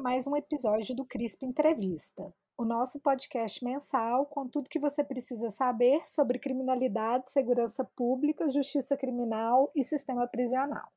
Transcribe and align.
Mais 0.00 0.26
um 0.26 0.34
episódio 0.34 0.96
do 0.96 1.04
CRISP 1.04 1.44
Entrevista, 1.44 2.32
o 2.56 2.64
nosso 2.64 2.98
podcast 3.00 3.62
mensal 3.62 4.24
com 4.24 4.48
tudo 4.48 4.70
que 4.70 4.78
você 4.78 5.04
precisa 5.04 5.50
saber 5.50 6.00
sobre 6.06 6.38
criminalidade, 6.38 7.30
segurança 7.30 7.84
pública, 7.94 8.48
justiça 8.48 8.96
criminal 8.96 9.70
e 9.76 9.84
sistema 9.84 10.26
prisional. 10.26 10.88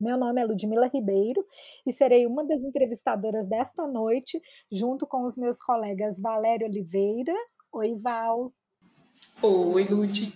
Meu 0.00 0.16
nome 0.16 0.40
é 0.40 0.46
Ludmila 0.46 0.86
Ribeiro 0.86 1.44
e 1.86 1.92
serei 1.92 2.26
uma 2.26 2.42
das 2.42 2.64
entrevistadoras 2.64 3.46
desta 3.46 3.86
noite, 3.86 4.40
junto 4.72 5.06
com 5.06 5.22
os 5.22 5.36
meus 5.36 5.60
colegas 5.60 6.18
Valério 6.18 6.66
Oliveira. 6.66 7.34
Oi, 7.70 7.96
Val. 7.96 8.50
Oi, 9.42 9.84
Lud. 9.84 10.32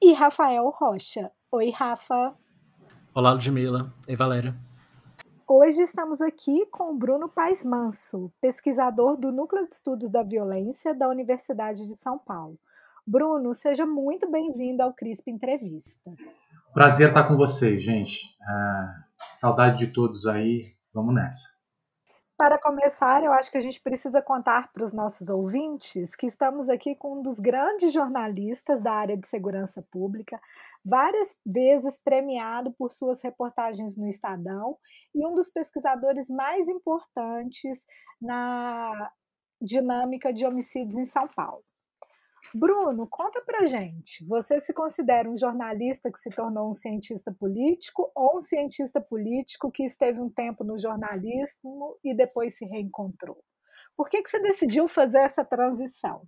E 0.00 0.12
Rafael 0.12 0.70
Rocha. 0.70 1.32
Oi, 1.50 1.70
Rafa. 1.70 2.32
Olá, 3.12 3.32
Ludmila. 3.32 3.92
Oi, 4.08 4.14
Valéria. 4.14 4.69
Hoje 5.52 5.82
estamos 5.82 6.20
aqui 6.20 6.64
com 6.66 6.92
o 6.92 6.96
Bruno 6.96 7.28
Paes 7.28 7.64
Manso, 7.64 8.32
pesquisador 8.40 9.16
do 9.16 9.32
Núcleo 9.32 9.66
de 9.66 9.74
Estudos 9.74 10.08
da 10.08 10.22
Violência 10.22 10.94
da 10.94 11.08
Universidade 11.08 11.88
de 11.88 11.96
São 11.96 12.16
Paulo. 12.16 12.54
Bruno, 13.04 13.52
seja 13.52 13.84
muito 13.84 14.30
bem-vindo 14.30 14.80
ao 14.80 14.94
CRISP 14.94 15.28
Entrevista. 15.28 16.12
Prazer 16.72 17.08
estar 17.08 17.26
com 17.26 17.36
vocês, 17.36 17.82
gente. 17.82 18.36
É, 18.40 19.24
saudade 19.40 19.84
de 19.84 19.92
todos 19.92 20.24
aí. 20.24 20.72
Vamos 20.94 21.16
nessa. 21.16 21.48
Para 22.40 22.58
começar, 22.58 23.22
eu 23.22 23.34
acho 23.34 23.50
que 23.50 23.58
a 23.58 23.60
gente 23.60 23.78
precisa 23.82 24.22
contar 24.22 24.72
para 24.72 24.82
os 24.82 24.94
nossos 24.94 25.28
ouvintes 25.28 26.16
que 26.16 26.24
estamos 26.24 26.70
aqui 26.70 26.94
com 26.94 27.18
um 27.18 27.22
dos 27.22 27.38
grandes 27.38 27.92
jornalistas 27.92 28.80
da 28.80 28.92
área 28.92 29.14
de 29.14 29.28
segurança 29.28 29.82
pública, 29.90 30.40
várias 30.82 31.38
vezes 31.44 31.98
premiado 31.98 32.72
por 32.72 32.92
suas 32.92 33.20
reportagens 33.20 33.98
no 33.98 34.08
Estadão 34.08 34.78
e 35.14 35.26
um 35.26 35.34
dos 35.34 35.50
pesquisadores 35.50 36.30
mais 36.30 36.66
importantes 36.66 37.84
na 38.18 39.12
dinâmica 39.60 40.32
de 40.32 40.46
homicídios 40.46 40.96
em 40.96 41.04
São 41.04 41.28
Paulo. 41.28 41.62
Bruno, 42.54 43.06
conta 43.08 43.40
pra 43.42 43.66
gente. 43.66 44.24
Você 44.26 44.58
se 44.58 44.72
considera 44.72 45.30
um 45.30 45.36
jornalista 45.36 46.10
que 46.10 46.18
se 46.18 46.30
tornou 46.30 46.70
um 46.70 46.74
cientista 46.74 47.32
político 47.32 48.10
ou 48.14 48.38
um 48.38 48.40
cientista 48.40 49.00
político 49.00 49.70
que 49.70 49.84
esteve 49.84 50.20
um 50.20 50.28
tempo 50.28 50.64
no 50.64 50.78
jornalismo 50.78 51.96
e 52.04 52.14
depois 52.14 52.56
se 52.56 52.64
reencontrou? 52.64 53.38
Por 53.96 54.08
que, 54.08 54.22
que 54.22 54.30
você 54.30 54.40
decidiu 54.40 54.88
fazer 54.88 55.18
essa 55.18 55.44
transição? 55.44 56.22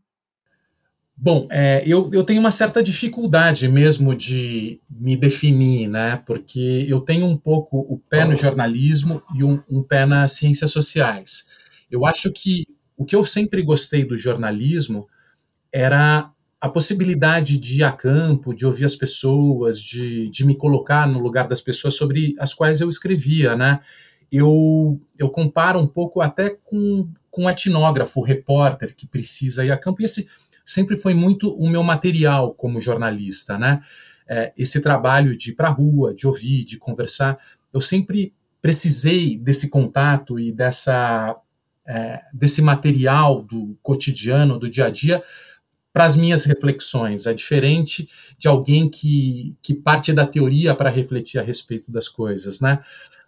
Bom, 1.16 1.46
é, 1.50 1.82
eu, 1.86 2.10
eu 2.12 2.24
tenho 2.24 2.40
uma 2.40 2.50
certa 2.50 2.82
dificuldade 2.82 3.68
mesmo 3.68 4.14
de 4.14 4.80
me 4.90 5.16
definir, 5.16 5.88
né? 5.88 6.16
Porque 6.26 6.86
eu 6.88 7.00
tenho 7.00 7.26
um 7.26 7.36
pouco 7.36 7.78
o 7.78 7.98
pé 7.98 8.24
no 8.24 8.34
jornalismo 8.34 9.22
e 9.34 9.44
um, 9.44 9.62
um 9.70 9.82
pé 9.82 10.04
nas 10.06 10.32
ciências 10.32 10.70
sociais. 10.70 11.46
Eu 11.90 12.06
acho 12.06 12.32
que 12.32 12.64
o 12.96 13.04
que 13.04 13.14
eu 13.14 13.22
sempre 13.22 13.62
gostei 13.62 14.04
do 14.04 14.16
jornalismo 14.16 15.06
era 15.72 16.30
a 16.60 16.68
possibilidade 16.68 17.58
de 17.58 17.80
ir 17.80 17.82
a 17.82 17.90
campo, 17.90 18.54
de 18.54 18.64
ouvir 18.64 18.84
as 18.84 18.94
pessoas, 18.94 19.80
de, 19.80 20.28
de 20.28 20.46
me 20.46 20.54
colocar 20.54 21.08
no 21.08 21.18
lugar 21.18 21.48
das 21.48 21.60
pessoas 21.60 21.94
sobre 21.94 22.36
as 22.38 22.54
quais 22.54 22.80
eu 22.80 22.88
escrevia, 22.88 23.56
né? 23.56 23.80
Eu, 24.30 25.00
eu 25.18 25.28
comparo 25.28 25.80
um 25.80 25.86
pouco 25.88 26.20
até 26.20 26.50
com, 26.50 27.08
com 27.30 27.44
um 27.44 27.50
etnógrafo, 27.50 28.22
repórter 28.22 28.94
que 28.94 29.08
precisa 29.08 29.64
ir 29.64 29.72
a 29.72 29.76
campo, 29.76 30.02
e 30.02 30.04
esse 30.04 30.28
sempre 30.64 30.96
foi 30.96 31.14
muito 31.14 31.52
o 31.52 31.68
meu 31.68 31.82
material 31.82 32.54
como 32.54 32.80
jornalista, 32.80 33.58
né? 33.58 33.80
É, 34.28 34.52
esse 34.56 34.80
trabalho 34.80 35.36
de 35.36 35.50
ir 35.50 35.54
para 35.54 35.68
a 35.68 35.72
rua, 35.72 36.14
de 36.14 36.26
ouvir, 36.26 36.64
de 36.64 36.78
conversar, 36.78 37.38
eu 37.72 37.80
sempre 37.80 38.32
precisei 38.60 39.36
desse 39.36 39.68
contato 39.68 40.38
e 40.38 40.52
dessa, 40.52 41.36
é, 41.84 42.20
desse 42.32 42.62
material 42.62 43.42
do 43.42 43.76
cotidiano, 43.82 44.60
do 44.60 44.70
dia 44.70 44.86
a 44.86 44.90
dia, 44.90 45.20
para 45.92 46.04
as 46.04 46.16
minhas 46.16 46.44
reflexões. 46.44 47.26
É 47.26 47.34
diferente 47.34 48.08
de 48.38 48.48
alguém 48.48 48.88
que, 48.88 49.54
que 49.62 49.74
parte 49.74 50.12
da 50.12 50.26
teoria 50.26 50.74
para 50.74 50.90
refletir 50.90 51.38
a 51.38 51.42
respeito 51.42 51.92
das 51.92 52.08
coisas, 52.08 52.60
né? 52.60 52.80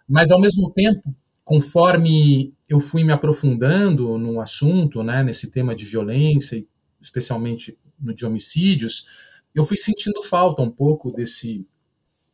Mas, 0.07 0.31
ao 0.31 0.39
mesmo 0.39 0.71
tempo, 0.71 1.15
conforme 1.43 2.53
eu 2.67 2.79
fui 2.79 3.03
me 3.03 3.13
aprofundando 3.13 4.17
no 4.17 4.41
assunto, 4.41 5.03
né, 5.03 5.23
nesse 5.23 5.51
tema 5.51 5.75
de 5.75 5.85
violência, 5.85 6.65
especialmente 7.01 7.77
no 7.99 8.13
de 8.13 8.25
homicídios, 8.25 9.05
eu 9.53 9.63
fui 9.63 9.77
sentindo 9.77 10.21
falta 10.23 10.61
um 10.61 10.69
pouco 10.69 11.11
desse 11.11 11.65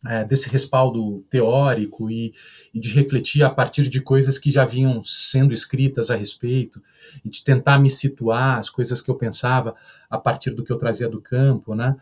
é, 0.06 0.24
desse 0.24 0.50
respaldo 0.50 1.24
teórico 1.30 2.10
e, 2.10 2.34
e, 2.74 2.80
de 2.80 2.92
refletir 2.94 3.44
a 3.44 3.50
partir 3.50 3.84
de 3.84 4.02
coisas 4.02 4.40
que 4.40 4.50
já 4.50 4.66
vinham 4.66 5.04
sendo 5.04 5.54
escritas 5.54 6.10
a 6.10 6.16
respeito 6.16 6.82
e 7.24 7.30
de 7.30 7.44
tentar 7.44 7.78
me 7.78 7.90
situar 7.90 8.58
as 8.58 8.70
coisas 8.70 9.02
que 9.02 9.12
eu 9.12 9.16
pensava 9.16 9.76
a 10.10 10.18
partir 10.18 10.52
do 10.52 10.64
que 10.64 10.72
eu 10.72 10.78
trazia 10.78 11.08
do 11.08 11.22
campo, 11.22 11.76
né? 11.76 11.96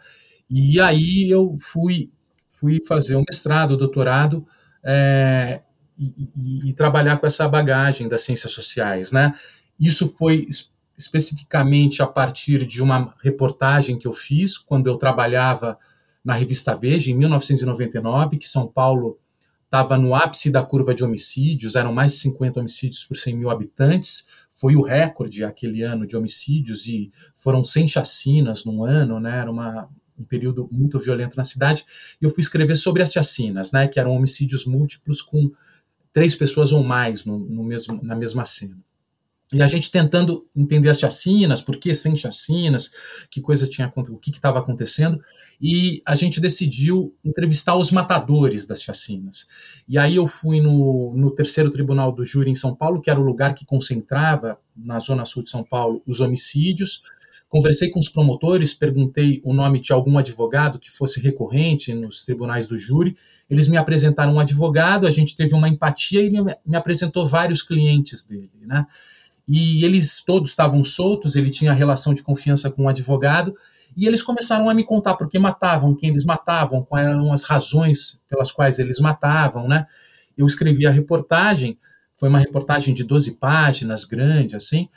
E 0.49 0.79
aí 0.79 1.29
eu 1.29 1.55
fui 1.59 2.09
fui 2.47 2.81
fazer 2.85 3.15
o 3.15 3.19
um 3.19 3.23
mestrado, 3.25 3.71
o 3.71 3.77
doutorado 3.77 4.45
é, 4.83 5.61
e, 5.97 6.29
e, 6.35 6.69
e, 6.69 6.73
trabalhar 6.73 7.17
com 7.17 7.25
essa 7.25 7.47
bagagem 7.47 8.07
das 8.09 8.21
ciências 8.21 8.51
sociais, 8.51 9.11
né? 9.11 9.33
Isso 9.79 10.07
foi 10.15 10.47
especificamente 10.97 12.01
a 12.01 12.07
partir 12.07 12.65
de 12.65 12.81
uma 12.81 13.13
reportagem 13.23 13.97
que 13.97 14.07
eu 14.07 14.11
fiz 14.11 14.57
quando 14.57 14.87
eu 14.87 14.97
trabalhava 14.97 15.77
na 16.29 16.35
revista 16.35 16.75
Veja, 16.75 17.09
em 17.09 17.15
1999, 17.15 18.37
que 18.37 18.47
São 18.47 18.67
Paulo 18.67 19.17
estava 19.65 19.97
no 19.97 20.13
ápice 20.13 20.51
da 20.51 20.61
curva 20.61 20.93
de 20.93 21.03
homicídios, 21.03 21.75
eram 21.75 21.91
mais 21.91 22.11
de 22.11 22.19
50 22.19 22.59
homicídios 22.59 23.03
por 23.03 23.17
100 23.17 23.35
mil 23.35 23.49
habitantes, 23.49 24.27
foi 24.51 24.75
o 24.75 24.83
recorde 24.83 25.43
aquele 25.43 25.81
ano 25.81 26.05
de 26.05 26.15
homicídios 26.15 26.85
e 26.85 27.11
foram 27.35 27.63
100 27.63 27.87
chacinas 27.87 28.63
num 28.63 28.83
ano, 28.83 29.19
né? 29.19 29.39
Era 29.39 29.49
uma, 29.49 29.89
um 30.19 30.23
período 30.23 30.69
muito 30.71 30.99
violento 30.99 31.35
na 31.35 31.43
cidade. 31.43 31.83
E 32.21 32.25
eu 32.25 32.29
fui 32.29 32.41
escrever 32.41 32.75
sobre 32.75 33.01
as 33.01 33.11
chacinas, 33.11 33.71
né? 33.71 33.87
Que 33.87 33.99
eram 33.99 34.11
homicídios 34.11 34.65
múltiplos 34.65 35.23
com 35.23 35.51
três 36.13 36.35
pessoas 36.35 36.71
ou 36.71 36.83
mais 36.83 37.25
no, 37.25 37.39
no 37.39 37.63
mesmo, 37.63 37.99
na 38.03 38.15
mesma 38.15 38.45
cena. 38.45 38.77
E 39.51 39.63
a 39.63 39.67
gente 39.67 39.89
tentando 39.89 40.45
entender 40.55 40.89
as 40.89 40.99
chacinas, 40.99 41.59
por 41.59 41.77
que 41.77 41.91
sem 41.91 42.15
chacinas, 42.15 42.91
que 43.31 43.41
coisa 43.41 43.65
tinha 43.67 43.91
o 43.95 44.17
que 44.17 44.29
estava 44.29 44.59
acontecendo, 44.59 45.19
e 45.59 46.03
a 46.05 46.13
gente 46.13 46.39
decidiu 46.39 47.15
entrevistar 47.25 47.75
os 47.75 47.91
matadores 47.91 48.67
das 48.67 48.83
chacinas. 48.83 49.47
E 49.87 49.97
aí 49.97 50.17
eu 50.17 50.27
fui 50.27 50.61
no, 50.61 51.15
no 51.15 51.31
terceiro 51.31 51.71
tribunal 51.71 52.11
do 52.11 52.23
júri 52.23 52.51
em 52.51 52.55
São 52.55 52.75
Paulo, 52.75 53.01
que 53.01 53.09
era 53.09 53.19
o 53.19 53.23
lugar 53.23 53.55
que 53.55 53.65
concentrava 53.65 54.59
na 54.77 54.99
zona 54.99 55.25
sul 55.25 55.41
de 55.41 55.49
São 55.49 55.63
Paulo 55.63 56.03
os 56.05 56.21
homicídios. 56.21 57.01
Conversei 57.49 57.89
com 57.89 57.99
os 57.99 58.07
promotores, 58.07 58.75
perguntei 58.75 59.41
o 59.43 59.51
nome 59.51 59.81
de 59.81 59.91
algum 59.91 60.19
advogado 60.19 60.77
que 60.77 60.91
fosse 60.91 61.19
recorrente 61.19 61.91
nos 61.95 62.21
tribunais 62.21 62.67
do 62.67 62.77
júri. 62.77 63.17
Eles 63.49 63.67
me 63.67 63.77
apresentaram 63.77 64.35
um 64.35 64.39
advogado, 64.39 65.07
a 65.07 65.09
gente 65.09 65.35
teve 65.35 65.55
uma 65.55 65.67
empatia 65.67 66.21
e 66.21 66.29
me, 66.29 66.55
me 66.63 66.77
apresentou 66.77 67.25
vários 67.25 67.63
clientes 67.63 68.23
dele, 68.23 68.51
né? 68.61 68.85
E 69.49 69.83
eles 69.83 70.23
todos 70.23 70.51
estavam 70.51 70.83
soltos, 70.83 71.35
ele 71.35 71.49
tinha 71.49 71.73
relação 71.73 72.13
de 72.13 72.21
confiança 72.21 72.69
com 72.69 72.83
o 72.83 72.85
um 72.85 72.89
advogado, 72.89 73.55
e 73.97 74.05
eles 74.05 74.21
começaram 74.21 74.69
a 74.69 74.73
me 74.75 74.83
contar 74.83 75.15
por 75.15 75.27
que 75.27 75.39
matavam, 75.39 75.95
quem 75.95 76.11
eles 76.11 76.23
matavam, 76.23 76.83
quais 76.83 77.07
eram 77.07 77.33
as 77.33 77.43
razões 77.43 78.21
pelas 78.29 78.51
quais 78.51 78.77
eles 78.77 78.99
matavam, 78.99 79.67
né? 79.67 79.87
Eu 80.37 80.45
escrevi 80.45 80.85
a 80.85 80.91
reportagem, 80.91 81.79
foi 82.15 82.29
uma 82.29 82.37
reportagem 82.37 82.93
de 82.93 83.03
12 83.03 83.37
páginas, 83.37 84.05
grande, 84.05 84.55
assim, 84.55 84.87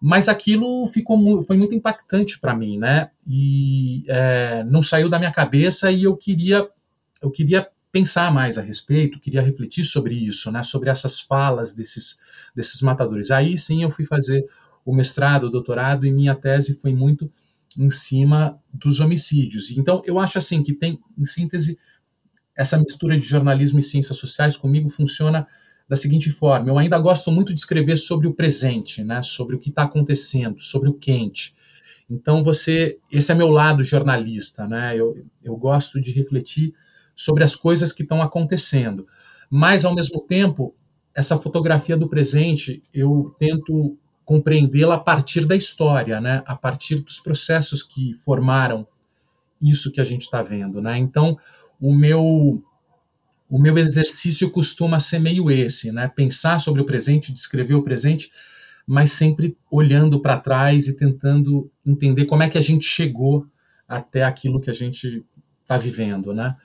mas 0.00 0.26
aquilo 0.26 0.86
ficou 0.86 1.42
foi 1.42 1.58
muito 1.58 1.74
impactante 1.74 2.40
para 2.40 2.56
mim, 2.56 2.78
né? 2.78 3.10
E 3.26 4.04
é, 4.08 4.64
não 4.64 4.80
saiu 4.80 5.10
da 5.10 5.18
minha 5.18 5.32
cabeça 5.32 5.92
e 5.92 6.04
eu 6.04 6.16
queria 6.16 6.66
eu 7.20 7.30
queria 7.30 7.68
pensar 7.90 8.32
mais 8.32 8.58
a 8.58 8.62
respeito, 8.62 9.20
queria 9.20 9.42
refletir 9.42 9.84
sobre 9.84 10.14
isso, 10.14 10.52
né, 10.52 10.62
sobre 10.62 10.90
essas 10.90 11.20
falas 11.20 11.72
desses, 11.72 12.18
desses 12.58 12.82
matadores. 12.82 13.30
Aí 13.30 13.56
sim 13.56 13.84
eu 13.84 13.90
fui 13.90 14.04
fazer 14.04 14.44
o 14.84 14.92
mestrado, 14.94 15.44
o 15.44 15.50
doutorado, 15.50 16.04
e 16.04 16.12
minha 16.12 16.34
tese 16.34 16.78
foi 16.80 16.92
muito 16.92 17.30
em 17.78 17.88
cima 17.88 18.58
dos 18.74 18.98
homicídios. 18.98 19.70
Então 19.70 20.02
eu 20.04 20.18
acho 20.18 20.38
assim 20.38 20.62
que 20.62 20.74
tem, 20.74 20.98
em 21.16 21.24
síntese, 21.24 21.78
essa 22.56 22.76
mistura 22.76 23.16
de 23.16 23.24
jornalismo 23.24 23.78
e 23.78 23.82
ciências 23.82 24.18
sociais 24.18 24.56
comigo 24.56 24.88
funciona 24.88 25.46
da 25.88 25.94
seguinte 25.94 26.30
forma: 26.30 26.68
eu 26.68 26.78
ainda 26.78 26.98
gosto 26.98 27.30
muito 27.30 27.54
de 27.54 27.60
escrever 27.60 27.96
sobre 27.96 28.26
o 28.26 28.34
presente, 28.34 29.04
né, 29.04 29.22
sobre 29.22 29.54
o 29.54 29.58
que 29.58 29.68
está 29.68 29.84
acontecendo, 29.84 30.60
sobre 30.60 30.88
o 30.88 30.94
quente. 30.94 31.54
Então 32.10 32.42
você, 32.42 32.98
esse 33.12 33.30
é 33.30 33.34
meu 33.34 33.48
lado 33.48 33.84
jornalista, 33.84 34.66
né? 34.66 34.96
Eu, 34.96 35.24
eu 35.44 35.56
gosto 35.56 36.00
de 36.00 36.10
refletir 36.12 36.72
sobre 37.14 37.44
as 37.44 37.54
coisas 37.54 37.92
que 37.92 38.02
estão 38.02 38.22
acontecendo. 38.22 39.06
Mas, 39.50 39.84
ao 39.84 39.94
mesmo 39.94 40.20
tempo, 40.20 40.74
essa 41.18 41.36
fotografia 41.36 41.96
do 41.96 42.08
presente, 42.08 42.80
eu 42.94 43.34
tento 43.40 43.98
compreendê-la 44.24 44.94
a 44.94 45.00
partir 45.00 45.44
da 45.44 45.56
história, 45.56 46.20
né? 46.20 46.44
a 46.46 46.54
partir 46.54 47.00
dos 47.00 47.18
processos 47.18 47.82
que 47.82 48.14
formaram 48.14 48.86
isso 49.60 49.90
que 49.90 50.00
a 50.00 50.04
gente 50.04 50.22
está 50.22 50.42
vendo. 50.42 50.80
Né? 50.80 50.96
Então, 50.96 51.36
o 51.80 51.92
meu, 51.92 52.62
o 53.50 53.58
meu 53.58 53.76
exercício 53.76 54.48
costuma 54.48 55.00
ser 55.00 55.18
meio 55.18 55.50
esse, 55.50 55.90
né? 55.90 56.06
Pensar 56.06 56.60
sobre 56.60 56.80
o 56.80 56.84
presente, 56.84 57.32
descrever 57.32 57.74
o 57.74 57.82
presente, 57.82 58.30
mas 58.86 59.10
sempre 59.10 59.56
olhando 59.70 60.20
para 60.20 60.38
trás 60.38 60.86
e 60.86 60.96
tentando 60.96 61.68
entender 61.84 62.26
como 62.26 62.44
é 62.44 62.48
que 62.48 62.58
a 62.58 62.62
gente 62.62 62.84
chegou 62.84 63.44
até 63.88 64.22
aquilo 64.22 64.60
que 64.60 64.70
a 64.70 64.74
gente 64.74 65.24
está 65.62 65.76
vivendo, 65.76 66.32
né? 66.32 66.56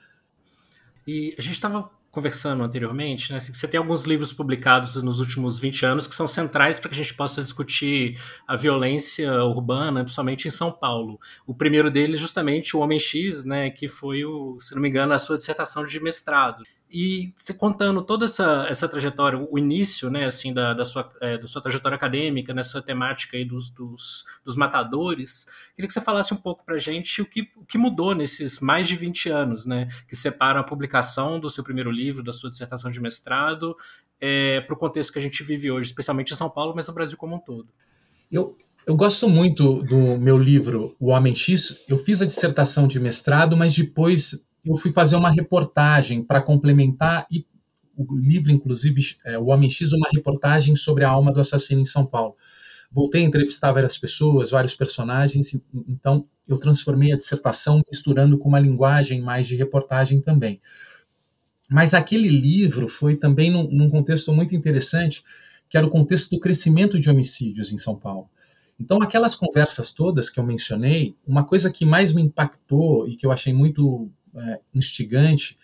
E 1.06 1.34
a 1.38 1.42
gente 1.42 1.54
estava 1.54 1.90
conversando 2.14 2.62
anteriormente, 2.62 3.32
né, 3.32 3.38
assim, 3.38 3.52
você 3.52 3.66
tem 3.66 3.76
alguns 3.76 4.04
livros 4.04 4.32
publicados 4.32 4.94
nos 5.02 5.18
últimos 5.18 5.58
20 5.58 5.84
anos 5.84 6.06
que 6.06 6.14
são 6.14 6.28
centrais 6.28 6.78
para 6.78 6.88
que 6.88 6.94
a 6.94 6.98
gente 6.98 7.12
possa 7.12 7.42
discutir 7.42 8.16
a 8.46 8.54
violência 8.54 9.44
urbana, 9.44 10.04
principalmente 10.04 10.46
em 10.46 10.50
São 10.50 10.70
Paulo. 10.70 11.18
O 11.44 11.52
primeiro 11.52 11.90
deles, 11.90 12.20
justamente, 12.20 12.76
O 12.76 12.80
Homem 12.80 13.00
X, 13.00 13.44
né, 13.44 13.68
que 13.68 13.88
foi, 13.88 14.24
o, 14.24 14.56
se 14.60 14.76
não 14.76 14.80
me 14.80 14.88
engano, 14.88 15.12
a 15.12 15.18
sua 15.18 15.36
dissertação 15.36 15.84
de 15.84 15.98
mestrado. 15.98 16.62
E 16.96 17.34
você 17.36 17.52
contando 17.52 18.00
toda 18.02 18.26
essa, 18.26 18.68
essa 18.70 18.88
trajetória, 18.88 19.36
o 19.36 19.58
início, 19.58 20.08
né, 20.08 20.26
assim, 20.26 20.54
da, 20.54 20.72
da, 20.72 20.84
sua, 20.84 21.12
é, 21.20 21.36
da 21.36 21.48
sua 21.48 21.60
trajetória 21.60 21.96
acadêmica, 21.96 22.54
nessa 22.54 22.80
temática 22.80 23.36
aí 23.36 23.44
dos, 23.44 23.68
dos, 23.68 24.24
dos 24.44 24.54
matadores, 24.54 25.50
queria 25.74 25.88
que 25.88 25.92
você 25.92 26.00
falasse 26.00 26.32
um 26.32 26.36
pouco 26.36 26.64
para 26.64 26.76
a 26.76 26.78
gente 26.78 27.20
o 27.20 27.26
que, 27.26 27.50
o 27.56 27.66
que 27.66 27.76
mudou 27.76 28.14
nesses 28.14 28.60
mais 28.60 28.86
de 28.86 28.94
20 28.94 29.28
anos, 29.28 29.66
né, 29.66 29.88
que 30.06 30.14
separam 30.14 30.60
a 30.60 30.62
publicação 30.62 31.40
do 31.40 31.50
seu 31.50 31.64
primeiro 31.64 31.90
livro, 31.90 32.22
da 32.22 32.32
sua 32.32 32.48
dissertação 32.48 32.92
de 32.92 33.00
mestrado, 33.00 33.76
é, 34.20 34.60
para 34.60 34.74
o 34.74 34.78
contexto 34.78 35.12
que 35.12 35.18
a 35.18 35.22
gente 35.22 35.42
vive 35.42 35.72
hoje, 35.72 35.88
especialmente 35.88 36.32
em 36.32 36.36
São 36.36 36.48
Paulo, 36.48 36.74
mas 36.76 36.86
no 36.86 36.94
Brasil 36.94 37.16
como 37.16 37.34
um 37.34 37.40
todo. 37.40 37.66
Eu, 38.30 38.56
eu 38.86 38.94
gosto 38.94 39.28
muito 39.28 39.82
do 39.82 40.16
meu 40.16 40.38
livro 40.38 40.94
O 41.00 41.08
Homem 41.08 41.34
X. 41.34 41.84
Eu 41.88 41.98
fiz 41.98 42.22
a 42.22 42.26
dissertação 42.26 42.86
de 42.86 43.00
mestrado, 43.00 43.56
mas 43.56 43.74
depois 43.74 44.46
eu 44.64 44.74
fui 44.74 44.92
fazer 44.92 45.16
uma 45.16 45.30
reportagem 45.30 46.22
para 46.22 46.40
complementar 46.40 47.26
e 47.30 47.44
o 47.96 48.16
livro, 48.16 48.50
inclusive, 48.50 49.00
é, 49.24 49.38
O 49.38 49.46
Homem 49.46 49.70
X, 49.70 49.92
uma 49.92 50.08
reportagem 50.12 50.74
sobre 50.74 51.04
a 51.04 51.10
alma 51.10 51.32
do 51.32 51.40
assassino 51.40 51.80
em 51.80 51.84
São 51.84 52.04
Paulo. 52.04 52.34
Voltei 52.90 53.22
a 53.22 53.24
entrevistar 53.24 53.72
várias 53.72 53.98
pessoas, 53.98 54.50
vários 54.50 54.74
personagens, 54.74 55.54
então 55.88 56.26
eu 56.48 56.58
transformei 56.58 57.12
a 57.12 57.16
dissertação 57.16 57.82
misturando 57.90 58.38
com 58.38 58.48
uma 58.48 58.60
linguagem 58.60 59.20
mais 59.20 59.46
de 59.46 59.56
reportagem 59.56 60.20
também. 60.20 60.60
Mas 61.70 61.94
aquele 61.94 62.28
livro 62.28 62.86
foi 62.86 63.16
também 63.16 63.50
num, 63.50 63.68
num 63.70 63.90
contexto 63.90 64.32
muito 64.32 64.54
interessante, 64.54 65.24
que 65.68 65.76
era 65.76 65.86
o 65.86 65.90
contexto 65.90 66.30
do 66.30 66.40
crescimento 66.40 66.98
de 66.98 67.10
homicídios 67.10 67.72
em 67.72 67.78
São 67.78 67.96
Paulo. 67.96 68.28
Então, 68.78 69.00
aquelas 69.00 69.34
conversas 69.34 69.92
todas 69.92 70.28
que 70.28 70.38
eu 70.38 70.44
mencionei, 70.44 71.14
uma 71.26 71.44
coisa 71.44 71.70
que 71.70 71.86
mais 71.86 72.12
me 72.12 72.22
impactou 72.22 73.08
e 73.08 73.16
que 73.16 73.24
eu 73.24 73.32
achei 73.32 73.52
muito 73.52 74.10
é, 74.36 74.60
instigante 74.74 75.58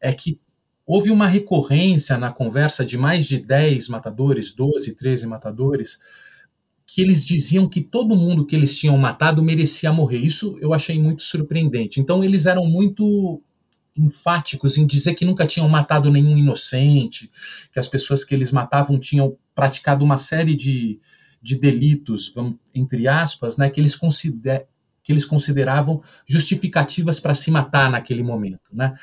é 0.00 0.12
que 0.12 0.38
houve 0.86 1.10
uma 1.10 1.26
recorrência 1.26 2.18
na 2.18 2.32
conversa 2.32 2.84
de 2.84 2.98
mais 2.98 3.26
de 3.26 3.38
10 3.38 3.88
matadores, 3.88 4.52
12, 4.52 4.94
13 4.94 5.26
matadores, 5.26 6.00
que 6.84 7.00
eles 7.00 7.24
diziam 7.24 7.68
que 7.68 7.80
todo 7.80 8.16
mundo 8.16 8.44
que 8.44 8.56
eles 8.56 8.76
tinham 8.76 8.98
matado 8.98 9.44
merecia 9.44 9.92
morrer. 9.92 10.18
Isso 10.18 10.58
eu 10.60 10.74
achei 10.74 11.00
muito 11.00 11.22
surpreendente. 11.22 12.00
Então, 12.00 12.24
eles 12.24 12.46
eram 12.46 12.66
muito 12.66 13.40
enfáticos 13.96 14.76
em 14.78 14.86
dizer 14.86 15.14
que 15.14 15.24
nunca 15.24 15.46
tinham 15.46 15.68
matado 15.68 16.10
nenhum 16.10 16.36
inocente, 16.36 17.30
que 17.72 17.78
as 17.78 17.86
pessoas 17.86 18.24
que 18.24 18.34
eles 18.34 18.50
matavam 18.50 18.98
tinham 18.98 19.36
praticado 19.54 20.04
uma 20.04 20.16
série 20.16 20.56
de, 20.56 20.98
de 21.40 21.56
delitos, 21.56 22.32
vamos, 22.34 22.56
entre 22.74 23.06
aspas, 23.06 23.56
né, 23.56 23.70
que 23.70 23.80
eles 23.80 23.94
consider, 23.94 24.66
que 25.02 25.12
eles 25.12 25.24
consideravam 25.24 26.02
justificativas 26.26 27.18
para 27.18 27.34
se 27.34 27.50
matar 27.50 27.90
naquele 27.90 28.22
momento. 28.22 28.70
Né? 28.72 28.94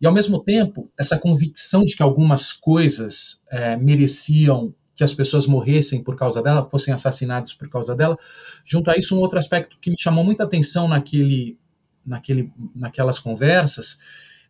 E, 0.00 0.06
ao 0.06 0.12
mesmo 0.12 0.42
tempo, 0.42 0.90
essa 0.98 1.18
convicção 1.18 1.84
de 1.84 1.96
que 1.96 2.02
algumas 2.02 2.52
coisas 2.52 3.42
é, 3.50 3.76
mereciam 3.76 4.74
que 4.94 5.04
as 5.04 5.14
pessoas 5.14 5.46
morressem 5.46 6.02
por 6.02 6.14
causa 6.14 6.42
dela, 6.42 6.68
fossem 6.68 6.92
assassinadas 6.92 7.54
por 7.54 7.70
causa 7.70 7.94
dela, 7.94 8.18
junto 8.64 8.90
a 8.90 8.96
isso, 8.96 9.16
um 9.16 9.20
outro 9.20 9.38
aspecto 9.38 9.78
que 9.80 9.90
me 9.90 9.96
chamou 9.98 10.22
muita 10.22 10.44
atenção 10.44 10.86
naquele, 10.86 11.58
naquele, 12.04 12.52
naquelas 12.74 13.18
conversas 13.18 13.98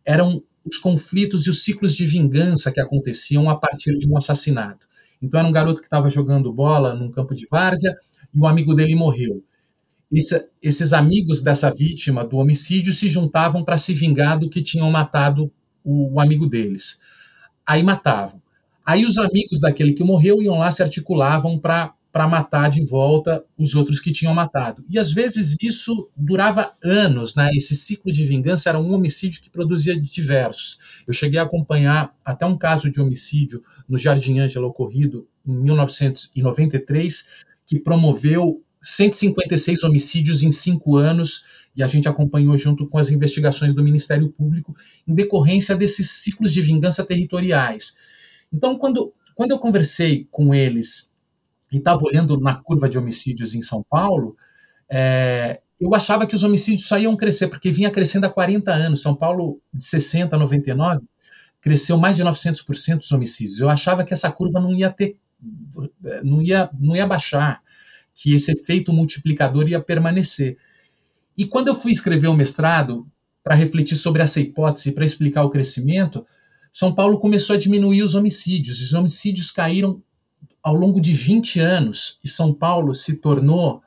eram 0.05 0.43
os 0.65 0.77
conflitos 0.77 1.47
e 1.47 1.49
os 1.49 1.63
ciclos 1.63 1.95
de 1.95 2.05
vingança 2.05 2.71
que 2.71 2.81
aconteciam 2.81 3.49
a 3.49 3.55
partir 3.55 3.97
de 3.97 4.11
um 4.11 4.17
assassinato. 4.17 4.87
Então, 5.21 5.39
era 5.39 5.47
um 5.47 5.53
garoto 5.53 5.79
que 5.79 5.87
estava 5.87 6.09
jogando 6.09 6.51
bola 6.51 6.93
num 6.93 7.11
campo 7.11 7.33
de 7.33 7.47
várzea 7.49 7.95
e 8.33 8.39
o 8.39 8.45
amigo 8.45 8.73
dele 8.73 8.95
morreu 8.95 9.43
esse, 10.11 10.49
esses 10.61 10.93
amigos 10.93 11.41
dessa 11.41 11.71
vítima 11.71 12.25
do 12.25 12.37
homicídio 12.37 12.93
se 12.93 13.07
juntavam 13.07 13.63
para 13.63 13.77
se 13.77 13.93
vingar 13.93 14.37
do 14.39 14.49
que 14.49 14.61
tinham 14.61 14.89
matado 14.91 15.51
o, 15.83 16.15
o 16.15 16.19
amigo 16.19 16.47
deles. 16.47 16.99
Aí 17.65 17.81
matavam. 17.81 18.41
Aí 18.85 19.05
os 19.05 19.17
amigos 19.17 19.59
daquele 19.59 19.93
que 19.93 20.03
morreu 20.03 20.41
iam 20.41 20.57
lá, 20.57 20.71
se 20.71 20.83
articulavam 20.83 21.57
para 21.57 21.93
para 22.11 22.27
matar 22.27 22.69
de 22.69 22.85
volta 22.85 23.43
os 23.57 23.73
outros 23.73 23.99
que 23.99 24.11
tinham 24.11 24.33
matado. 24.33 24.83
E 24.89 24.99
às 24.99 25.13
vezes 25.13 25.55
isso 25.61 26.09
durava 26.15 26.73
anos, 26.83 27.35
né? 27.35 27.49
Esse 27.55 27.73
ciclo 27.75 28.11
de 28.11 28.25
vingança 28.25 28.69
era 28.69 28.77
um 28.77 28.93
homicídio 28.93 29.41
que 29.41 29.49
produzia 29.49 29.99
diversos. 29.99 30.77
Eu 31.07 31.13
cheguei 31.13 31.39
a 31.39 31.43
acompanhar 31.43 32.13
até 32.25 32.45
um 32.45 32.57
caso 32.57 32.91
de 32.91 32.99
homicídio 32.99 33.63
no 33.87 33.97
Jardim 33.97 34.39
Ângela 34.39 34.67
ocorrido 34.67 35.25
em 35.47 35.53
1993, 35.53 37.29
que 37.65 37.79
promoveu 37.79 38.61
156 38.81 39.83
homicídios 39.83 40.41
em 40.41 40.51
cinco 40.51 40.97
anos, 40.97 41.45
e 41.75 41.83
a 41.83 41.87
gente 41.87 42.09
acompanhou 42.09 42.57
junto 42.57 42.87
com 42.87 42.97
as 42.97 43.09
investigações 43.09 43.73
do 43.73 43.83
Ministério 43.83 44.29
Público, 44.29 44.75
em 45.07 45.13
decorrência 45.13 45.75
desses 45.75 46.09
ciclos 46.09 46.51
de 46.51 46.61
vingança 46.61 47.03
territoriais. 47.03 47.95
Então, 48.51 48.77
quando, 48.77 49.13
quando 49.35 49.51
eu 49.51 49.59
conversei 49.59 50.27
com 50.31 50.53
eles 50.53 51.11
e 51.71 51.77
estava 51.77 52.03
olhando 52.03 52.39
na 52.39 52.55
curva 52.55 52.89
de 52.89 52.97
homicídios 52.97 53.53
em 53.53 53.61
São 53.61 53.85
Paulo, 53.87 54.35
é, 54.89 55.61
eu 55.79 55.95
achava 55.95 56.27
que 56.27 56.35
os 56.35 56.43
homicídios 56.43 56.85
só 56.85 56.97
iam 56.99 57.15
crescer, 57.15 57.47
porque 57.47 57.71
vinha 57.71 57.89
crescendo 57.89 58.25
há 58.25 58.29
40 58.29 58.71
anos. 58.73 59.01
São 59.01 59.15
Paulo, 59.15 59.61
de 59.73 59.85
60 59.85 60.35
a 60.35 60.39
99, 60.39 61.01
cresceu 61.61 61.97
mais 61.97 62.17
de 62.17 62.23
900% 62.23 62.99
os 62.99 63.11
homicídios. 63.11 63.59
Eu 63.59 63.69
achava 63.69 64.03
que 64.03 64.13
essa 64.13 64.29
curva 64.31 64.59
não 64.59 64.73
ia 64.73 64.89
ter, 64.89 65.17
não 66.23 66.41
ia, 66.41 66.69
não 66.77 66.95
ia 66.95 67.07
baixar 67.07 67.61
que 68.21 68.35
esse 68.35 68.51
efeito 68.51 68.93
multiplicador 68.93 69.67
ia 69.67 69.81
permanecer. 69.81 70.57
E 71.35 71.45
quando 71.45 71.69
eu 71.69 71.75
fui 71.75 71.91
escrever 71.91 72.27
o 72.27 72.35
mestrado, 72.35 73.07
para 73.43 73.55
refletir 73.55 73.95
sobre 73.95 74.21
essa 74.21 74.39
hipótese, 74.39 74.91
para 74.91 75.03
explicar 75.03 75.43
o 75.43 75.49
crescimento, 75.49 76.23
São 76.71 76.93
Paulo 76.93 77.19
começou 77.19 77.55
a 77.55 77.59
diminuir 77.59 78.03
os 78.03 78.13
homicídios. 78.13 78.79
Os 78.79 78.93
homicídios 78.93 79.49
caíram 79.49 80.03
ao 80.61 80.75
longo 80.75 81.01
de 81.01 81.11
20 81.11 81.59
anos 81.59 82.19
e 82.23 82.29
São 82.29 82.53
Paulo 82.53 82.93
se 82.93 83.17
tornou 83.17 83.81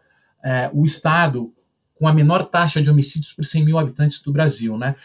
é, 0.45 0.69
o 0.75 0.85
estado 0.85 1.55
com 1.95 2.09
a 2.09 2.13
menor 2.13 2.45
taxa 2.45 2.83
de 2.83 2.91
homicídios 2.91 3.33
por 3.33 3.45
100 3.45 3.65
mil 3.65 3.79
habitantes 3.79 4.21
do 4.21 4.33
Brasil. 4.33 4.77
Né? 4.77 4.97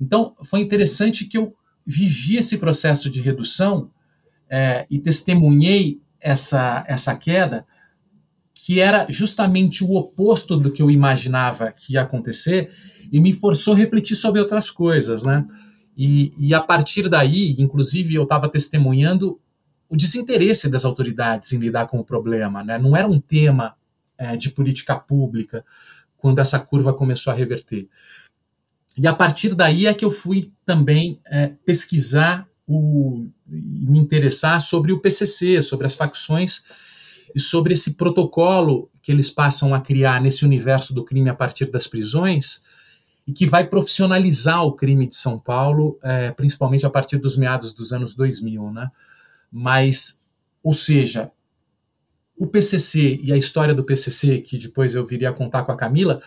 Então, 0.00 0.34
foi 0.42 0.60
interessante 0.60 1.26
que 1.26 1.38
eu 1.38 1.54
vivi 1.86 2.36
esse 2.36 2.58
processo 2.58 3.08
de 3.08 3.20
redução 3.20 3.88
é, 4.50 4.84
e 4.90 4.98
testemunhei 4.98 6.00
essa, 6.20 6.84
essa 6.88 7.14
queda 7.14 7.64
que 8.64 8.78
era 8.78 9.06
justamente 9.08 9.82
o 9.82 9.96
oposto 9.96 10.56
do 10.56 10.70
que 10.70 10.80
eu 10.80 10.88
imaginava 10.88 11.72
que 11.72 11.94
ia 11.94 12.02
acontecer 12.02 12.70
e 13.10 13.18
me 13.18 13.32
forçou 13.32 13.74
a 13.74 13.76
refletir 13.76 14.14
sobre 14.14 14.40
outras 14.40 14.70
coisas, 14.70 15.24
né? 15.24 15.44
E, 15.96 16.32
e 16.38 16.54
a 16.54 16.60
partir 16.60 17.08
daí, 17.08 17.56
inclusive, 17.58 18.14
eu 18.14 18.22
estava 18.22 18.48
testemunhando 18.48 19.40
o 19.88 19.96
desinteresse 19.96 20.68
das 20.68 20.84
autoridades 20.84 21.52
em 21.52 21.58
lidar 21.58 21.88
com 21.88 21.98
o 21.98 22.04
problema, 22.04 22.62
né? 22.62 22.78
Não 22.78 22.96
era 22.96 23.08
um 23.08 23.18
tema 23.18 23.74
é, 24.16 24.36
de 24.36 24.50
política 24.50 24.94
pública 24.94 25.64
quando 26.16 26.38
essa 26.38 26.60
curva 26.60 26.94
começou 26.94 27.32
a 27.32 27.36
reverter. 27.36 27.88
E 28.96 29.08
a 29.08 29.12
partir 29.12 29.56
daí 29.56 29.88
é 29.88 29.94
que 29.94 30.04
eu 30.04 30.10
fui 30.10 30.52
também 30.64 31.20
é, 31.26 31.48
pesquisar 31.66 32.48
o, 32.64 33.26
me 33.44 33.98
interessar 33.98 34.60
sobre 34.60 34.92
o 34.92 35.00
PCC, 35.00 35.60
sobre 35.62 35.84
as 35.84 35.96
facções 35.96 36.62
e 37.34 37.40
sobre 37.40 37.72
esse 37.72 37.94
protocolo 37.94 38.90
que 39.02 39.10
eles 39.10 39.30
passam 39.30 39.74
a 39.74 39.80
criar 39.80 40.20
nesse 40.20 40.44
universo 40.44 40.94
do 40.94 41.04
crime 41.04 41.28
a 41.28 41.34
partir 41.34 41.70
das 41.70 41.86
prisões 41.86 42.64
e 43.26 43.32
que 43.32 43.46
vai 43.46 43.66
profissionalizar 43.66 44.64
o 44.64 44.72
crime 44.72 45.06
de 45.06 45.14
São 45.14 45.38
Paulo, 45.38 45.98
é, 46.02 46.30
principalmente 46.32 46.84
a 46.86 46.90
partir 46.90 47.18
dos 47.18 47.36
meados 47.36 47.72
dos 47.72 47.92
anos 47.92 48.14
2000, 48.14 48.72
né? 48.72 48.90
Mas, 49.50 50.22
ou 50.62 50.72
seja, 50.72 51.30
o 52.36 52.46
PCC 52.46 53.20
e 53.22 53.32
a 53.32 53.36
história 53.36 53.74
do 53.74 53.84
PCC, 53.84 54.40
que 54.40 54.58
depois 54.58 54.94
eu 54.94 55.04
viria 55.04 55.30
a 55.30 55.32
contar 55.32 55.62
com 55.62 55.72
a 55.72 55.76
Camila, 55.76 56.20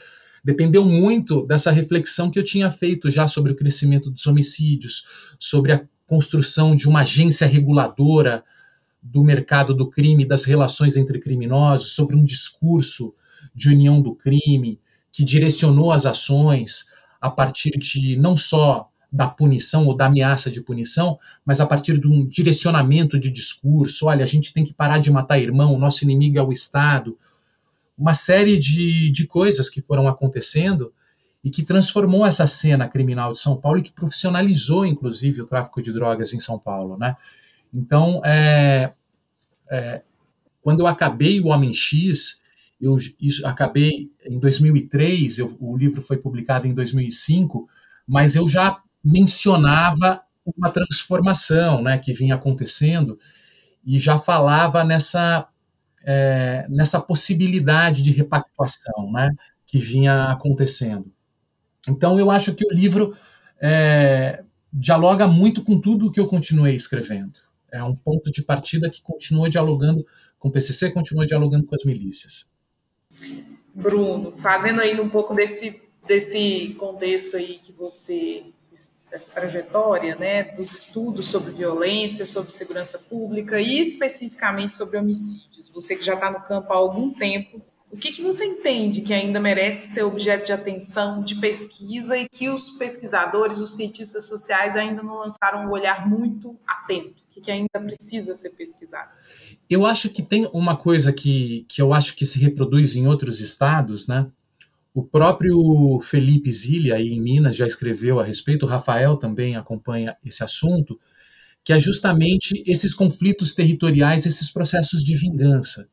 dependeu 0.44 0.86
muito 0.86 1.46
dessa 1.46 1.72
reflexão 1.72 2.30
que 2.30 2.40
eu 2.40 2.44
tinha 2.44 2.70
feito 2.72 3.10
já 3.10 3.28
sobre 3.28 3.52
o 3.52 3.56
crescimento 3.56 4.10
dos 4.10 4.26
homicídios, 4.28 5.36
sobre 5.40 5.74
a 5.74 5.86
construção 6.06 6.76
de 6.76 6.88
uma 6.88 7.02
agência 7.02 7.48
reguladora 7.48 8.44
do 9.06 9.24
mercado 9.24 9.74
do 9.74 9.88
crime, 9.88 10.26
das 10.26 10.44
relações 10.44 10.98
entre 10.98 11.20
criminosos, 11.20 11.92
sobre 11.92 12.16
um 12.16 12.26
discurso 12.26 13.14
de 13.54 13.70
união 13.70 14.02
do 14.02 14.16
crime 14.16 14.80
que 15.12 15.24
direcionou 15.24 15.92
as 15.92 16.06
ações 16.06 16.88
a 17.22 17.30
partir 17.30 17.72
de 17.72 18.18
não 18.18 18.36
só 18.36 18.90
da 19.12 19.28
punição 19.28 19.86
ou 19.86 19.96
da 19.96 20.08
ameaça 20.08 20.52
de 20.52 20.62
punição, 20.62 21.18
mas 21.46 21.62
a 21.62 21.66
partir 21.66 21.98
de 22.00 22.08
um 22.08 22.26
direcionamento 22.28 23.18
de 23.18 23.30
discurso. 23.30 24.08
Olha, 24.08 24.24
a 24.24 24.28
gente 24.28 24.52
tem 24.52 24.66
que 24.66 24.74
parar 24.74 24.98
de 24.98 25.10
matar 25.10 25.40
irmão, 25.40 25.80
nosso 25.80 26.04
inimigo 26.04 26.38
é 26.38 26.42
o 26.42 26.52
Estado. 26.52 27.18
Uma 27.98 28.14
série 28.14 28.60
de, 28.60 29.10
de 29.12 29.26
coisas 29.26 29.70
que 29.70 29.80
foram 29.80 30.08
acontecendo 30.08 30.92
e 31.44 31.50
que 31.50 31.64
transformou 31.64 32.26
essa 32.26 32.46
cena 32.48 32.90
criminal 32.90 33.32
de 33.32 33.40
São 33.40 33.56
Paulo 33.56 33.78
e 33.78 33.84
que 33.84 33.94
profissionalizou, 33.94 34.86
inclusive, 34.86 35.44
o 35.44 35.46
tráfico 35.46 35.82
de 35.82 35.94
drogas 35.94 36.34
em 36.34 36.40
São 36.40 36.60
Paulo. 36.60 36.98
Né? 36.98 37.16
Então, 37.74 38.22
é, 38.24 38.92
é, 39.70 40.02
quando 40.62 40.82
eu 40.82 40.88
acabei 40.88 41.40
o 41.40 41.48
Homem 41.48 41.74
X, 41.74 42.42
eu 42.80 42.98
isso, 43.20 43.46
acabei 43.46 44.12
em 44.26 44.40
2003, 44.40 45.40
eu, 45.40 45.56
o 45.60 45.78
livro 45.78 46.02
foi 46.02 46.18
publicado 46.18 46.68
em 46.68 46.74
2005, 46.74 47.68
mas 48.08 48.36
eu 48.36 48.48
já 48.48 48.82
mencionava 49.04 50.22
uma 50.46 50.70
transformação 50.72 51.82
né, 51.82 51.98
que 51.98 52.14
vinha 52.14 52.36
acontecendo 52.36 53.18
e 53.86 53.98
já 53.98 54.18
falava 54.18 54.84
nessa, 54.84 55.48
é, 56.04 56.66
nessa 56.70 57.00
possibilidade 57.00 58.02
de 58.02 58.12
repactuação 58.12 59.12
né, 59.12 59.32
que 59.66 59.78
vinha 59.78 60.26
acontecendo. 60.26 61.12
Então, 61.88 62.20
eu 62.20 62.32
acho 62.32 62.54
que 62.56 62.66
o 62.66 62.74
livro 62.74 63.16
é, 63.62 64.44
dialoga 64.74 65.28
muito 65.28 65.64
com 65.64 65.80
tudo 65.80 66.08
o 66.08 66.12
que 66.12 66.20
eu 66.20 66.28
continuei 66.28 66.76
escrevendo. 66.76 67.45
É 67.78 67.84
um 67.84 67.96
ponto 67.96 68.32
de 68.32 68.44
partida 68.44 68.90
que 68.90 69.02
continua 69.02 69.50
dialogando 69.50 70.06
com 70.40 70.50
o 70.50 70.52
PCC, 70.52 70.92
continua 70.92 71.26
dialogando 71.26 71.66
com 71.66 71.76
as 71.76 71.84
milícias. 71.84 72.50
Bruno, 73.74 74.32
fazendo 74.38 74.82
aí 74.82 75.00
um 75.00 75.10
pouco 75.10 75.34
desse, 75.34 75.82
desse 76.08 76.76
contexto 76.78 77.38
aí 77.38 77.60
que 77.60 77.72
você 77.72 78.46
dessa 79.16 79.32
trajetória, 79.32 80.16
né, 80.16 80.44
dos 80.44 80.74
estudos 80.74 81.28
sobre 81.28 81.52
violência, 81.52 82.26
sobre 82.26 82.52
segurança 82.52 83.00
pública 83.00 83.62
e 83.62 83.80
especificamente 83.80 84.74
sobre 84.74 84.98
homicídios. 84.98 85.70
Você 85.70 85.96
que 85.96 86.04
já 86.04 86.16
está 86.16 86.30
no 86.30 86.42
campo 86.42 86.74
há 86.74 86.76
algum 86.76 87.14
tempo, 87.14 87.62
o 87.90 87.96
que, 87.96 88.12
que 88.12 88.22
você 88.22 88.44
entende 88.44 89.02
que 89.02 89.14
ainda 89.14 89.40
merece 89.40 89.88
ser 89.88 90.04
objeto 90.04 90.46
de 90.46 90.52
atenção, 90.52 91.24
de 91.24 91.36
pesquisa 91.36 92.18
e 92.18 92.28
que 92.28 92.50
os 92.50 92.72
pesquisadores, 92.72 93.60
os 93.60 93.78
cientistas 93.78 94.28
sociais 94.28 94.76
ainda 94.76 95.02
não 95.02 95.20
lançaram 95.20 95.66
um 95.66 95.72
olhar 95.72 96.06
muito 96.06 96.60
atento? 96.68 97.25
Que, 97.36 97.42
que 97.42 97.52
ainda 97.52 97.82
precisa 97.84 98.34
ser 98.34 98.52
pesquisado? 98.52 99.12
Eu 99.70 99.86
acho 99.86 100.10
que 100.10 100.24
tem 100.24 100.50
uma 100.54 100.78
coisa 100.78 101.12
que, 101.12 101.66
que 101.68 101.82
eu 101.82 101.94
acho 101.94 102.16
que 102.16 102.26
se 102.26 102.40
reproduz 102.40 102.96
em 102.96 103.08
outros 103.08 103.42
estados, 103.42 104.08
né? 104.08 104.26
O 104.94 105.04
próprio 105.04 106.00
Felipe 106.02 106.50
Zilli, 106.50 106.94
aí 106.94 107.10
em 107.10 107.20
Minas, 107.20 107.58
já 107.58 107.68
escreveu 107.68 108.22
a 108.22 108.24
respeito, 108.24 108.66
o 108.66 108.70
Rafael 108.70 109.18
também 109.18 109.58
acompanha 109.58 110.16
esse 110.24 110.42
assunto, 110.46 110.98
que 111.62 111.74
é 111.74 111.80
justamente 111.80 112.64
esses 112.66 112.94
conflitos 112.94 113.54
territoriais, 113.54 114.26
esses 114.26 114.50
processos 114.50 115.04
de 115.04 115.14
vingança, 115.18 115.90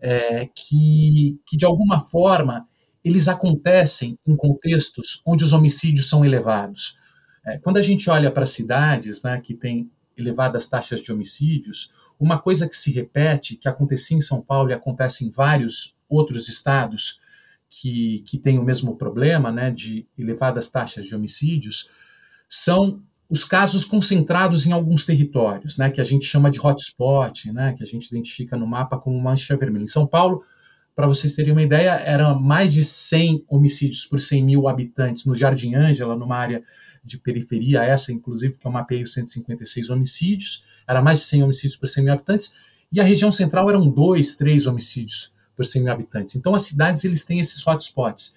é, 0.00 0.48
que, 0.52 1.38
que 1.46 1.56
de 1.56 1.64
alguma 1.64 2.00
forma 2.00 2.66
eles 3.04 3.28
acontecem 3.28 4.18
em 4.26 4.34
contextos 4.34 5.22
onde 5.24 5.44
os 5.44 5.52
homicídios 5.52 6.08
são 6.08 6.24
elevados. 6.24 6.96
É, 7.46 7.58
quando 7.58 7.76
a 7.76 7.82
gente 7.82 8.10
olha 8.10 8.32
para 8.32 8.44
cidades 8.44 9.22
né, 9.22 9.40
que 9.40 9.54
têm 9.54 9.88
elevadas 10.20 10.68
taxas 10.68 11.00
de 11.02 11.12
homicídios, 11.12 11.92
uma 12.18 12.38
coisa 12.38 12.68
que 12.68 12.76
se 12.76 12.92
repete, 12.92 13.56
que 13.56 13.68
acontecia 13.68 14.16
em 14.16 14.20
São 14.20 14.40
Paulo 14.40 14.70
e 14.70 14.74
acontece 14.74 15.24
em 15.24 15.30
vários 15.30 15.96
outros 16.08 16.48
estados, 16.48 17.20
que, 17.68 18.22
que 18.26 18.36
têm 18.36 18.58
o 18.58 18.64
mesmo 18.64 18.96
problema, 18.96 19.52
né, 19.52 19.70
de 19.70 20.06
elevadas 20.18 20.68
taxas 20.68 21.06
de 21.06 21.14
homicídios, 21.14 21.88
são 22.48 23.00
os 23.30 23.44
casos 23.44 23.84
concentrados 23.84 24.66
em 24.66 24.72
alguns 24.72 25.04
territórios, 25.06 25.78
né, 25.78 25.88
que 25.88 26.00
a 26.00 26.04
gente 26.04 26.24
chama 26.24 26.50
de 26.50 26.60
hotspot, 26.60 27.52
né, 27.52 27.74
que 27.74 27.82
a 27.82 27.86
gente 27.86 28.08
identifica 28.08 28.56
no 28.56 28.66
mapa 28.66 28.98
como 28.98 29.20
mancha 29.20 29.56
vermelha. 29.56 29.84
Em 29.84 29.86
São 29.86 30.04
Paulo, 30.04 30.42
para 30.96 31.06
vocês 31.06 31.32
terem 31.32 31.52
uma 31.52 31.62
ideia, 31.62 31.92
eram 31.92 32.38
mais 32.38 32.74
de 32.74 32.84
100 32.84 33.44
homicídios 33.48 34.04
por 34.04 34.20
100 34.20 34.44
mil 34.44 34.68
habitantes 34.68 35.24
no 35.24 35.34
Jardim 35.34 35.76
Ângela, 35.76 36.16
numa 36.16 36.36
área 36.36 36.62
de 37.02 37.18
periferia, 37.18 37.82
essa 37.82 38.12
inclusive 38.12 38.58
que 38.58 38.66
eu 38.66 38.70
mapeei 38.70 39.02
os 39.02 39.12
156 39.12 39.90
homicídios, 39.90 40.64
era 40.86 41.02
mais 41.02 41.20
de 41.20 41.24
100 41.26 41.44
homicídios 41.44 41.76
por 41.76 41.88
100 41.88 42.04
mil 42.04 42.12
habitantes, 42.12 42.54
e 42.92 43.00
a 43.00 43.04
região 43.04 43.30
central 43.30 43.68
eram 43.68 43.88
dois, 43.88 44.36
três 44.36 44.66
homicídios 44.66 45.32
por 45.54 45.64
100 45.64 45.82
mil 45.82 45.92
habitantes. 45.92 46.34
Então, 46.36 46.54
as 46.54 46.62
cidades 46.62 47.04
eles 47.04 47.24
têm 47.24 47.40
esses 47.40 47.66
hotspots. 47.66 48.36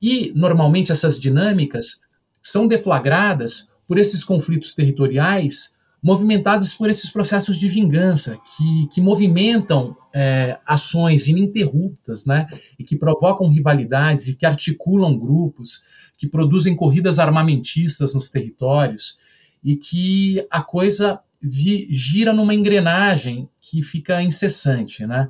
E, 0.00 0.32
normalmente, 0.34 0.92
essas 0.92 1.18
dinâmicas 1.18 2.00
são 2.42 2.66
deflagradas 2.66 3.70
por 3.86 3.98
esses 3.98 4.22
conflitos 4.22 4.74
territoriais 4.74 5.78
movimentados 6.02 6.74
por 6.74 6.88
esses 6.88 7.10
processos 7.10 7.58
de 7.58 7.68
vingança 7.68 8.38
que, 8.56 8.88
que 8.88 9.00
movimentam 9.00 9.96
é, 10.12 10.58
ações 10.66 11.28
ininterruptas, 11.28 12.24
né, 12.24 12.46
e 12.78 12.84
que 12.84 12.96
provocam 12.96 13.50
rivalidades 13.50 14.28
e 14.28 14.36
que 14.36 14.46
articulam 14.46 15.18
grupos, 15.18 15.84
que 16.16 16.26
produzem 16.26 16.74
corridas 16.74 17.18
armamentistas 17.18 18.14
nos 18.14 18.28
territórios 18.28 19.18
e 19.62 19.76
que 19.76 20.46
a 20.50 20.62
coisa 20.62 21.20
vi, 21.40 21.86
gira 21.90 22.32
numa 22.32 22.54
engrenagem 22.54 23.48
que 23.60 23.82
fica 23.82 24.22
incessante, 24.22 25.06
né? 25.06 25.28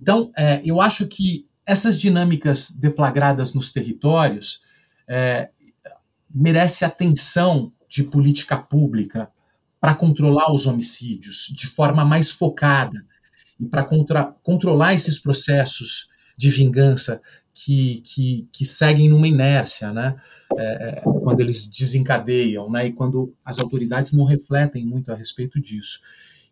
Então, 0.00 0.30
é, 0.36 0.62
eu 0.64 0.80
acho 0.80 1.06
que 1.06 1.46
essas 1.66 1.98
dinâmicas 1.98 2.70
deflagradas 2.70 3.54
nos 3.54 3.70
territórios 3.70 4.62
é, 5.08 5.50
merece 6.34 6.84
atenção 6.84 7.72
de 7.88 8.02
política 8.02 8.56
pública 8.56 9.30
para 9.82 9.96
controlar 9.96 10.52
os 10.52 10.64
homicídios 10.68 11.52
de 11.52 11.66
forma 11.66 12.04
mais 12.04 12.30
focada 12.30 13.04
e 13.58 13.66
para 13.66 13.84
controlar 14.40 14.94
esses 14.94 15.18
processos 15.18 16.08
de 16.36 16.50
vingança 16.50 17.20
que, 17.52 18.00
que, 18.04 18.48
que, 18.52 18.64
seguem 18.64 19.10
numa 19.10 19.26
inércia, 19.26 19.92
né? 19.92 20.14
É, 20.56 20.62
é, 20.62 21.00
quando 21.02 21.40
eles 21.40 21.66
desencadeiam, 21.66 22.70
né? 22.70 22.86
E 22.86 22.92
quando 22.92 23.34
as 23.44 23.58
autoridades 23.58 24.12
não 24.12 24.24
refletem 24.24 24.86
muito 24.86 25.10
a 25.10 25.16
respeito 25.16 25.60
disso. 25.60 25.98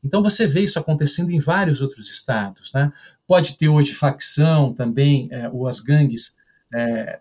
Então 0.02 0.20
você 0.20 0.44
vê 0.44 0.62
isso 0.62 0.80
acontecendo 0.80 1.30
em 1.30 1.38
vários 1.38 1.80
outros 1.80 2.10
estados, 2.10 2.72
né? 2.72 2.92
Pode 3.28 3.56
ter 3.56 3.68
hoje 3.68 3.92
facção 3.92 4.74
também, 4.74 5.28
é, 5.30 5.48
ou 5.50 5.68
as 5.68 5.78
gangues 5.78 6.34
é, 6.74 7.20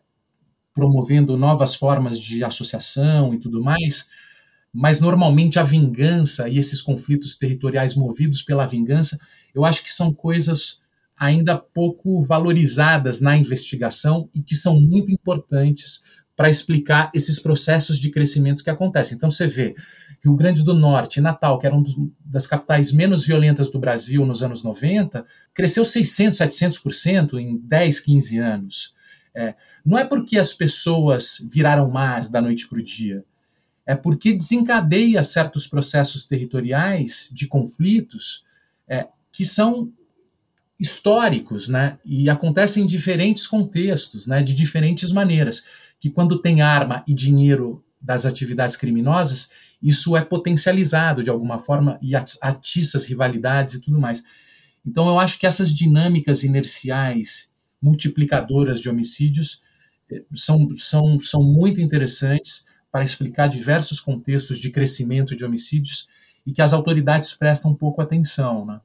promovendo 0.74 1.38
novas 1.38 1.76
formas 1.76 2.20
de 2.20 2.44
associação 2.44 3.32
e 3.32 3.40
tudo 3.40 3.64
mais, 3.64 4.10
mas 4.74 5.00
normalmente 5.00 5.60
a 5.60 5.64
vingança 5.64 6.48
e 6.48 6.58
esses 6.58 6.82
conflitos 6.82 7.36
territoriais 7.36 7.96
movidos 7.96 8.42
pela 8.42 8.66
vingança, 8.66 9.18
eu 9.54 9.66
acho 9.66 9.84
que 9.84 9.92
são 9.92 10.14
coisas 10.14 10.80
ainda 11.18 11.58
pouco 11.58 12.22
valorizadas 12.22 13.20
na 13.20 13.36
investigação 13.36 14.30
e 14.34 14.42
que 14.42 14.56
são 14.56 14.80
muito 14.80 15.12
importantes 15.12 16.20
para 16.36 16.50
explicar 16.50 17.12
esses 17.14 17.38
processos 17.38 18.00
de 18.00 18.10
crescimento 18.10 18.64
que 18.64 18.70
acontecem. 18.70 19.18
Então 19.18 19.30
você 19.30 19.46
vê 19.46 19.76
Rio 20.24 20.36
Grande 20.36 20.64
do 20.64 20.74
Norte, 20.74 21.20
Natal, 21.20 21.60
que 21.60 21.68
era 21.68 21.76
uma 21.76 21.84
das 22.24 22.48
capitais 22.48 22.94
menos 22.94 23.26
violentas 23.26 23.70
do 23.70 23.78
Brasil 23.78 24.26
nos 24.26 24.42
anos 24.42 24.64
90, 24.64 25.26
cresceu 25.54 25.84
600, 25.84 26.40
700% 26.40 27.34
em 27.40 27.58
10, 27.58 28.00
15 28.00 28.38
anos. 28.38 28.94
É, 29.36 29.54
não 29.86 29.98
é 29.98 30.06
porque 30.06 30.38
as 30.38 30.54
pessoas 30.54 31.46
viraram 31.52 31.90
más 31.90 32.30
da 32.30 32.42
noite 32.42 32.70
para 32.70 32.80
o 32.80 32.84
dia, 32.84 33.24
é 33.90 33.96
porque 33.96 34.34
desencadeia 34.34 35.24
certos 35.24 35.66
processos 35.66 36.24
territoriais 36.24 37.28
de 37.32 37.48
conflitos 37.48 38.46
é, 38.88 39.08
que 39.32 39.44
são 39.44 39.92
históricos, 40.80 41.68
né, 41.68 41.98
e 42.06 42.30
acontecem 42.30 42.84
em 42.84 42.86
diferentes 42.86 43.48
contextos, 43.48 44.28
né, 44.28 44.44
de 44.44 44.54
diferentes 44.54 45.12
maneiras, 45.12 45.66
que 46.00 46.12
quando 46.12 46.40
tem 46.40 46.62
arma 46.62 47.04
e 47.08 47.16
dinheiro 47.16 47.84
das 48.00 48.28
atividades 48.28 48.76
criminosas, 48.76 49.50
isso 49.82 50.16
é 50.16 50.24
potencializado 50.24 51.24
de 51.24 51.32
alguma 51.32 51.58
forma 51.58 51.98
e 52.00 52.16
atiça 52.16 53.00
as 53.00 53.08
rivalidades 53.08 53.74
e 53.74 53.82
tudo 53.82 54.00
mais. 54.00 54.24
Então, 54.86 55.08
eu 55.08 55.18
acho 55.18 55.40
que 55.40 55.48
essas 55.48 55.74
dinâmicas 55.74 56.44
inerciais, 56.44 57.52
multiplicadoras 57.82 58.82
de 58.82 58.88
homicídios, 58.88 59.64
eh, 60.12 60.22
são, 60.32 60.70
são, 60.78 61.20
são 61.20 61.42
muito 61.44 61.82
interessantes 61.82 62.69
para 62.92 63.04
explicar 63.04 63.48
diversos 63.48 64.00
contextos 64.00 64.58
de 64.58 64.72
crescimento 64.72 65.36
de 65.36 65.46
homicídios 65.46 66.10
e 66.46 66.52
que 66.52 66.62
as 66.62 66.74
autoridades 66.74 67.34
prestam 67.34 67.72
um 67.72 67.76
pouco 67.76 68.02
atenção. 68.02 68.66
Né? 68.66 68.82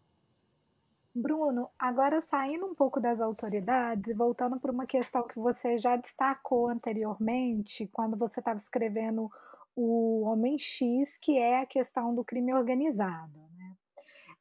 Bruno, 1.14 1.68
agora 1.78 2.20
saindo 2.20 2.66
um 2.66 2.75
pouco 2.75 3.00
das 3.00 3.20
autoridades 3.20 4.11
e 4.11 4.14
voltando 4.14 4.58
para 4.58 4.73
uma 4.73 4.87
questão 4.87 5.26
que 5.26 5.38
você 5.38 5.78
já 5.78 5.96
destacou 5.96 6.68
anteriormente, 6.68 7.88
quando 7.92 8.16
você 8.16 8.40
estava 8.40 8.58
escrevendo 8.58 9.30
o 9.76 10.23
Homem 10.23 10.58
X, 10.58 11.16
que 11.18 11.38
é 11.38 11.61
a 11.61 11.66
questão 11.66 12.14
do 12.14 12.25
crime 12.25 12.52
organizado. 12.52 13.44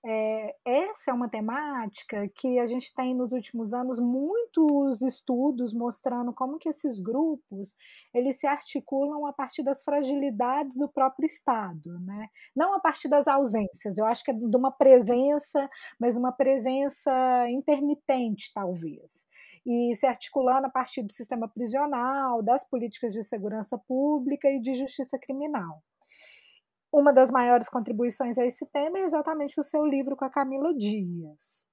É, 0.06 0.54
essa 0.66 1.12
é 1.12 1.14
uma 1.14 1.30
temática 1.30 2.28
que 2.36 2.60
a 2.60 2.66
gente 2.66 2.94
tem 2.94 3.16
nos 3.16 3.32
últimos 3.32 3.74
anos 3.74 4.02
muitos 4.02 5.02
estudos 5.02 5.74
mostrando 5.74 6.34
como 6.34 6.58
que 6.58 6.68
esses 6.68 7.00
grupos 7.00 7.78
eles 8.14 8.38
se 8.38 8.46
articulam 8.46 9.26
a 9.26 9.32
partir 9.32 9.64
das 9.64 9.82
fragilidades 9.82 10.76
do 10.76 10.90
próprio 10.90 11.26
Estado, 11.26 11.98
né? 12.02 12.28
não 12.54 12.76
a 12.76 12.82
partir 12.82 13.08
das 13.08 13.30
ausências, 13.30 13.98
eu 13.98 14.06
acho 14.06 14.26
que 14.26 14.32
é 14.32 14.34
de 14.34 14.58
uma 14.58 14.72
presença, 14.72 15.70
mas 15.98 16.18
uma 16.18 16.34
presença 16.34 17.50
intermitente, 17.50 18.52
talvez, 18.54 19.26
e 19.66 19.96
se 19.96 20.06
articulando 20.06 20.68
a 20.68 20.70
partir 20.70 21.02
do 21.02 21.14
sistema 21.14 21.48
prisional, 21.48 22.44
das 22.44 22.68
políticas 22.68 23.14
de 23.14 23.24
segurança 23.24 23.78
pública 23.78 24.50
e 24.50 24.60
de 24.60 24.74
justiça 24.74 25.18
criminal 25.18 25.82
uma 26.94 27.12
das 27.12 27.32
maiores 27.32 27.68
contribuições 27.68 28.38
a 28.38 28.46
esse 28.46 28.68
tema 28.68 29.00
é 29.00 29.04
exatamente 29.04 29.60
o 29.60 29.64
seu 29.64 29.84
livro 29.84 30.16
com 30.16 30.26
a 30.26 30.30
Camila 30.30 30.72
Dias. 30.76 31.66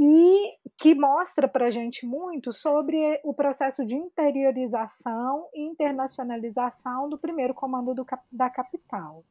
E 0.00 0.54
que 0.78 0.94
mostra 0.94 1.46
para 1.46 1.66
a 1.66 1.70
gente 1.70 2.06
muito 2.06 2.52
sobre 2.52 3.20
o 3.22 3.34
processo 3.34 3.84
de 3.84 3.94
interiorização 3.94 5.48
e 5.54 5.62
internacionalização 5.62 7.08
do 7.08 7.18
primeiro 7.18 7.54
comando 7.54 7.94
do, 7.94 8.06
da 8.32 8.48
capital. 8.48 9.24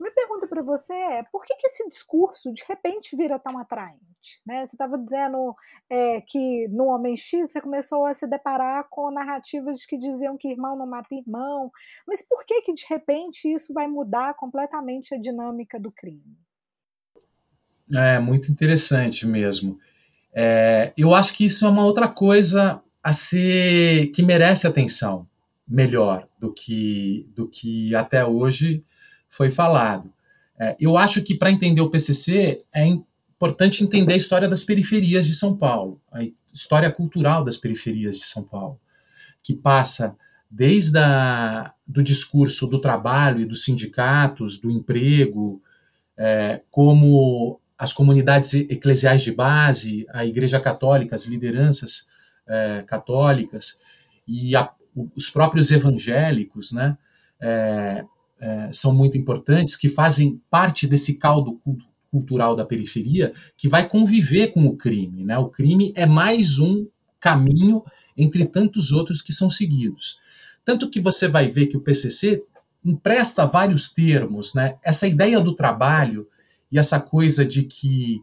Minha 0.00 0.14
pergunta 0.14 0.46
para 0.46 0.62
você 0.62 0.94
é: 0.94 1.22
por 1.30 1.44
que, 1.44 1.54
que 1.56 1.66
esse 1.66 1.86
discurso 1.86 2.50
de 2.54 2.64
repente 2.66 3.14
vira 3.14 3.38
tão 3.38 3.58
atraente? 3.58 4.40
Né? 4.46 4.64
Você 4.64 4.74
estava 4.74 4.96
dizendo 4.96 5.54
é, 5.90 6.22
que 6.22 6.66
no 6.68 6.86
Homem 6.86 7.14
X 7.14 7.50
você 7.50 7.60
começou 7.60 8.06
a 8.06 8.14
se 8.14 8.26
deparar 8.26 8.86
com 8.88 9.10
narrativas 9.10 9.84
que 9.84 9.98
diziam 9.98 10.38
que 10.38 10.48
irmão 10.48 10.74
não 10.74 10.86
mata 10.86 11.14
irmão, 11.14 11.70
mas 12.06 12.22
por 12.22 12.46
que, 12.46 12.62
que 12.62 12.72
de 12.72 12.86
repente 12.88 13.52
isso 13.52 13.74
vai 13.74 13.86
mudar 13.86 14.32
completamente 14.34 15.14
a 15.14 15.18
dinâmica 15.18 15.78
do 15.78 15.92
crime? 15.92 16.38
É 17.94 18.18
muito 18.18 18.50
interessante 18.50 19.26
mesmo. 19.26 19.78
É, 20.32 20.94
eu 20.96 21.14
acho 21.14 21.34
que 21.34 21.44
isso 21.44 21.66
é 21.66 21.68
uma 21.68 21.84
outra 21.84 22.08
coisa 22.08 22.82
a 23.02 23.12
ser 23.12 24.06
que 24.14 24.22
merece 24.22 24.66
atenção 24.66 25.28
melhor 25.68 26.26
do 26.38 26.52
que 26.52 27.28
do 27.34 27.48
que 27.48 27.94
até 27.94 28.24
hoje 28.24 28.84
foi 29.30 29.50
falado. 29.50 30.12
É, 30.58 30.76
eu 30.78 30.98
acho 30.98 31.22
que 31.22 31.34
para 31.34 31.50
entender 31.50 31.80
o 31.80 31.88
PCC 31.88 32.60
é 32.74 32.84
importante 32.86 33.82
entender 33.82 34.12
a 34.12 34.16
história 34.16 34.46
das 34.46 34.62
periferias 34.62 35.24
de 35.24 35.34
São 35.34 35.56
Paulo, 35.56 35.98
a 36.12 36.20
história 36.52 36.90
cultural 36.90 37.42
das 37.42 37.56
periferias 37.56 38.16
de 38.16 38.24
São 38.24 38.42
Paulo, 38.42 38.78
que 39.42 39.54
passa 39.54 40.14
desde 40.50 40.98
a, 40.98 41.72
do 41.86 42.02
discurso 42.02 42.66
do 42.66 42.80
trabalho 42.80 43.40
e 43.40 43.46
dos 43.46 43.64
sindicatos, 43.64 44.58
do 44.58 44.70
emprego, 44.70 45.62
é, 46.18 46.60
como 46.70 47.60
as 47.78 47.94
comunidades 47.94 48.52
eclesiais 48.52 49.22
de 49.22 49.32
base, 49.32 50.06
a 50.10 50.26
Igreja 50.26 50.60
Católica, 50.60 51.14
as 51.14 51.24
lideranças 51.24 52.08
é, 52.46 52.82
católicas 52.86 53.80
e 54.28 54.54
a, 54.54 54.70
os 55.16 55.30
próprios 55.30 55.70
evangélicos, 55.70 56.72
né, 56.72 56.98
é, 57.40 58.04
é, 58.40 58.70
são 58.72 58.94
muito 58.94 59.18
importantes, 59.18 59.76
que 59.76 59.88
fazem 59.88 60.40
parte 60.50 60.86
desse 60.86 61.18
caldo 61.18 61.60
cultural 62.10 62.56
da 62.56 62.64
periferia, 62.64 63.32
que 63.56 63.68
vai 63.68 63.88
conviver 63.88 64.48
com 64.48 64.66
o 64.66 64.76
crime. 64.76 65.24
Né? 65.24 65.38
O 65.38 65.48
crime 65.48 65.92
é 65.94 66.06
mais 66.06 66.58
um 66.58 66.86
caminho 67.20 67.84
entre 68.16 68.44
tantos 68.44 68.92
outros 68.92 69.22
que 69.22 69.32
são 69.32 69.50
seguidos. 69.50 70.18
Tanto 70.64 70.88
que 70.88 71.00
você 71.00 71.28
vai 71.28 71.48
ver 71.48 71.66
que 71.66 71.76
o 71.76 71.80
PCC 71.80 72.42
empresta 72.84 73.46
vários 73.46 73.92
termos, 73.92 74.54
né? 74.54 74.76
Essa 74.82 75.06
ideia 75.06 75.40
do 75.40 75.54
trabalho 75.54 76.26
e 76.72 76.78
essa 76.78 76.98
coisa 76.98 77.44
de 77.44 77.64
que 77.64 78.22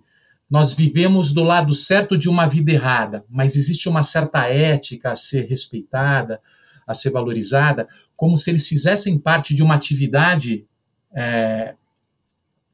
nós 0.50 0.74
vivemos 0.74 1.34
do 1.34 1.44
lado 1.44 1.74
certo 1.74 2.18
de 2.18 2.30
uma 2.30 2.48
vida 2.48 2.72
errada, 2.72 3.26
mas 3.30 3.56
existe 3.56 3.90
uma 3.90 4.02
certa 4.02 4.48
ética 4.48 5.12
a 5.12 5.16
ser 5.16 5.46
respeitada, 5.46 6.42
a 6.88 6.94
ser 6.94 7.12
valorizada, 7.12 7.88
como 8.16 8.38
se 8.38 8.50
eles 8.50 8.68
fizessem 8.68 9.20
parte 9.20 9.54
de 9.54 9.62
uma 9.62 9.76
atividade 9.76 10.66
é, 11.14 11.76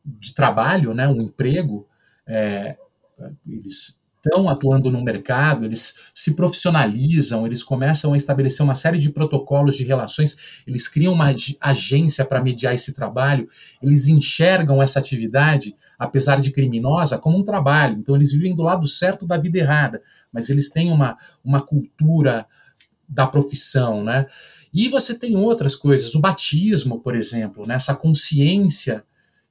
de 0.06 0.34
trabalho, 0.34 0.93
né, 0.93 1.08
um 1.08 1.21
emprego. 1.21 1.88
É, 2.28 2.78
eles 3.47 4.02
estão 4.26 4.49
atuando 4.49 4.89
no 4.89 5.04
mercado, 5.04 5.65
eles 5.65 5.95
se 6.13 6.34
profissionalizam, 6.34 7.45
eles 7.45 7.62
começam 7.62 8.13
a 8.13 8.17
estabelecer 8.17 8.63
uma 8.63 8.73
série 8.73 8.97
de 8.97 9.10
protocolos 9.10 9.76
de 9.76 9.84
relações, 9.84 10.63
eles 10.65 10.88
criam 10.88 11.13
uma 11.13 11.36
agência 11.60 12.23
para 12.23 12.41
mediar 12.41 12.73
esse 12.73 12.93
trabalho, 12.93 13.49
eles 13.82 14.08
enxergam 14.08 14.82
essa 14.82 14.97
atividade, 14.97 15.76
apesar 15.99 16.39
de 16.39 16.52
criminosa, 16.52 17.17
como 17.17 17.38
um 17.38 17.43
trabalho. 17.43 17.97
Então, 17.99 18.15
eles 18.15 18.32
vivem 18.32 18.56
do 18.56 18.63
lado 18.63 18.88
certo 18.88 19.28
da 19.28 19.38
vida 19.38 19.58
errada, 19.58 20.02
mas 20.32 20.49
eles 20.49 20.69
têm 20.69 20.89
uma, 20.89 21.17
uma 21.43 21.62
cultura 21.62 22.45
da 23.13 23.28
profissão, 23.28 24.04
né? 24.04 24.26
E 24.73 24.89
você 24.89 25.17
tem 25.17 25.38
outras 25.38 25.76
coisas, 25.76 26.15
o 26.15 26.19
batismo, 26.19 26.99
por 26.99 27.15
exemplo, 27.15 27.65
né? 27.65 27.76
essa 27.76 27.93
consciência 27.93 29.04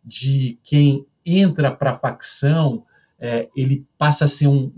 de 0.04 0.58
quem 0.64 1.06
entra 1.24 1.70
para 1.70 1.92
a 1.92 1.94
facção, 1.94 2.84
é, 3.20 3.48
ele 3.54 3.86
passa 3.96 4.24
a 4.24 4.28
ser 4.28 4.48
um, 4.48 4.72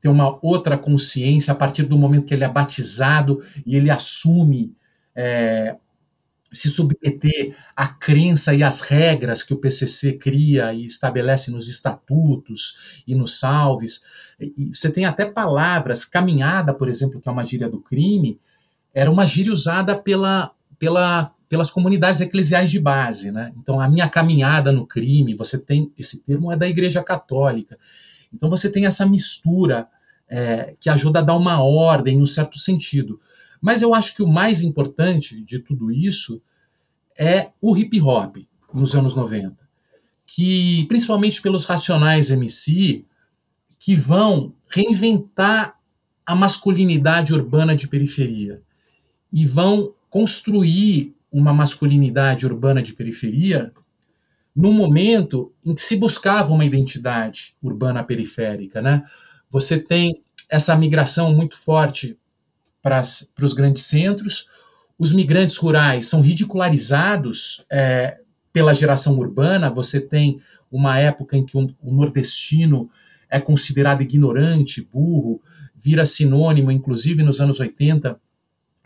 ter 0.00 0.08
uma 0.08 0.38
outra 0.40 0.78
consciência 0.78 1.52
a 1.52 1.54
partir 1.54 1.82
do 1.82 1.98
momento 1.98 2.24
que 2.24 2.32
ele 2.32 2.44
é 2.44 2.48
batizado 2.48 3.42
e 3.66 3.76
ele 3.76 3.90
assume 3.90 4.74
é, 5.14 5.76
se 6.50 6.68
submeter 6.68 7.56
à 7.76 7.86
crença 7.86 8.54
e 8.54 8.62
às 8.62 8.80
regras 8.80 9.42
que 9.42 9.54
o 9.54 9.58
PCC 9.58 10.14
cria 10.14 10.72
e 10.72 10.84
estabelece 10.84 11.50
nos 11.50 11.68
estatutos 11.68 13.02
e 13.06 13.14
nos 13.14 13.38
salves. 13.38 14.02
E 14.40 14.70
você 14.74 14.90
tem 14.90 15.04
até 15.04 15.24
palavras, 15.24 16.04
caminhada, 16.04 16.74
por 16.74 16.88
exemplo, 16.88 17.20
que 17.20 17.28
é 17.28 17.32
uma 17.32 17.44
gíria 17.44 17.68
do 17.68 17.80
crime, 17.80 18.38
era 18.92 19.10
uma 19.10 19.24
gíria 19.24 19.52
usada 19.52 19.96
pela, 19.96 20.50
pela, 20.78 21.32
pelas 21.48 21.70
comunidades 21.70 22.20
eclesiais 22.20 22.70
de 22.70 22.80
base. 22.80 23.30
Né? 23.30 23.52
Então, 23.56 23.80
a 23.80 23.88
minha 23.88 24.08
caminhada 24.08 24.72
no 24.72 24.86
crime, 24.86 25.34
você 25.34 25.58
tem, 25.58 25.92
esse 25.96 26.24
termo 26.24 26.50
é 26.50 26.56
da 26.56 26.68
Igreja 26.68 27.02
Católica. 27.02 27.78
Então, 28.32 28.50
você 28.50 28.68
tem 28.68 28.86
essa 28.86 29.06
mistura 29.06 29.86
é, 30.28 30.74
que 30.80 30.90
ajuda 30.90 31.20
a 31.20 31.22
dar 31.22 31.36
uma 31.36 31.62
ordem, 31.62 32.16
em 32.18 32.22
um 32.22 32.26
certo 32.26 32.58
sentido. 32.58 33.20
Mas 33.60 33.82
eu 33.82 33.94
acho 33.94 34.14
que 34.14 34.22
o 34.22 34.28
mais 34.28 34.62
importante 34.62 35.42
de 35.42 35.58
tudo 35.58 35.90
isso 35.90 36.40
é 37.18 37.50
o 37.60 37.76
hip 37.76 38.00
hop 38.00 38.36
nos 38.72 38.94
anos 38.94 39.14
90, 39.14 39.56
que 40.26 40.86
principalmente 40.86 41.42
pelos 41.42 41.64
Racionais 41.64 42.30
MC, 42.30 43.04
que 43.78 43.94
vão 43.94 44.54
reinventar 44.68 45.78
a 46.24 46.34
masculinidade 46.34 47.34
urbana 47.34 47.74
de 47.74 47.88
periferia 47.88 48.62
e 49.32 49.44
vão 49.44 49.92
construir 50.08 51.14
uma 51.30 51.52
masculinidade 51.52 52.46
urbana 52.46 52.82
de 52.82 52.92
periferia 52.92 53.72
no 54.54 54.72
momento 54.72 55.52
em 55.64 55.74
que 55.74 55.80
se 55.80 55.96
buscava 55.96 56.52
uma 56.52 56.64
identidade 56.64 57.54
urbana 57.62 58.02
periférica, 58.02 58.82
né? 58.82 59.04
Você 59.48 59.78
tem 59.78 60.22
essa 60.48 60.76
migração 60.76 61.32
muito 61.32 61.56
forte 61.56 62.18
para 62.82 63.00
os 63.42 63.52
grandes 63.52 63.84
centros, 63.84 64.46
os 64.98 65.12
migrantes 65.12 65.56
rurais 65.56 66.06
são 66.06 66.20
ridicularizados 66.20 67.64
é, 67.70 68.18
pela 68.52 68.74
geração 68.74 69.18
urbana. 69.18 69.70
Você 69.70 70.00
tem 70.00 70.40
uma 70.70 70.98
época 70.98 71.36
em 71.36 71.44
que 71.44 71.56
o, 71.56 71.74
nordestino 71.82 72.90
é 73.28 73.40
considerado 73.40 74.02
ignorante, 74.02 74.86
burro, 74.92 75.40
vira 75.74 76.04
sinônimo, 76.04 76.70
inclusive 76.70 77.22
nos 77.22 77.40
anos 77.40 77.60
80, 77.60 78.20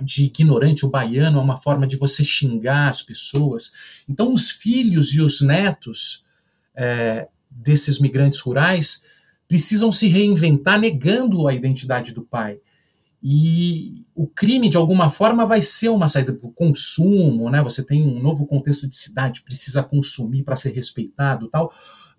de 0.02 0.24
ignorante, 0.24 0.85
o 0.85 0.90
baiano 0.90 1.38
é 1.38 1.42
uma 1.42 1.57
forma 1.57 1.87
de 1.87 1.96
você 1.96 2.24
xingar 2.24 2.88
as 2.88 3.00
pessoas. 3.00 3.72
Então, 4.09 4.33
os 4.33 4.50
filhos 4.50 5.14
e 5.14 5.20
os 5.20 5.40
netos 5.40 6.24
é, 6.74 7.28
desses 7.50 8.00
migrantes 8.00 8.40
rurais 8.40 9.04
precisam 9.46 9.90
se 9.90 10.09
reinventar 10.09 10.80
negando 10.80 11.46
a 11.46 11.54
identidade 11.54 12.12
do 12.12 12.22
pai. 12.22 12.59
E 13.26 14.04
o 14.14 14.26
crime, 14.26 14.68
de 14.68 14.76
alguma 14.76 15.08
forma, 15.08 15.46
vai 15.46 15.62
ser 15.62 15.88
uma 15.88 16.06
saída 16.06 16.34
para 16.34 16.46
o 16.46 16.52
consumo, 16.52 17.48
né? 17.48 17.62
Você 17.62 17.82
tem 17.82 18.06
um 18.06 18.20
novo 18.20 18.46
contexto 18.46 18.87
de 18.87 18.94
cidade, 18.94 19.40
precisa 19.42 19.82
consumir 19.82 20.42
para 20.42 20.56
ser 20.56 20.72
respeitado 20.72 21.48
tal 21.48 21.72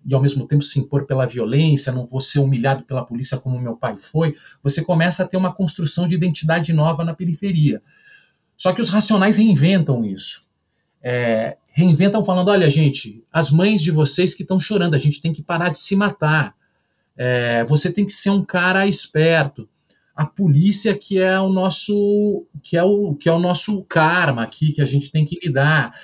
e 0.06 0.14
ao 0.14 0.22
mesmo 0.22 0.46
tempo 0.46 0.62
se 0.62 0.78
impor 0.78 1.04
pela 1.04 1.26
violência, 1.26 1.92
não 1.92 2.06
vou 2.06 2.20
ser 2.20 2.38
humilhado 2.38 2.84
pela 2.84 3.04
polícia 3.04 3.36
como 3.38 3.58
meu 3.58 3.76
pai 3.76 3.96
foi, 3.98 4.36
você 4.62 4.84
começa 4.84 5.24
a 5.24 5.26
ter 5.26 5.36
uma 5.36 5.52
construção 5.52 6.06
de 6.06 6.14
identidade 6.14 6.72
nova 6.72 7.04
na 7.04 7.12
periferia. 7.12 7.82
Só 8.56 8.72
que 8.72 8.80
os 8.80 8.88
racionais 8.88 9.36
reinventam 9.36 10.04
isso. 10.04 10.44
É, 11.02 11.56
reinventam 11.72 12.22
falando: 12.22 12.48
olha, 12.48 12.70
gente, 12.70 13.22
as 13.32 13.50
mães 13.50 13.82
de 13.82 13.90
vocês 13.90 14.32
que 14.32 14.42
estão 14.42 14.60
chorando, 14.60 14.94
a 14.94 14.98
gente 14.98 15.20
tem 15.20 15.32
que 15.32 15.42
parar 15.42 15.70
de 15.70 15.78
se 15.78 15.96
matar. 15.96 16.54
É, 17.16 17.64
você 17.64 17.92
tem 17.92 18.06
que 18.06 18.12
ser 18.12 18.30
um 18.30 18.44
cara 18.44 18.86
esperto. 18.86 19.68
A 20.16 20.24
polícia 20.24 20.96
que 20.96 21.18
é 21.18 21.38
o 21.38 21.48
nosso 21.48 22.46
que 22.62 22.76
é 22.76 22.82
o 22.82 23.14
que 23.14 23.28
é 23.28 23.32
o 23.32 23.38
nosso 23.38 23.82
karma 23.84 24.42
aqui 24.42 24.72
que 24.72 24.80
a 24.80 24.86
gente 24.86 25.12
tem 25.12 25.24
que 25.24 25.38
lidar 25.44 25.94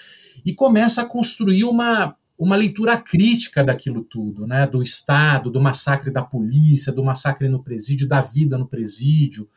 e 0.44 0.54
começa 0.54 1.02
a 1.02 1.06
construir 1.06 1.64
uma 1.64 2.14
uma 2.38 2.56
leitura 2.56 2.96
crítica 2.96 3.62
daquilo 3.62 4.02
tudo, 4.02 4.46
né? 4.48 4.66
do 4.66 4.82
Estado, 4.82 5.48
do 5.48 5.60
massacre 5.60 6.10
da 6.10 6.22
polícia, 6.22 6.92
do 6.92 7.04
massacre 7.04 7.48
no 7.48 7.62
presídio, 7.62 8.08
da 8.08 8.20
vida 8.20 8.58
no 8.58 8.66
presídio, 8.66 9.48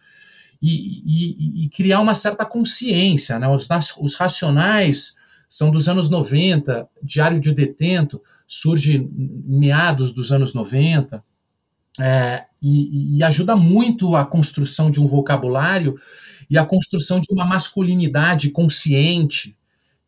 e, 0.62 1.02
e, 1.04 1.66
e 1.66 1.70
criar 1.70 2.00
uma 2.00 2.14
certa 2.14 2.46
consciência. 2.46 3.40
Né? 3.40 3.48
Os, 3.48 3.68
os 4.00 4.16
racionais 4.16 5.16
são 5.50 5.72
dos 5.72 5.90
anos 5.90 6.10
90, 6.10 6.88
Diário 7.02 7.40
de 7.40 7.52
Detento 7.54 8.22
surge 8.48 9.10
meados 9.12 10.12
dos 10.12 10.32
anos 10.32 10.54
90, 10.54 11.24
é, 12.00 12.46
e, 12.62 13.18
e, 13.18 13.24
ajuda 13.24 13.56
muito 13.56 14.16
a 14.16 14.26
construção 14.26 14.92
de 14.92 15.00
um 15.00 15.08
vocabulário 15.08 15.96
e 16.50 16.58
a 16.58 16.66
construção 16.66 17.20
de 17.20 17.28
uma 17.32 17.46
masculinidade 17.46 18.50
consciente 18.50 19.58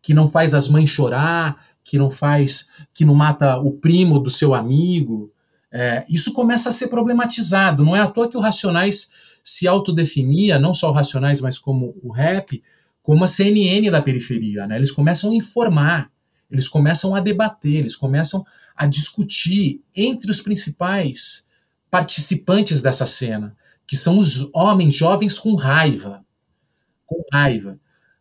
que 0.01 0.13
não 0.13 0.27
faz 0.27 0.53
as 0.53 0.67
mães 0.67 0.89
chorar, 0.89 1.65
que 1.83 1.97
não 1.97 2.11
faz, 2.11 2.69
que 2.93 3.05
não 3.05 3.15
mata 3.15 3.57
o 3.57 3.71
primo 3.71 4.19
do 4.19 4.29
seu 4.29 4.53
amigo. 4.53 5.31
É, 5.71 6.05
isso 6.09 6.33
começa 6.33 6.69
a 6.69 6.71
ser 6.71 6.89
problematizado. 6.89 7.85
Não 7.85 7.95
é 7.95 8.01
à 8.01 8.07
toa 8.07 8.29
que 8.29 8.37
o 8.37 8.41
Racionais 8.41 9.39
se 9.43 9.67
autodefinia, 9.67 10.59
não 10.59 10.73
só 10.73 10.89
o 10.89 10.93
Racionais, 10.93 11.39
mas 11.39 11.57
como 11.57 11.95
o 12.03 12.11
rap, 12.11 12.61
como 13.01 13.23
a 13.23 13.27
CNN 13.27 13.89
da 13.89 14.01
periferia. 14.01 14.67
Né? 14.67 14.75
Eles 14.75 14.91
começam 14.91 15.31
a 15.31 15.35
informar, 15.35 16.11
eles 16.51 16.67
começam 16.67 17.15
a 17.15 17.21
debater, 17.21 17.75
eles 17.75 17.95
começam 17.95 18.45
a 18.75 18.85
discutir 18.85 19.81
entre 19.95 20.29
os 20.29 20.41
principais 20.41 21.46
participantes 21.89 22.81
dessa 22.81 23.05
cena, 23.05 23.55
que 23.85 23.95
são 23.95 24.19
os 24.19 24.49
homens 24.53 24.93
jovens 24.93 25.39
com 25.39 25.55
raiva. 25.55 26.23
Com 27.05 27.23
raiva. 27.31 27.79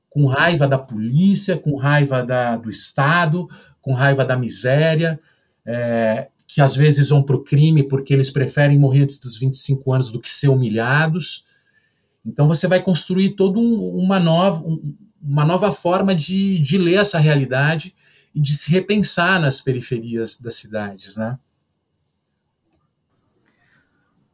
Com 0.09 0.27
raiva 0.27 0.67
da 0.67 0.79
polícia, 0.79 1.57
com 1.57 1.77
raiva 1.77 2.25
da, 2.25 2.57
do 2.57 2.71
Estado, 2.71 3.49
com 3.83 3.93
raiva 3.93 4.25
da 4.25 4.37
miséria, 4.37 5.21
é, 5.65 6.29
que 6.47 6.61
às 6.61 6.77
vezes 6.77 7.09
vão 7.09 7.23
para 7.23 7.37
o 7.37 7.43
crime 7.43 7.83
porque 7.83 8.15
eles 8.15 8.31
preferem 8.31 8.79
morrer 8.79 9.03
antes 9.03 9.19
dos 9.19 9.37
25 9.39 9.93
anos 9.93 10.11
do 10.11 10.21
que 10.21 10.29
ser 10.29 10.49
humilhados. 10.49 11.45
Então 12.25 12.47
você 12.47 12.67
vai 12.67 12.81
construir 12.81 13.31
toda 13.31 13.59
um, 13.59 13.97
uma, 13.97 14.19
nova, 14.19 14.65
um, 14.65 14.97
uma 15.21 15.45
nova 15.45 15.71
forma 15.73 16.15
de, 16.15 16.59
de 16.61 16.79
ler 16.79 17.01
essa 17.01 17.19
realidade 17.19 17.95
e 18.35 18.41
de 18.41 18.53
se 18.53 18.71
repensar 18.71 19.41
nas 19.41 19.61
periferias 19.61 20.39
das 20.39 20.55
cidades, 20.55 21.17
né? 21.17 21.39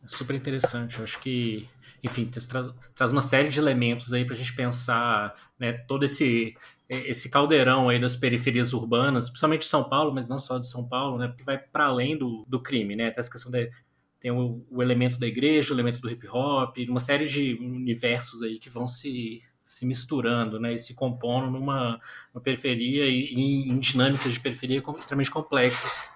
Super 0.07 0.35
interessante. 0.35 0.99
Eu 0.99 1.05
acho 1.05 1.19
que, 1.21 1.67
enfim, 2.03 2.27
traz, 2.27 2.73
traz 2.95 3.13
uma 3.13 3.21
série 3.21 3.49
de 3.49 3.59
elementos 3.59 4.13
aí 4.13 4.25
para 4.25 4.35
a 4.35 4.39
gente 4.39 4.55
pensar 4.55 5.35
né, 5.59 5.73
todo 5.73 6.05
esse, 6.05 6.57
esse 6.89 7.31
caldeirão 7.31 7.89
aí 7.89 7.99
das 7.99 8.17
periferias 8.17 8.73
urbanas, 8.73 9.29
principalmente 9.29 9.63
de 9.63 9.67
São 9.67 9.85
Paulo, 9.85 10.13
mas 10.13 10.29
não 10.29 10.41
só 10.41 10.59
de 10.59 10.67
São 10.67 10.89
Paulo, 10.89 11.19
né, 11.19 11.33
que 11.37 11.45
vai 11.45 11.59
para 11.59 11.87
além 11.87 12.17
do, 12.17 12.45
do 12.47 12.61
crime, 12.61 12.97
né? 12.97 13.09
Até 13.09 13.21
essa 13.21 13.31
questão 13.31 13.51
de, 13.51 13.71
tem 14.21 14.31
o, 14.31 14.65
o, 14.71 14.83
elemento 14.83 15.19
da 15.19 15.27
igreja, 15.27 15.73
o 15.73 15.77
elemento 15.77 16.01
do 16.01 16.11
hip 16.11 16.29
hop, 16.29 16.77
uma 16.89 17.01
série 17.01 17.27
de 17.27 17.55
universos 17.55 18.43
aí 18.43 18.59
que 18.59 18.71
vão 18.71 18.87
se, 18.87 19.41
se 19.65 19.87
misturando, 19.87 20.61
né, 20.61 20.75
e 20.75 20.79
se 20.79 20.95
compondo 20.95 21.51
numa, 21.51 22.01
numa 22.33 22.43
periferia 22.43 23.07
e, 23.07 23.35
e 23.35 23.69
em 23.69 23.79
dinâmicas 23.79 24.33
de 24.33 24.41
periferia 24.41 24.83
extremamente 24.99 25.31
complexas. 25.31 26.11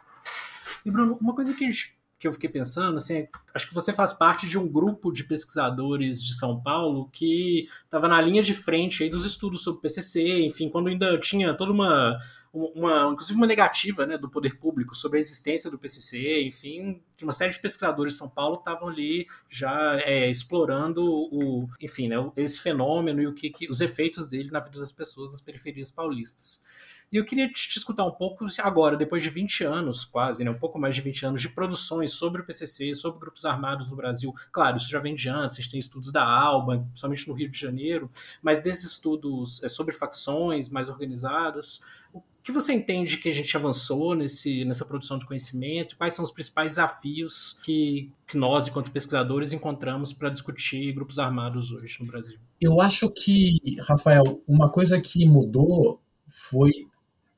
E 0.84 0.90
Bruno, 0.90 1.18
uma 1.20 1.34
coisa 1.34 1.52
que 1.52 1.64
a 1.64 1.66
gente 1.70 1.95
que 2.26 2.28
eu 2.28 2.32
fiquei 2.32 2.50
pensando, 2.50 2.98
assim, 2.98 3.28
acho 3.54 3.68
que 3.68 3.74
você 3.74 3.92
faz 3.92 4.12
parte 4.12 4.48
de 4.48 4.58
um 4.58 4.66
grupo 4.68 5.12
de 5.12 5.24
pesquisadores 5.24 6.22
de 6.22 6.34
São 6.34 6.60
Paulo 6.60 7.08
que 7.12 7.68
estava 7.84 8.08
na 8.08 8.20
linha 8.20 8.42
de 8.42 8.54
frente 8.54 9.04
aí 9.04 9.10
dos 9.10 9.24
estudos 9.24 9.62
sobre 9.62 9.78
o 9.78 9.82
PCC, 9.82 10.44
enfim, 10.44 10.68
quando 10.68 10.88
ainda 10.88 11.18
tinha 11.18 11.54
toda 11.54 11.72
uma, 11.72 12.18
uma 12.52 13.10
inclusive 13.12 13.36
uma 13.38 13.46
negativa, 13.46 14.04
né, 14.06 14.18
do 14.18 14.28
poder 14.28 14.58
público 14.58 14.94
sobre 14.94 15.18
a 15.18 15.20
existência 15.20 15.70
do 15.70 15.78
PCC, 15.78 16.42
enfim, 16.42 17.00
uma 17.22 17.32
série 17.32 17.52
de 17.52 17.60
pesquisadores 17.60 18.14
de 18.14 18.18
São 18.18 18.28
Paulo 18.28 18.56
estavam 18.56 18.88
ali 18.88 19.26
já 19.48 19.98
é, 20.00 20.28
explorando 20.28 21.04
o, 21.04 21.68
enfim, 21.80 22.08
né, 22.08 22.16
esse 22.36 22.60
fenômeno 22.60 23.22
e 23.22 23.26
o 23.26 23.34
que, 23.34 23.50
que 23.50 23.70
os 23.70 23.80
efeitos 23.80 24.26
dele 24.26 24.50
na 24.50 24.60
vida 24.60 24.78
das 24.78 24.92
pessoas 24.92 25.30
das 25.30 25.40
periferias 25.40 25.90
paulistas. 25.90 26.64
E 27.12 27.16
eu 27.16 27.24
queria 27.24 27.48
te, 27.48 27.78
escutar 27.78 28.04
um 28.04 28.10
pouco 28.10 28.44
agora, 28.60 28.96
depois 28.96 29.22
de 29.22 29.30
20 29.30 29.64
anos, 29.64 30.04
quase, 30.04 30.42
né, 30.42 30.50
um 30.50 30.58
pouco 30.58 30.78
mais 30.78 30.94
de 30.94 31.00
20 31.00 31.26
anos 31.26 31.40
de 31.40 31.48
produções 31.48 32.12
sobre 32.12 32.42
o 32.42 32.44
PCC, 32.44 32.94
sobre 32.94 33.20
grupos 33.20 33.44
armados 33.44 33.88
no 33.88 33.96
Brasil. 33.96 34.34
Claro, 34.50 34.76
isso 34.76 34.90
já 34.90 34.98
vem 34.98 35.14
de 35.14 35.28
antes, 35.28 35.58
a 35.58 35.62
gente 35.62 35.70
tem 35.70 35.80
estudos 35.80 36.10
da 36.10 36.24
ALBA, 36.24 36.78
principalmente 36.78 37.28
no 37.28 37.34
Rio 37.34 37.48
de 37.48 37.58
Janeiro, 37.58 38.10
mas 38.42 38.60
desses 38.60 38.92
estudos 38.92 39.62
é, 39.62 39.68
sobre 39.68 39.94
facções 39.94 40.68
mais 40.68 40.88
organizadas, 40.88 41.80
o 42.12 42.22
que 42.42 42.52
você 42.52 42.72
entende 42.72 43.18
que 43.18 43.28
a 43.28 43.32
gente 43.32 43.56
avançou 43.56 44.14
nesse, 44.14 44.64
nessa 44.64 44.84
produção 44.84 45.18
de 45.18 45.26
conhecimento? 45.26 45.96
Quais 45.96 46.14
são 46.14 46.24
os 46.24 46.30
principais 46.30 46.72
desafios 46.72 47.58
que, 47.64 48.10
que 48.24 48.36
nós, 48.36 48.68
enquanto 48.68 48.92
pesquisadores, 48.92 49.52
encontramos 49.52 50.12
para 50.12 50.30
discutir 50.30 50.92
grupos 50.92 51.18
armados 51.18 51.72
hoje 51.72 51.96
no 52.00 52.06
Brasil? 52.06 52.38
Eu 52.60 52.80
acho 52.80 53.10
que, 53.10 53.58
Rafael, 53.80 54.40
uma 54.46 54.70
coisa 54.70 55.00
que 55.00 55.26
mudou 55.26 56.00
foi 56.28 56.70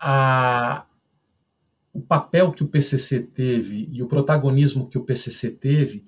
a, 0.00 0.86
o 1.92 2.00
papel 2.00 2.52
que 2.52 2.62
o 2.62 2.68
PCC 2.68 3.20
teve 3.20 3.88
e 3.92 4.02
o 4.02 4.06
protagonismo 4.06 4.88
que 4.88 4.98
o 4.98 5.04
PCC 5.04 5.50
teve 5.50 6.04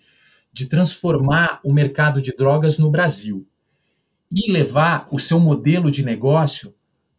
de 0.53 0.66
transformar 0.66 1.61
o 1.64 1.72
mercado 1.72 2.20
de 2.20 2.33
drogas 2.35 2.79
no 2.79 2.90
Brasil 2.90 3.46
e 4.31 4.50
levar 4.50 5.09
o 5.11 5.18
seu 5.18 5.40
modelo 5.40 5.90
de 5.90 6.05
negócio 6.05 6.74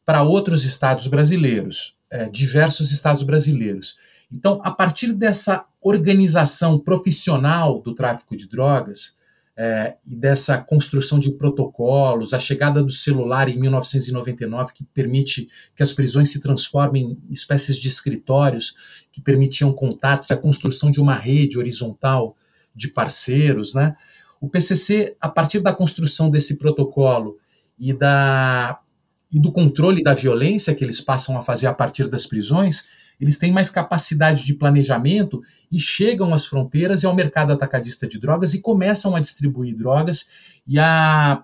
para 0.06 0.24
outros 0.24 0.64
estados 0.64 1.08
brasileiros, 1.08 1.98
é, 2.10 2.30
diversos 2.30 2.92
estados 2.92 3.24
brasileiros. 3.24 3.98
Então, 4.32 4.62
a 4.64 4.72
partir 4.72 5.14
dessa 5.14 5.66
organização 5.82 6.80
profissional 6.80 7.82
do 7.82 7.94
tráfico 7.94 8.36
de 8.36 8.48
drogas, 8.48 9.16
é, 9.58 9.96
e 10.06 10.16
dessa 10.16 10.58
construção 10.58 11.20
de 11.20 11.32
protocolos, 11.32 12.34
a 12.34 12.40
chegada 12.40 12.82
do 12.82 12.92
celular 12.92 13.50
em 13.50 13.60
1999, 13.60 14.74
que 14.74 14.84
permite 14.84 15.48
que 15.76 15.84
as 15.84 15.94
prisões 15.94 16.32
se 16.32 16.40
transformem 16.40 17.18
em 17.30 17.34
espécies 17.34 17.78
de 17.78 17.88
escritórios 17.88 18.74
que 19.12 19.22
permitiam 19.22 19.72
contatos, 19.74 20.32
a 20.32 20.38
construção 20.38 20.90
de 20.90 21.02
uma 21.02 21.16
rede 21.16 21.58
horizontal 21.58 22.36
de 22.74 22.88
parceiros, 22.88 23.74
né? 23.74 23.96
O 24.40 24.50
PCC, 24.50 25.16
a 25.22 25.30
partir 25.30 25.60
da 25.60 25.74
construção 25.74 26.30
desse 26.30 26.58
protocolo 26.58 27.38
e 27.78 27.94
da 27.94 28.80
e 29.32 29.40
do 29.40 29.52
controle 29.52 30.04
da 30.04 30.14
violência 30.14 30.76
que 30.76 30.84
eles 30.84 31.00
passam 31.00 31.38
a 31.38 31.42
fazer 31.42 31.68
a 31.68 31.74
partir 31.74 32.08
das 32.10 32.26
prisões, 32.26 32.86
eles 33.22 33.38
têm 33.38 33.52
mais 33.52 33.70
capacidade 33.70 34.44
de 34.44 34.56
planejamento 34.56 35.44
e 35.72 35.80
chegam 35.80 36.34
às 36.34 36.48
fronteiras 36.48 37.04
e 37.04 37.06
ao 37.06 37.16
mercado 37.16 37.54
atacadista 37.54 38.08
de 38.08 38.20
drogas 38.20 38.56
e 38.56 38.62
começam 38.62 39.16
a 39.16 39.20
distribuir 39.20 39.78
drogas 39.78 40.60
e 40.68 40.80
a, 40.80 41.44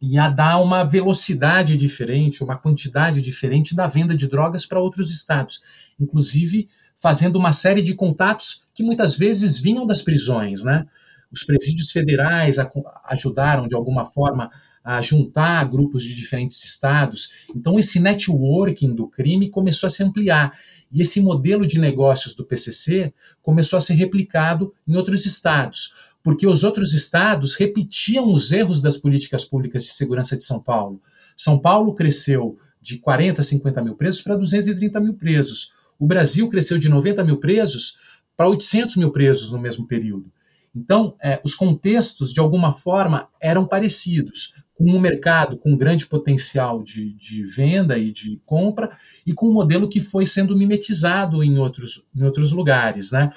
e 0.00 0.18
a 0.18 0.30
dar 0.30 0.58
uma 0.62 0.82
velocidade 0.82 1.76
diferente, 1.76 2.42
uma 2.42 2.56
quantidade 2.56 3.20
diferente 3.20 3.76
da 3.76 3.86
venda 3.86 4.16
de 4.16 4.26
drogas 4.26 4.64
para 4.64 4.80
outros 4.80 5.10
estados, 5.10 5.62
inclusive 6.00 6.70
fazendo 6.96 7.36
uma 7.36 7.52
série 7.52 7.82
de 7.82 7.94
contatos 7.94 8.62
que 8.74 8.82
muitas 8.82 9.18
vezes 9.18 9.60
vinham 9.60 9.86
das 9.86 10.00
prisões, 10.00 10.64
né? 10.64 10.86
Os 11.30 11.42
presídios 11.42 11.90
federais 11.90 12.56
ajudaram 13.04 13.68
de 13.68 13.74
alguma 13.74 14.06
forma 14.06 14.50
a 14.84 15.00
juntar 15.00 15.64
grupos 15.64 16.04
de 16.04 16.14
diferentes 16.14 16.62
estados. 16.62 17.46
Então, 17.56 17.78
esse 17.78 17.98
networking 17.98 18.94
do 18.94 19.08
crime 19.08 19.48
começou 19.48 19.86
a 19.86 19.90
se 19.90 20.02
ampliar. 20.02 20.56
E 20.92 21.00
esse 21.00 21.20
modelo 21.20 21.66
de 21.66 21.78
negócios 21.78 22.34
do 22.34 22.44
PCC 22.44 23.12
começou 23.42 23.76
a 23.76 23.80
ser 23.80 23.94
replicado 23.94 24.72
em 24.86 24.96
outros 24.96 25.26
estados, 25.26 25.94
porque 26.22 26.46
os 26.46 26.64
outros 26.64 26.94
estados 26.94 27.54
repetiam 27.54 28.32
os 28.32 28.52
erros 28.52 28.80
das 28.80 28.96
políticas 28.96 29.44
públicas 29.44 29.84
de 29.84 29.90
segurança 29.90 30.36
de 30.36 30.44
São 30.44 30.60
Paulo. 30.60 31.00
São 31.36 31.58
Paulo 31.58 31.94
cresceu 31.94 32.58
de 32.80 32.98
40, 32.98 33.42
50 33.42 33.82
mil 33.82 33.94
presos 33.94 34.22
para 34.22 34.36
230 34.36 35.00
mil 35.00 35.14
presos. 35.14 35.72
O 35.98 36.06
Brasil 36.06 36.48
cresceu 36.48 36.78
de 36.78 36.88
90 36.88 37.24
mil 37.24 37.38
presos 37.38 37.96
para 38.36 38.48
800 38.48 38.96
mil 38.96 39.10
presos 39.10 39.50
no 39.50 39.58
mesmo 39.58 39.86
período. 39.86 40.30
Então, 40.74 41.14
é, 41.22 41.40
os 41.44 41.54
contextos, 41.54 42.32
de 42.32 42.40
alguma 42.40 42.72
forma, 42.72 43.28
eram 43.40 43.66
parecidos 43.66 44.54
um 44.84 45.00
mercado 45.00 45.56
com 45.56 45.76
grande 45.76 46.06
potencial 46.06 46.82
de, 46.82 47.12
de 47.14 47.44
venda 47.44 47.98
e 47.98 48.12
de 48.12 48.40
compra 48.44 48.90
e 49.26 49.32
com 49.32 49.48
um 49.48 49.52
modelo 49.52 49.88
que 49.88 50.00
foi 50.00 50.26
sendo 50.26 50.56
mimetizado 50.56 51.42
em 51.42 51.58
outros, 51.58 52.04
em 52.14 52.22
outros 52.22 52.52
lugares. 52.52 53.12
Né? 53.12 53.30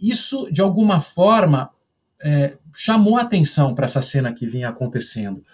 Isso, 0.00 0.50
de 0.50 0.60
alguma 0.60 1.00
forma, 1.00 1.70
é, 2.20 2.56
chamou 2.74 3.16
a 3.16 3.22
atenção 3.22 3.74
para 3.74 3.84
essa 3.84 4.02
cena 4.02 4.32
que 4.32 4.46
vinha 4.46 4.68
acontecendo. 4.68 5.44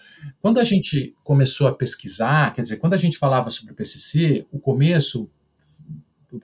Quando 0.41 0.59
a 0.59 0.65
gente 0.65 1.15
começou 1.23 1.69
a 1.69 1.75
pesquisar, 1.75 2.53
quer 2.55 2.63
dizer, 2.63 2.79
quando 2.79 2.95
a 2.95 2.99
gente 2.99 3.19
falava 3.19 3.51
sobre 3.51 3.73
o 3.73 3.77
PCC, 3.77 4.47
o 4.51 4.59
começo, 4.59 5.29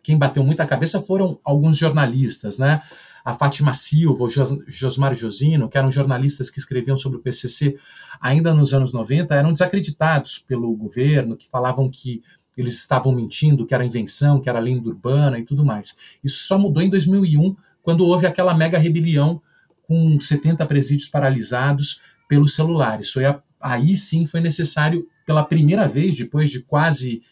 quem 0.02 0.18
bateu 0.18 0.44
muita 0.44 0.66
cabeça 0.66 1.00
foram 1.00 1.38
alguns 1.44 1.76
jornalistas, 1.76 2.58
né? 2.58 2.80
a 3.24 3.34
Fátima 3.34 3.72
Silva, 3.72 4.24
o 4.24 4.28
Josmar 4.68 5.14
Josino, 5.14 5.68
que 5.68 5.78
eram 5.78 5.90
jornalistas 5.90 6.50
que 6.50 6.58
escreviam 6.58 6.96
sobre 6.96 7.18
o 7.18 7.22
PCC 7.22 7.76
ainda 8.20 8.54
nos 8.54 8.74
anos 8.74 8.92
90, 8.92 9.34
eram 9.34 9.52
desacreditados 9.52 10.38
pelo 10.38 10.74
governo, 10.76 11.36
que 11.36 11.48
falavam 11.48 11.88
que 11.90 12.22
eles 12.56 12.74
estavam 12.74 13.12
mentindo, 13.12 13.66
que 13.66 13.74
era 13.74 13.84
invenção, 13.84 14.40
que 14.40 14.48
era 14.48 14.58
lenda 14.58 14.88
urbana 14.88 15.38
e 15.38 15.44
tudo 15.44 15.64
mais. 15.64 16.18
Isso 16.22 16.46
só 16.46 16.58
mudou 16.58 16.82
em 16.82 16.90
2001, 16.90 17.56
quando 17.82 18.04
houve 18.04 18.26
aquela 18.26 18.54
mega 18.54 18.78
rebelião 18.78 19.40
com 19.82 20.20
70 20.20 20.66
presídios 20.66 21.08
paralisados 21.08 22.00
pelos 22.28 22.54
celulares. 22.54 23.10
Foi 23.10 23.24
a, 23.24 23.42
aí 23.60 23.96
sim 23.96 24.26
foi 24.26 24.40
necessário, 24.40 25.06
pela 25.24 25.44
primeira 25.44 25.88
vez, 25.88 26.16
depois 26.16 26.50
de 26.50 26.60
quase 26.60 27.22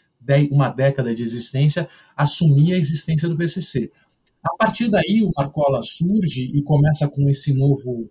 uma 0.50 0.68
década 0.68 1.14
de 1.14 1.22
existência, 1.22 1.88
assumir 2.16 2.74
a 2.74 2.76
existência 2.76 3.28
do 3.28 3.36
PCC. 3.36 3.90
A 4.44 4.56
partir 4.56 4.88
daí, 4.88 5.22
o 5.22 5.30
Marcola 5.36 5.80
surge 5.82 6.50
e 6.54 6.62
começa 6.62 7.08
com 7.08 7.28
esse 7.28 7.52
novo, 7.54 8.10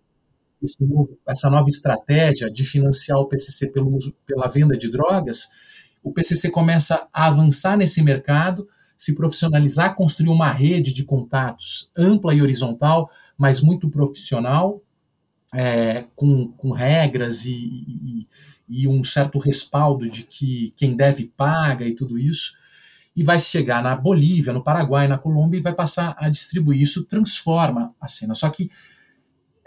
novo, 0.80 1.17
essa 1.28 1.50
nova 1.50 1.67
estratégia 1.67 2.50
de 2.50 2.63
financiar 2.63 3.20
o 3.20 3.28
PCC 3.28 3.72
pelo 3.72 3.93
uso, 3.93 4.15
pela 4.26 4.48
venda 4.48 4.78
de 4.78 4.89
drogas. 4.89 5.48
O 6.04 6.12
PCC 6.12 6.50
começa 6.50 7.08
a 7.13 7.28
avançar 7.28 7.78
nesse 7.78 8.02
mercado, 8.02 8.67
se 8.98 9.15
profissionalizar, 9.15 9.96
construir 9.96 10.30
uma 10.30 10.50
rede 10.50 10.93
de 10.93 11.04
contatos 11.04 11.91
ampla 11.98 12.34
e 12.34 12.41
horizontal, 12.41 13.10
mas 13.38 13.62
muito 13.62 13.89
profissional, 13.89 14.82
é, 15.54 16.06
com, 16.15 16.48
com 16.54 16.72
regras 16.72 17.46
e, 17.46 17.56
e, 17.56 18.28
e 18.67 18.88
um 18.88 19.04
certo 19.04 19.38
respaldo 19.38 20.10
de 20.10 20.24
que 20.24 20.74
quem 20.76 20.96
deve 20.96 21.26
paga 21.38 21.86
e 21.86 21.93
tudo 21.93 22.17
isso 22.17 22.54
e 23.17 23.24
vai 23.24 23.39
chegar 23.39 23.82
na 23.82 23.96
Bolívia, 23.96 24.54
no 24.54 24.63
Paraguai, 24.63 25.08
na 25.08 25.17
Colômbia 25.17 25.58
e 25.58 25.62
vai 25.62 25.74
passar 25.74 26.15
a 26.20 26.30
distribuir. 26.30 26.80
Isso 26.80 27.04
transforma 27.04 27.96
a 28.00 28.08
cena. 28.08 28.36
Só 28.36 28.48
que 28.48 28.70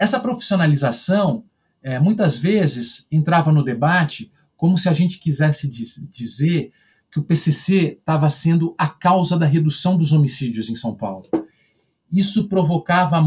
essa 0.01 0.19
profissionalização, 0.19 1.43
é, 1.83 1.99
muitas 1.99 2.39
vezes, 2.39 3.05
entrava 3.11 3.51
no 3.51 3.63
debate 3.63 4.31
como 4.57 4.75
se 4.75 4.89
a 4.89 4.93
gente 4.93 5.19
quisesse 5.19 5.67
diz, 5.67 6.09
dizer 6.11 6.71
que 7.11 7.19
o 7.19 7.23
PCC 7.23 7.99
estava 7.99 8.27
sendo 8.27 8.73
a 8.79 8.87
causa 8.87 9.37
da 9.37 9.45
redução 9.45 9.95
dos 9.95 10.11
homicídios 10.11 10.71
em 10.71 10.75
São 10.75 10.95
Paulo. 10.95 11.29
Isso 12.11 12.49
provocava 12.49 13.21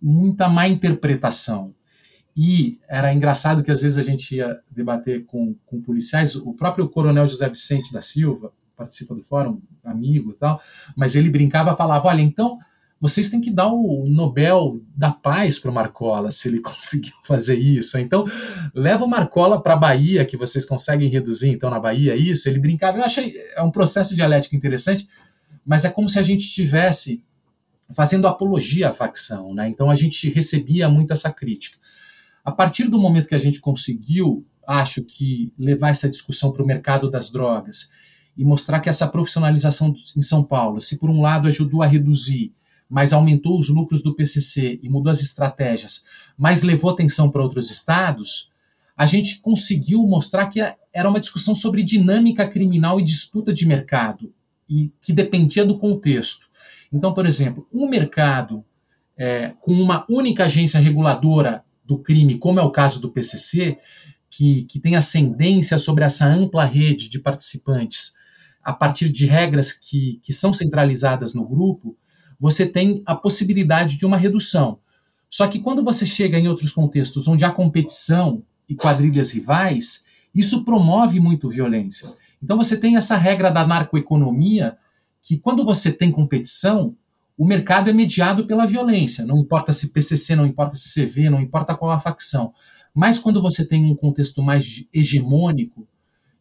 muita 0.00 0.48
má 0.48 0.68
interpretação. 0.68 1.74
E 2.36 2.78
era 2.88 3.12
engraçado 3.12 3.64
que 3.64 3.72
às 3.72 3.82
vezes 3.82 3.98
a 3.98 4.02
gente 4.02 4.36
ia 4.36 4.56
debater 4.70 5.24
com, 5.26 5.56
com 5.66 5.82
policiais, 5.82 6.36
o 6.36 6.54
próprio 6.54 6.88
coronel 6.88 7.26
José 7.26 7.48
Vicente 7.48 7.92
da 7.92 8.00
Silva, 8.00 8.52
participa 8.76 9.16
do 9.16 9.22
fórum, 9.22 9.60
amigo 9.82 10.30
e 10.30 10.34
tal, 10.34 10.62
mas 10.96 11.16
ele 11.16 11.28
brincava, 11.28 11.74
falava, 11.74 12.06
olha, 12.06 12.22
então 12.22 12.56
vocês 13.00 13.30
têm 13.30 13.40
que 13.40 13.50
dar 13.50 13.68
o 13.68 14.02
Nobel 14.08 14.80
da 14.94 15.12
Paz 15.12 15.58
para 15.58 15.70
o 15.70 15.74
Marcola, 15.74 16.30
se 16.30 16.48
ele 16.48 16.58
conseguiu 16.60 17.14
fazer 17.22 17.56
isso. 17.56 17.98
Então, 17.98 18.24
leva 18.74 19.04
o 19.04 19.08
Marcola 19.08 19.62
para 19.62 19.74
a 19.74 19.76
Bahia, 19.76 20.24
que 20.24 20.36
vocês 20.36 20.64
conseguem 20.64 21.08
reduzir, 21.08 21.50
então, 21.50 21.70
na 21.70 21.78
Bahia, 21.78 22.16
isso. 22.16 22.48
Ele 22.48 22.58
brincava. 22.58 22.98
Eu 22.98 23.04
achei, 23.04 23.34
é 23.54 23.62
um 23.62 23.70
processo 23.70 24.14
dialético 24.14 24.56
interessante, 24.56 25.08
mas 25.64 25.84
é 25.84 25.90
como 25.90 26.08
se 26.08 26.18
a 26.18 26.22
gente 26.22 26.40
estivesse 26.40 27.22
fazendo 27.90 28.26
apologia 28.26 28.90
à 28.90 28.92
facção, 28.92 29.54
né? 29.54 29.68
Então, 29.68 29.90
a 29.90 29.94
gente 29.94 30.28
recebia 30.30 30.88
muito 30.88 31.12
essa 31.12 31.32
crítica. 31.32 31.78
A 32.44 32.50
partir 32.50 32.88
do 32.88 32.98
momento 32.98 33.28
que 33.28 33.34
a 33.34 33.38
gente 33.38 33.60
conseguiu, 33.60 34.44
acho 34.66 35.04
que, 35.04 35.52
levar 35.58 35.90
essa 35.90 36.08
discussão 36.08 36.52
para 36.52 36.62
o 36.62 36.66
mercado 36.66 37.10
das 37.10 37.30
drogas 37.30 37.90
e 38.36 38.44
mostrar 38.44 38.80
que 38.80 38.88
essa 38.88 39.06
profissionalização 39.06 39.94
em 40.16 40.22
São 40.22 40.44
Paulo, 40.44 40.80
se 40.80 40.98
por 40.98 41.08
um 41.08 41.22
lado 41.22 41.48
ajudou 41.48 41.82
a 41.82 41.86
reduzir, 41.86 42.52
mas 42.88 43.12
aumentou 43.12 43.56
os 43.56 43.68
lucros 43.68 44.02
do 44.02 44.14
PCC 44.14 44.80
e 44.82 44.88
mudou 44.88 45.10
as 45.10 45.20
estratégias, 45.20 46.04
mas 46.36 46.62
levou 46.62 46.90
atenção 46.90 47.30
para 47.30 47.42
outros 47.42 47.70
estados, 47.70 48.50
a 48.96 49.06
gente 49.06 49.40
conseguiu 49.40 50.02
mostrar 50.06 50.46
que 50.46 50.60
era 50.92 51.08
uma 51.08 51.20
discussão 51.20 51.54
sobre 51.54 51.82
dinâmica 51.82 52.48
criminal 52.48 52.98
e 52.98 53.04
disputa 53.04 53.52
de 53.52 53.66
mercado, 53.66 54.32
e 54.68 54.92
que 55.00 55.12
dependia 55.12 55.64
do 55.64 55.78
contexto. 55.78 56.48
Então, 56.92 57.14
por 57.14 57.26
exemplo, 57.26 57.66
um 57.72 57.88
mercado 57.88 58.64
é, 59.16 59.52
com 59.60 59.72
uma 59.72 60.04
única 60.08 60.44
agência 60.44 60.80
reguladora 60.80 61.64
do 61.84 61.98
crime, 61.98 62.36
como 62.36 62.60
é 62.60 62.62
o 62.62 62.70
caso 62.70 63.00
do 63.00 63.10
PCC, 63.10 63.78
que, 64.30 64.64
que 64.64 64.78
tem 64.78 64.94
ascendência 64.94 65.78
sobre 65.78 66.04
essa 66.04 66.26
ampla 66.26 66.64
rede 66.64 67.08
de 67.08 67.18
participantes, 67.18 68.14
a 68.62 68.72
partir 68.72 69.08
de 69.08 69.26
regras 69.26 69.72
que, 69.72 70.20
que 70.22 70.32
são 70.32 70.52
centralizadas 70.52 71.32
no 71.32 71.46
grupo, 71.46 71.96
você 72.38 72.66
tem 72.66 73.02
a 73.04 73.14
possibilidade 73.14 73.96
de 73.96 74.06
uma 74.06 74.16
redução. 74.16 74.78
Só 75.28 75.46
que 75.46 75.58
quando 75.58 75.84
você 75.84 76.06
chega 76.06 76.38
em 76.38 76.48
outros 76.48 76.72
contextos 76.72 77.28
onde 77.28 77.44
há 77.44 77.50
competição 77.50 78.42
e 78.68 78.74
quadrilhas 78.74 79.32
rivais, 79.32 80.06
isso 80.34 80.64
promove 80.64 81.20
muito 81.20 81.48
violência. 81.48 82.12
Então 82.42 82.56
você 82.56 82.78
tem 82.78 82.96
essa 82.96 83.16
regra 83.16 83.50
da 83.50 83.66
narcoeconomia 83.66 84.76
que 85.22 85.36
quando 85.36 85.64
você 85.64 85.92
tem 85.92 86.12
competição, 86.12 86.94
o 87.36 87.44
mercado 87.44 87.90
é 87.90 87.92
mediado 87.92 88.46
pela 88.46 88.66
violência, 88.66 89.24
não 89.24 89.38
importa 89.38 89.72
se 89.72 89.92
PCC, 89.92 90.34
não 90.34 90.46
importa 90.46 90.74
se 90.76 91.06
CV, 91.06 91.28
não 91.30 91.40
importa 91.40 91.74
qual 91.74 91.90
a 91.90 91.98
facção. 91.98 92.52
Mas 92.94 93.18
quando 93.18 93.40
você 93.40 93.64
tem 93.64 93.84
um 93.84 93.94
contexto 93.94 94.42
mais 94.42 94.86
hegemônico, 94.92 95.86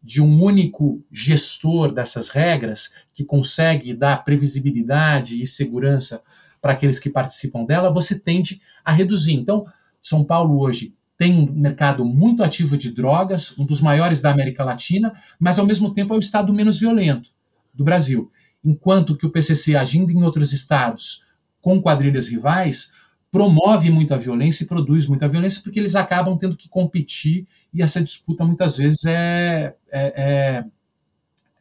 de 0.01 0.21
um 0.21 0.41
único 0.41 1.03
gestor 1.11 1.91
dessas 1.91 2.29
regras, 2.29 3.05
que 3.13 3.25
consegue 3.25 3.93
dar 3.93 4.23
previsibilidade 4.23 5.41
e 5.41 5.45
segurança 5.45 6.21
para 6.61 6.73
aqueles 6.73 6.99
que 6.99 7.09
participam 7.09 7.65
dela, 7.65 7.91
você 7.91 8.17
tende 8.17 8.61
a 8.83 8.91
reduzir. 8.91 9.33
Então, 9.33 9.65
São 10.01 10.23
Paulo 10.23 10.59
hoje 10.59 10.95
tem 11.17 11.33
um 11.33 11.51
mercado 11.51 12.05
muito 12.05 12.43
ativo 12.43 12.77
de 12.77 12.91
drogas, 12.91 13.57
um 13.57 13.65
dos 13.65 13.81
maiores 13.81 14.21
da 14.21 14.31
América 14.31 14.63
Latina, 14.63 15.13
mas 15.39 15.57
ao 15.57 15.65
mesmo 15.65 15.91
tempo 15.91 16.13
é 16.13 16.17
o 16.17 16.19
estado 16.19 16.53
menos 16.53 16.79
violento 16.79 17.29
do 17.73 17.83
Brasil. 17.83 18.31
Enquanto 18.63 19.15
que 19.15 19.25
o 19.25 19.31
PCC, 19.31 19.75
agindo 19.75 20.11
em 20.11 20.23
outros 20.23 20.53
estados 20.53 21.23
com 21.61 21.81
quadrilhas 21.81 22.27
rivais, 22.29 22.93
promove 23.31 23.89
muita 23.89 24.17
violência 24.17 24.63
e 24.63 24.67
produz 24.67 25.05
muita 25.05 25.27
violência 25.27 25.61
porque 25.61 25.79
eles 25.79 25.95
acabam 25.95 26.37
tendo 26.37 26.55
que 26.55 26.69
competir 26.69 27.45
e 27.73 27.81
essa 27.81 28.01
disputa 28.01 28.45
muitas 28.45 28.77
vezes 28.77 29.05
é, 29.05 29.75
é, 29.91 30.65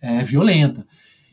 é, 0.01 0.19
é 0.21 0.25
violenta. 0.25 0.87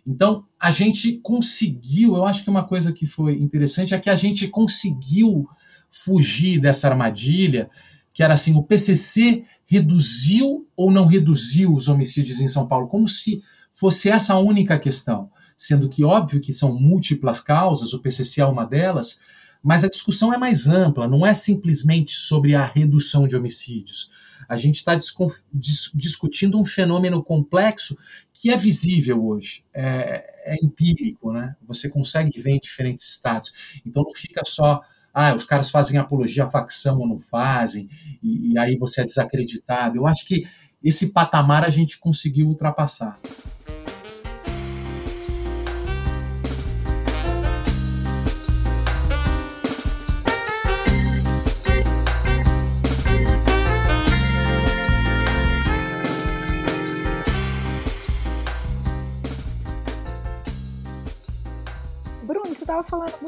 Então, 0.05 0.45
a 0.59 0.69
gente 0.69 1.13
conseguiu, 1.23 2.17
eu 2.17 2.25
acho 2.25 2.43
que 2.43 2.49
uma 2.49 2.63
coisa 2.63 2.91
que 2.91 3.05
foi 3.05 3.35
interessante 3.39 3.93
é 3.93 3.99
que 3.99 4.09
a 4.09 4.15
gente 4.15 4.47
conseguiu 4.47 5.47
fugir 5.89 6.59
dessa 6.59 6.89
armadilha, 6.89 7.69
que 8.11 8.21
era 8.21 8.33
assim, 8.33 8.55
o 8.55 8.63
PCC 8.63 9.43
reduziu 9.65 10.67
ou 10.75 10.91
não 10.91 11.05
reduziu 11.05 11.73
os 11.73 11.87
homicídios 11.87 12.41
em 12.41 12.47
São 12.47 12.67
Paulo, 12.67 12.87
como 12.87 13.07
se 13.07 13.41
fosse 13.71 14.09
essa 14.09 14.33
a 14.33 14.39
única 14.39 14.77
questão, 14.77 15.31
sendo 15.57 15.87
que 15.87 16.03
óbvio 16.03 16.41
que 16.41 16.51
são 16.51 16.77
múltiplas 16.77 17.39
causas, 17.39 17.93
o 17.93 18.01
PCC 18.01 18.41
é 18.41 18.45
uma 18.45 18.65
delas, 18.65 19.21
mas 19.63 19.83
a 19.83 19.89
discussão 19.89 20.33
é 20.33 20.37
mais 20.37 20.67
ampla, 20.67 21.07
não 21.07 21.25
é 21.25 21.33
simplesmente 21.33 22.11
sobre 22.11 22.53
a 22.53 22.65
redução 22.65 23.25
de 23.25 23.37
homicídios. 23.37 24.11
A 24.49 24.57
gente 24.57 24.75
está 24.75 24.93
dis 24.93 25.89
discutindo 25.95 26.59
um 26.59 26.65
fenômeno 26.65 27.23
complexo 27.23 27.97
que 28.33 28.51
é 28.51 28.57
visível 28.57 29.25
hoje, 29.25 29.63
é, 29.73 30.25
é, 30.43 30.55
empírico, 30.61 31.31
né? 31.31 31.55
Você 31.65 31.89
consegue 31.89 32.39
ver 32.41 32.51
em 32.51 32.59
diferentes 32.59 33.09
estados. 33.09 33.81
Então 33.85 34.03
não 34.03 34.13
fica 34.13 34.41
só, 34.45 34.81
ah, 35.13 35.33
os 35.33 35.45
caras 35.45 35.71
fazem 35.71 35.97
apologia 35.97 36.43
à 36.43 36.49
facção 36.49 36.99
ou 36.99 37.07
não 37.07 37.19
fazem, 37.19 37.89
e, 38.21 38.51
e 38.51 38.57
aí 38.57 38.75
você 38.77 39.01
é 39.01 39.05
desacreditado. 39.05 39.97
Eu 39.97 40.05
acho 40.05 40.25
que 40.25 40.45
esse 40.83 41.13
patamar 41.13 41.63
a 41.63 41.69
gente 41.69 41.97
conseguiu 41.97 42.47
ultrapassar. 42.47 43.17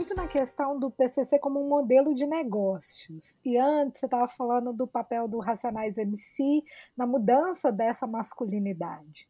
Muito 0.05 0.13
na 0.13 0.27
questão 0.27 0.77
do 0.77 0.91
PCC 0.91 1.39
como 1.39 1.59
um 1.59 1.67
modelo 1.67 2.13
de 2.13 2.27
negócios. 2.27 3.39
E 3.43 3.57
antes 3.57 3.99
você 3.99 4.05
estava 4.05 4.27
falando 4.27 4.71
do 4.71 4.85
papel 4.85 5.27
do 5.27 5.39
Racionais 5.39 5.97
MC 5.97 6.63
na 6.95 7.07
mudança 7.07 7.71
dessa 7.71 8.05
masculinidade. 8.05 9.27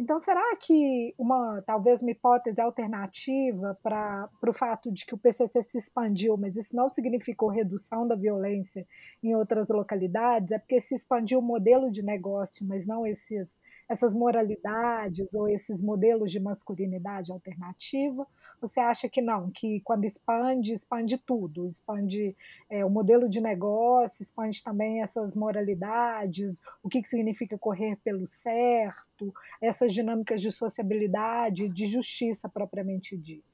Então, 0.00 0.18
será 0.18 0.56
que 0.56 1.14
uma 1.18 1.60
talvez 1.60 2.00
uma 2.00 2.10
hipótese 2.10 2.58
alternativa 2.58 3.78
para 3.82 4.30
o 4.48 4.52
fato 4.54 4.90
de 4.90 5.04
que 5.04 5.14
o 5.14 5.18
PCC 5.18 5.60
se 5.60 5.76
expandiu, 5.76 6.38
mas 6.38 6.56
isso 6.56 6.74
não 6.74 6.88
significou 6.88 7.50
redução 7.50 8.08
da 8.08 8.14
violência 8.14 8.86
em 9.22 9.34
outras 9.34 9.68
localidades, 9.68 10.52
é 10.52 10.58
porque 10.58 10.80
se 10.80 10.94
expandiu 10.94 11.40
o 11.40 11.42
modelo 11.42 11.90
de 11.90 12.02
negócio, 12.02 12.64
mas 12.66 12.86
não 12.86 13.06
esses, 13.06 13.60
essas 13.90 14.14
moralidades 14.14 15.34
ou 15.34 15.46
esses 15.46 15.82
modelos 15.82 16.30
de 16.30 16.40
masculinidade 16.40 17.30
alternativa? 17.30 18.26
Você 18.58 18.80
acha 18.80 19.06
que 19.06 19.20
não, 19.20 19.50
que 19.50 19.82
quando 19.84 20.06
expande, 20.06 20.72
expande 20.72 21.18
tudo, 21.18 21.66
expande 21.66 22.34
é, 22.70 22.82
o 22.86 22.88
modelo 22.88 23.28
de 23.28 23.38
negócio, 23.38 24.22
expande 24.22 24.64
também 24.64 25.02
essas 25.02 25.34
moralidades, 25.34 26.62
o 26.82 26.88
que, 26.88 27.02
que 27.02 27.08
significa 27.08 27.58
correr 27.58 27.96
pelo 27.96 28.26
certo, 28.26 29.34
essa 29.60 29.89
dinâmicas 29.92 30.40
de 30.40 30.50
sociabilidade, 30.50 31.68
de 31.68 31.86
justiça 31.86 32.48
propriamente 32.48 33.16
dita? 33.16 33.44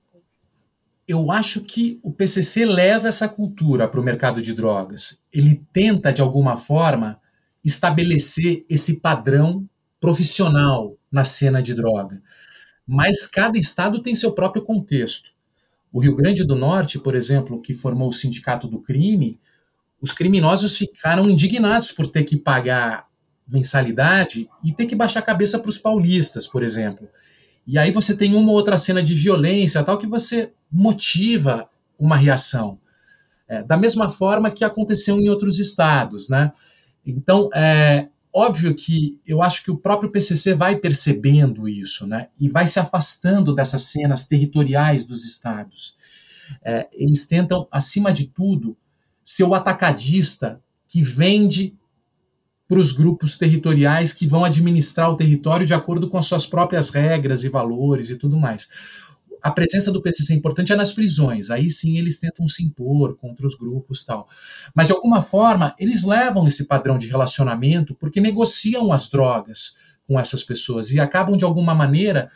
Eu 1.09 1.31
acho 1.31 1.63
que 1.63 2.01
o 2.03 2.13
PCC 2.13 2.65
leva 2.65 3.07
essa 3.07 3.29
cultura 3.29 3.87
para 3.87 4.01
o 4.01 4.03
mercado 4.03 4.43
de 4.43 4.53
drogas. 4.53 5.23
Ele 5.33 5.63
tenta, 5.73 6.13
de 6.13 6.21
alguma 6.21 6.57
forma, 6.57 7.21
estabelecer 7.65 8.65
esse 8.69 9.01
padrão 9.01 9.69
profissional 10.01 10.97
na 11.11 11.23
cena 11.23 11.63
de 11.63 11.75
droga. 11.75 12.21
Mas 12.85 13.27
cada 13.27 13.57
estado 13.57 14.03
tem 14.03 14.15
seu 14.15 14.33
próprio 14.33 14.65
contexto. 14.65 15.31
O 15.93 16.01
Rio 16.01 16.15
Grande 16.15 16.45
do 16.45 16.57
Norte, 16.57 16.99
por 16.99 17.15
exemplo, 17.15 17.61
que 17.61 17.73
formou 17.73 18.09
o 18.09 18.13
Sindicato 18.13 18.67
do 18.67 18.81
Crime, 18.81 19.41
os 20.01 20.13
criminosos 20.13 20.77
ficaram 20.77 21.29
indignados 21.29 21.93
por 21.93 22.07
ter 22.07 22.25
que 22.25 22.37
pagar 22.37 23.09
mensalidade 23.47 24.49
e 24.65 24.73
ter 24.73 24.87
que 24.87 24.97
baixar 24.97 25.21
a 25.21 25.23
cabeça 25.23 25.59
para 25.59 25.69
os 25.69 25.79
paulistas, 25.79 26.47
por 26.47 26.63
exemplo. 26.63 27.09
E 27.67 27.79
aí 27.79 27.91
você 27.91 28.17
tem 28.17 28.35
uma 28.35 28.53
outra 28.53 28.77
cena 28.77 29.03
de 29.03 29.15
violência, 29.15 29.83
tal 29.83 29.99
que 29.99 30.07
você 30.07 30.53
motiva 30.71 31.69
uma 31.99 32.17
reação. 32.17 32.79
É, 33.49 33.63
da 33.63 33.77
mesma 33.77 34.09
forma 34.09 34.51
que 34.51 34.65
aconteceu 34.65 35.21
em 35.21 35.29
outros 35.29 35.59
estados, 35.59 36.29
né? 36.29 36.53
Então, 37.05 37.49
é 37.55 38.09
óbvio 38.33 38.75
que 38.75 39.19
eu 39.27 39.41
acho 39.41 39.65
que 39.65 39.71
o 39.71 39.79
próprio 39.79 40.11
PCC 40.11 40.53
vai 40.53 40.77
percebendo 40.77 41.69
isso, 41.69 42.07
né? 42.07 42.29
E 42.39 42.49
vai 42.49 42.67
se 42.67 42.79
afastando 42.79 43.55
dessas 43.55 43.83
cenas 43.83 44.27
territoriais 44.27 45.05
dos 45.05 45.25
estados. 45.25 45.95
É, 46.63 46.89
eles 46.93 47.27
tentam, 47.27 47.67
acima 47.71 48.13
de 48.13 48.27
tudo, 48.27 48.77
ser 49.25 49.45
o 49.45 49.55
atacadista 49.55 50.61
que 50.87 51.03
vende 51.03 51.75
para 52.69 52.79
os 52.79 52.93
grupos 52.93 53.39
territoriais 53.39 54.13
que 54.13 54.27
vão 54.27 54.45
administrar 54.45 55.11
o 55.11 55.17
território 55.17 55.67
de 55.67 55.75
acordo 55.75 56.09
com 56.09 56.19
as 56.19 56.27
suas 56.27 56.47
próprias 56.47 56.91
regras 56.91 57.45
e 57.45 57.49
valores 57.49 58.11
e 58.11 58.17
tudo 58.17 58.37
mais 58.37 58.69
a 59.47 59.51
presença 59.53 59.93
do 59.93 60.03
PCC 60.03 60.33
é 60.33 60.37
importante 60.37 60.73
é 60.73 60.77
nas 60.77 60.93
prisões. 60.93 61.51
Aí 61.51 61.71
sim 61.71 61.99
eles 61.99 62.19
tentam 62.19 62.49
se 62.49 62.65
impor 62.65 63.17
contra 63.17 63.47
os 63.47 63.55
grupos 63.55 64.05
tal. 64.05 64.29
Mas 64.75 64.89
de 64.89 64.93
alguma 64.93 65.23
forma 65.23 65.73
eles 65.79 66.03
levam 66.03 66.49
esse 66.49 66.65
padrão 66.65 66.99
de 66.99 67.07
relacionamento 67.07 67.95
porque 67.95 68.21
negociam 68.21 68.93
as 68.93 69.09
drogas 69.09 69.77
com 70.05 70.19
essas 70.19 70.43
pessoas 70.43 70.91
e 70.91 70.99
acabam 70.99 71.37
de 71.37 71.45
alguma 71.45 71.77
maneira 71.77 72.29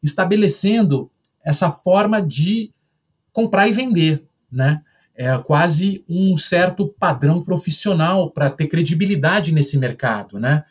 estabelecendo 0.00 1.10
essa 1.44 1.68
forma 1.68 2.22
de 2.22 2.70
comprar 3.32 3.66
e 3.66 3.72
vender, 3.72 4.24
né? 4.50 4.82
É 5.14 5.36
quase 5.38 6.04
um 6.08 6.36
certo 6.36 6.88
padrão 6.88 7.42
profissional 7.42 8.30
para 8.30 8.48
ter 8.48 8.66
credibilidade 8.66 9.52
nesse 9.52 9.78
mercado, 9.78 10.38
né? 10.38 10.64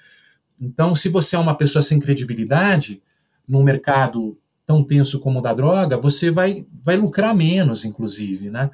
Então, 0.60 0.94
se 0.94 1.10
você 1.10 1.36
é 1.36 1.40
uma 1.40 1.56
pessoa 1.56 1.82
sem 1.82 2.00
credibilidade 2.00 3.02
no 3.48 3.64
mercado 3.64 4.38
tão 4.66 4.84
tenso 4.84 5.20
como 5.20 5.40
o 5.40 5.42
da 5.42 5.54
droga, 5.54 5.98
você 5.98 6.30
vai, 6.30 6.66
vai 6.84 6.96
lucrar 6.96 7.36
menos, 7.36 7.84
inclusive, 7.84 8.50
né? 8.50 8.70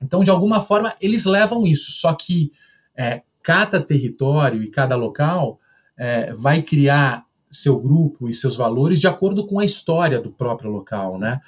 Então, 0.00 0.24
de 0.24 0.30
alguma 0.30 0.60
forma, 0.60 0.94
eles 1.00 1.24
levam 1.24 1.66
isso, 1.66 1.92
só 1.92 2.14
que 2.14 2.52
é, 2.96 3.22
cada 3.42 3.80
território 3.80 4.62
e 4.62 4.70
cada 4.70 4.96
local 4.96 5.58
é, 5.96 6.32
vai 6.32 6.62
criar 6.62 7.24
seu 7.50 7.78
grupo 7.78 8.28
e 8.28 8.34
seus 8.34 8.56
valores 8.56 9.00
de 9.00 9.06
acordo 9.06 9.46
com 9.46 9.58
a 9.58 9.64
história 9.64 10.20
do 10.20 10.30
próprio 10.30 10.70
local, 10.70 11.18
né? 11.18 11.40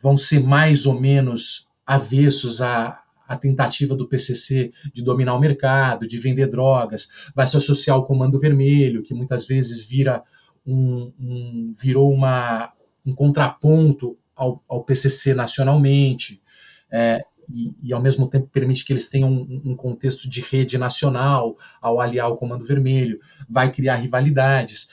Vão 0.00 0.16
ser 0.16 0.42
mais 0.42 0.86
ou 0.86 1.00
menos 1.00 1.68
avessos 1.86 2.62
à, 2.62 3.00
à 3.26 3.36
tentativa 3.36 3.94
do 3.94 4.08
PCC 4.08 4.72
de 4.92 5.02
dominar 5.02 5.34
o 5.34 5.40
mercado, 5.40 6.06
de 6.06 6.18
vender 6.18 6.46
drogas, 6.46 7.30
vai 7.34 7.46
se 7.46 7.56
associar 7.56 7.96
ao 7.96 8.04
Comando 8.04 8.38
Vermelho, 8.38 9.02
que 9.02 9.14
muitas 9.14 9.46
vezes 9.46 9.84
vira 9.84 10.22
um, 10.66 11.12
um, 11.18 11.72
virou 11.76 12.12
uma, 12.12 12.72
um 13.04 13.14
contraponto 13.14 14.16
ao, 14.34 14.62
ao 14.68 14.84
PCC 14.84 15.34
nacionalmente, 15.34 16.42
é, 16.90 17.24
e, 17.52 17.74
e, 17.82 17.92
ao 17.92 18.00
mesmo 18.00 18.26
tempo 18.26 18.48
permite 18.48 18.84
que 18.84 18.92
eles 18.92 19.08
tenham 19.08 19.30
um, 19.30 19.62
um, 19.66 19.76
contexto 19.76 20.28
de 20.28 20.40
rede 20.40 20.78
nacional 20.78 21.56
ao 21.80 22.00
aliar 22.00 22.30
o 22.30 22.36
Comando 22.36 22.64
Vermelho, 22.64 23.20
vai 23.48 23.70
criar 23.70 23.96
rivalidades. 23.96 24.88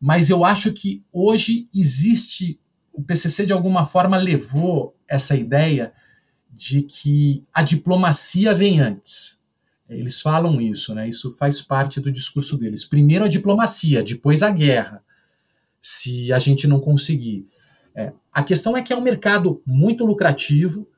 Mas 0.00 0.30
eu 0.30 0.44
acho 0.44 0.72
que 0.72 1.02
hoje 1.12 1.68
existe. 1.74 2.60
O 2.92 3.02
PCC, 3.02 3.44
de 3.44 3.52
alguma 3.52 3.84
forma, 3.84 4.16
levou 4.16 4.96
essa 5.08 5.36
ideia 5.36 5.92
de 6.56 6.82
que 6.82 7.44
a 7.52 7.62
diplomacia 7.62 8.54
vem 8.54 8.80
antes. 8.80 9.42
Eles 9.88 10.22
falam 10.22 10.58
isso, 10.58 10.94
né? 10.94 11.06
Isso 11.06 11.30
faz 11.32 11.60
parte 11.60 12.00
do 12.00 12.10
discurso 12.10 12.56
deles. 12.56 12.86
Primeiro 12.86 13.26
a 13.26 13.28
diplomacia, 13.28 14.02
depois 14.02 14.42
a 14.42 14.50
guerra 14.50 15.04
se 15.80 16.32
a 16.32 16.38
gente 16.38 16.66
não 16.66 16.80
conseguir. 16.80 17.46
É, 17.94 18.12
a 18.32 18.42
questão 18.42 18.74
é 18.74 18.82
que 18.82 18.92
é 18.92 18.96
um 18.96 19.02
mercado 19.02 19.62
muito 19.66 20.04
lucrativo, 20.04 20.88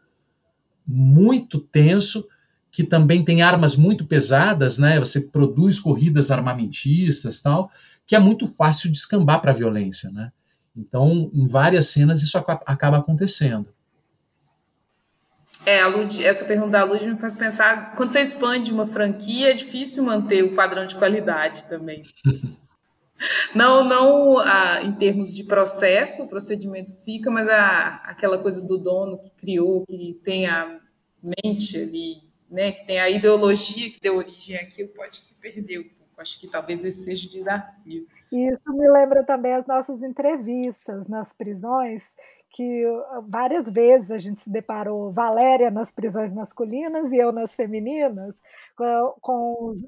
muito 0.86 1.58
tenso, 1.58 2.26
que 2.70 2.84
também 2.84 3.24
tem 3.24 3.42
armas 3.42 3.76
muito 3.76 4.06
pesadas, 4.06 4.78
né? 4.78 4.98
Você 5.00 5.22
produz 5.22 5.80
corridas 5.80 6.30
armamentistas, 6.30 7.40
tal, 7.40 7.70
que 8.06 8.14
é 8.14 8.18
muito 8.18 8.46
fácil 8.46 8.90
de 8.90 8.96
escambar 8.96 9.40
para 9.40 9.50
a 9.50 9.54
violência, 9.54 10.10
né? 10.10 10.30
Então, 10.74 11.30
em 11.34 11.46
várias 11.46 11.88
cenas 11.88 12.22
isso 12.22 12.38
acaba 12.38 12.98
acontecendo. 12.98 13.66
É, 15.66 15.80
a 15.80 15.88
Lud, 15.88 16.24
essa 16.24 16.44
pergunta 16.44 16.70
da 16.70 16.84
Lud 16.84 17.04
me 17.06 17.16
faz 17.16 17.34
pensar, 17.34 17.94
quando 17.94 18.10
você 18.10 18.20
expande 18.20 18.72
uma 18.72 18.86
franquia, 18.86 19.50
é 19.50 19.54
difícil 19.54 20.02
manter 20.04 20.42
o 20.42 20.54
padrão 20.54 20.86
de 20.86 20.96
qualidade 20.96 21.64
também. 21.64 22.02
Não, 23.52 23.82
não 23.82 24.38
ah, 24.38 24.80
em 24.84 24.92
termos 24.92 25.34
de 25.34 25.42
processo, 25.42 26.22
o 26.22 26.28
procedimento 26.28 26.92
fica, 27.02 27.28
mas 27.30 27.48
a, 27.48 27.96
aquela 28.04 28.38
coisa 28.38 28.64
do 28.64 28.78
dono 28.78 29.18
que 29.18 29.30
criou, 29.30 29.84
que 29.84 30.20
tem 30.22 30.46
a 30.46 30.80
mente 31.20 31.76
ali, 31.76 32.22
né, 32.48 32.72
que 32.72 32.86
tem 32.86 33.00
a 33.00 33.10
ideologia 33.10 33.90
que 33.90 34.00
deu 34.00 34.16
origem 34.16 34.56
àquilo, 34.56 34.88
pode 34.90 35.16
se 35.16 35.40
perder 35.40 35.80
um 35.80 35.82
pouco. 35.82 36.20
Acho 36.20 36.38
que 36.38 36.48
talvez 36.48 36.84
esse 36.84 37.04
seja 37.04 37.26
o 37.26 37.30
desafio. 37.30 38.06
Isso 38.30 38.72
me 38.72 38.88
lembra 38.88 39.24
também 39.24 39.54
as 39.54 39.66
nossas 39.66 40.02
entrevistas 40.02 41.08
nas 41.08 41.32
prisões, 41.32 42.14
que 42.50 42.84
várias 43.28 43.70
vezes 43.70 44.10
a 44.10 44.18
gente 44.18 44.40
se 44.40 44.50
deparou, 44.50 45.12
Valéria 45.12 45.70
nas 45.70 45.92
prisões 45.92 46.32
masculinas 46.32 47.12
e 47.12 47.16
eu 47.16 47.32
nas 47.32 47.54
femininas, 47.54 48.36
com, 49.20 49.70
os, 49.70 49.86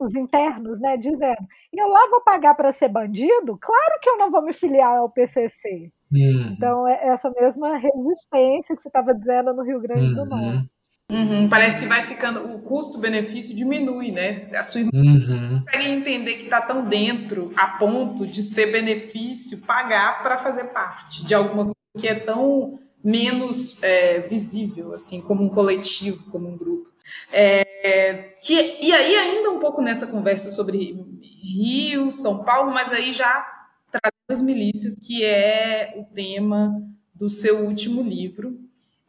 os 0.00 0.14
internos, 0.14 0.80
né, 0.80 0.96
dizendo: 0.96 1.46
e 1.72 1.80
eu 1.80 1.88
lá 1.88 2.08
vou 2.10 2.22
pagar 2.22 2.54
para 2.54 2.72
ser 2.72 2.88
bandido? 2.88 3.58
Claro 3.58 4.00
que 4.00 4.08
eu 4.08 4.18
não 4.18 4.30
vou 4.30 4.42
me 4.42 4.52
filiar 4.52 4.96
ao 4.96 5.10
PCC. 5.10 5.92
Uhum. 6.10 6.54
Então, 6.56 6.88
é 6.88 7.08
essa 7.08 7.30
mesma 7.30 7.76
resistência 7.76 8.74
que 8.74 8.82
você 8.82 8.88
estava 8.88 9.14
dizendo 9.14 9.52
no 9.52 9.62
Rio 9.62 9.80
Grande 9.80 10.14
do 10.14 10.22
uhum. 10.22 10.26
Norte. 10.26 10.70
Uhum, 11.10 11.48
parece 11.48 11.80
que 11.80 11.86
vai 11.86 12.02
ficando, 12.02 12.54
o 12.54 12.60
custo-benefício 12.60 13.56
diminui, 13.56 14.10
né? 14.10 14.46
A 14.54 14.62
sua 14.62 14.82
irmã 14.82 14.90
uhum. 14.92 15.48
consegue 15.54 15.88
entender 15.88 16.34
que 16.34 16.44
está 16.44 16.60
tão 16.60 16.86
dentro 16.86 17.50
a 17.56 17.78
ponto 17.78 18.26
de 18.26 18.42
ser 18.42 18.70
benefício 18.70 19.62
pagar 19.62 20.22
para 20.22 20.36
fazer 20.36 20.64
parte 20.64 21.24
de 21.24 21.34
alguma 21.34 21.64
coisa 21.64 21.78
que 21.96 22.08
é 22.08 22.14
tão 22.14 22.78
menos 23.02 23.82
é, 23.82 24.20
visível, 24.20 24.92
assim, 24.92 25.20
como 25.20 25.44
um 25.44 25.48
coletivo, 25.48 26.30
como 26.30 26.48
um 26.48 26.56
grupo. 26.56 26.88
É, 27.32 28.34
que, 28.42 28.54
e 28.54 28.92
aí, 28.92 29.16
ainda 29.16 29.50
um 29.50 29.58
pouco 29.58 29.80
nessa 29.80 30.06
conversa 30.06 30.50
sobre 30.50 30.94
Rio, 31.42 32.10
São 32.10 32.44
Paulo, 32.44 32.72
mas 32.72 32.92
aí 32.92 33.12
já 33.12 33.46
trazendo 33.90 34.30
as 34.30 34.42
milícias, 34.42 34.94
que 34.94 35.24
é 35.24 35.94
o 35.96 36.04
tema 36.14 36.82
do 37.14 37.30
seu 37.30 37.64
último 37.66 38.02
livro, 38.02 38.58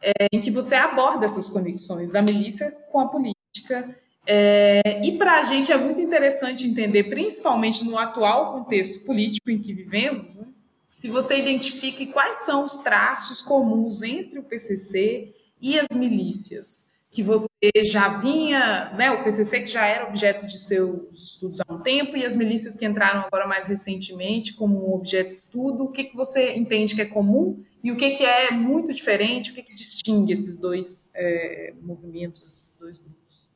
é, 0.01 0.28
em 0.32 0.39
que 0.39 0.49
você 0.49 0.76
aborda 0.76 1.26
essas 1.26 1.49
conexões 1.49 2.12
da 2.12 2.22
milícia 2.22 2.72
com 2.89 2.99
a 2.99 3.08
política. 3.08 3.95
É, 4.26 5.01
e 5.03 5.18
para 5.18 5.39
a 5.39 5.43
gente 5.43 5.72
é 5.72 5.78
muito 5.78 5.99
interessante 5.99 6.68
entender, 6.68 7.06
principalmente 7.06 7.84
no 7.84 7.97
atual 7.97 8.53
contexto 8.53 9.06
político 9.06 9.49
em 9.49 9.60
que 9.60 9.74
vivemos, 9.74 10.38
né, 10.38 10.47
se 10.90 11.08
você 11.10 11.38
identifique 11.38 12.08
quais 12.08 12.38
são 12.38 12.66
os 12.66 12.80
traços 12.80 13.42
comuns 13.42 14.02
entre 14.02 14.40
o 14.40 14.44
PCC 14.44 15.34
e 15.62 15.80
as 15.80 15.88
milícias 15.96 16.90
que 17.12 17.24
você 17.24 17.48
já 17.84 18.20
vinha, 18.20 18.94
né, 18.94 19.10
o 19.10 19.24
PCC 19.24 19.62
que 19.62 19.68
já 19.68 19.86
era 19.86 20.08
objeto 20.08 20.46
de 20.46 20.60
seus 20.60 21.32
estudos 21.34 21.60
há 21.60 21.74
um 21.74 21.80
tempo 21.80 22.16
e 22.16 22.24
as 22.24 22.36
milícias 22.36 22.76
que 22.76 22.86
entraram 22.86 23.22
agora 23.22 23.48
mais 23.48 23.66
recentemente 23.66 24.54
como 24.54 24.90
um 24.90 24.94
objeto 24.94 25.30
de 25.30 25.36
estudo, 25.36 25.86
o 25.86 25.92
que, 25.92 26.04
que 26.04 26.16
você 26.16 26.56
entende 26.56 26.94
que 26.94 27.02
é 27.02 27.06
comum 27.06 27.64
e 27.84 27.92
o 27.92 27.98
que, 27.98 28.12
que 28.12 28.24
é 28.24 28.52
muito 28.52 28.94
diferente, 28.94 29.52
o 29.52 29.56
que, 29.56 29.64
que 29.64 29.74
distingue 29.74 30.34
esses 30.34 30.60
dois 30.60 31.12
é, 31.16 31.74
movimentos, 31.82 32.44
esses 32.44 32.78
dois 32.78 32.98
grupos? 33.00 33.50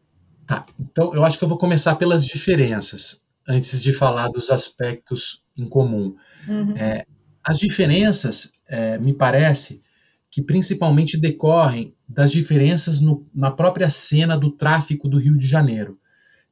Tá, 0.47 0.65
então 0.79 1.13
eu 1.13 1.23
acho 1.23 1.37
que 1.37 1.43
eu 1.43 1.49
vou 1.49 1.57
começar 1.57 1.95
pelas 1.95 2.25
diferenças, 2.25 3.23
antes 3.47 3.83
de 3.83 3.93
falar 3.93 4.29
dos 4.29 4.49
aspectos 4.49 5.43
em 5.55 5.67
comum. 5.67 6.15
Uhum. 6.47 6.75
É, 6.75 7.05
as 7.43 7.57
diferenças, 7.57 8.53
é, 8.67 8.97
me 8.97 9.13
parece, 9.13 9.81
que 10.31 10.41
principalmente 10.41 11.19
decorrem 11.19 11.93
das 12.07 12.31
diferenças 12.31 12.99
no, 12.99 13.25
na 13.33 13.51
própria 13.51 13.89
cena 13.89 14.37
do 14.37 14.51
tráfico 14.51 15.07
do 15.07 15.17
Rio 15.17 15.37
de 15.37 15.45
Janeiro, 15.45 15.99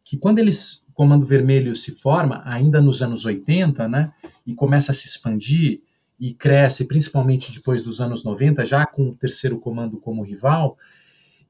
que 0.03 0.17
quando 0.17 0.39
eles, 0.39 0.85
o 0.89 0.93
Comando 0.93 1.25
Vermelho 1.25 1.73
se 1.75 1.93
forma, 1.93 2.41
ainda 2.45 2.81
nos 2.81 3.01
anos 3.01 3.25
80, 3.25 3.87
né, 3.87 4.11
e 4.45 4.53
começa 4.53 4.91
a 4.91 4.95
se 4.95 5.07
expandir 5.07 5.81
e 6.19 6.33
cresce, 6.33 6.87
principalmente 6.87 7.51
depois 7.51 7.81
dos 7.81 8.01
anos 8.01 8.23
90, 8.23 8.63
já 8.65 8.85
com 8.85 9.09
o 9.09 9.15
terceiro 9.15 9.59
comando 9.59 9.97
como 9.97 10.23
rival, 10.23 10.77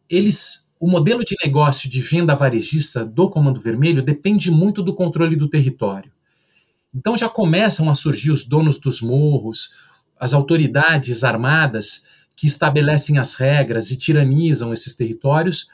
eles 0.09 0.69
o 0.79 0.87
modelo 0.87 1.23
de 1.23 1.35
negócio 1.43 1.87
de 1.87 2.01
venda 2.01 2.35
varejista 2.35 3.05
do 3.05 3.29
Comando 3.29 3.61
Vermelho 3.61 4.01
depende 4.01 4.49
muito 4.49 4.81
do 4.81 4.95
controle 4.95 5.35
do 5.35 5.47
território. 5.47 6.10
Então 6.93 7.15
já 7.15 7.29
começam 7.29 7.89
a 7.89 7.93
surgir 7.93 8.31
os 8.31 8.43
donos 8.43 8.77
dos 8.77 9.01
morros, 9.01 9.73
as 10.19 10.33
autoridades 10.33 11.23
armadas 11.23 12.03
que 12.35 12.47
estabelecem 12.47 13.17
as 13.17 13.35
regras 13.35 13.91
e 13.91 13.97
tiranizam 13.97 14.73
esses 14.73 14.93
territórios 14.93 15.67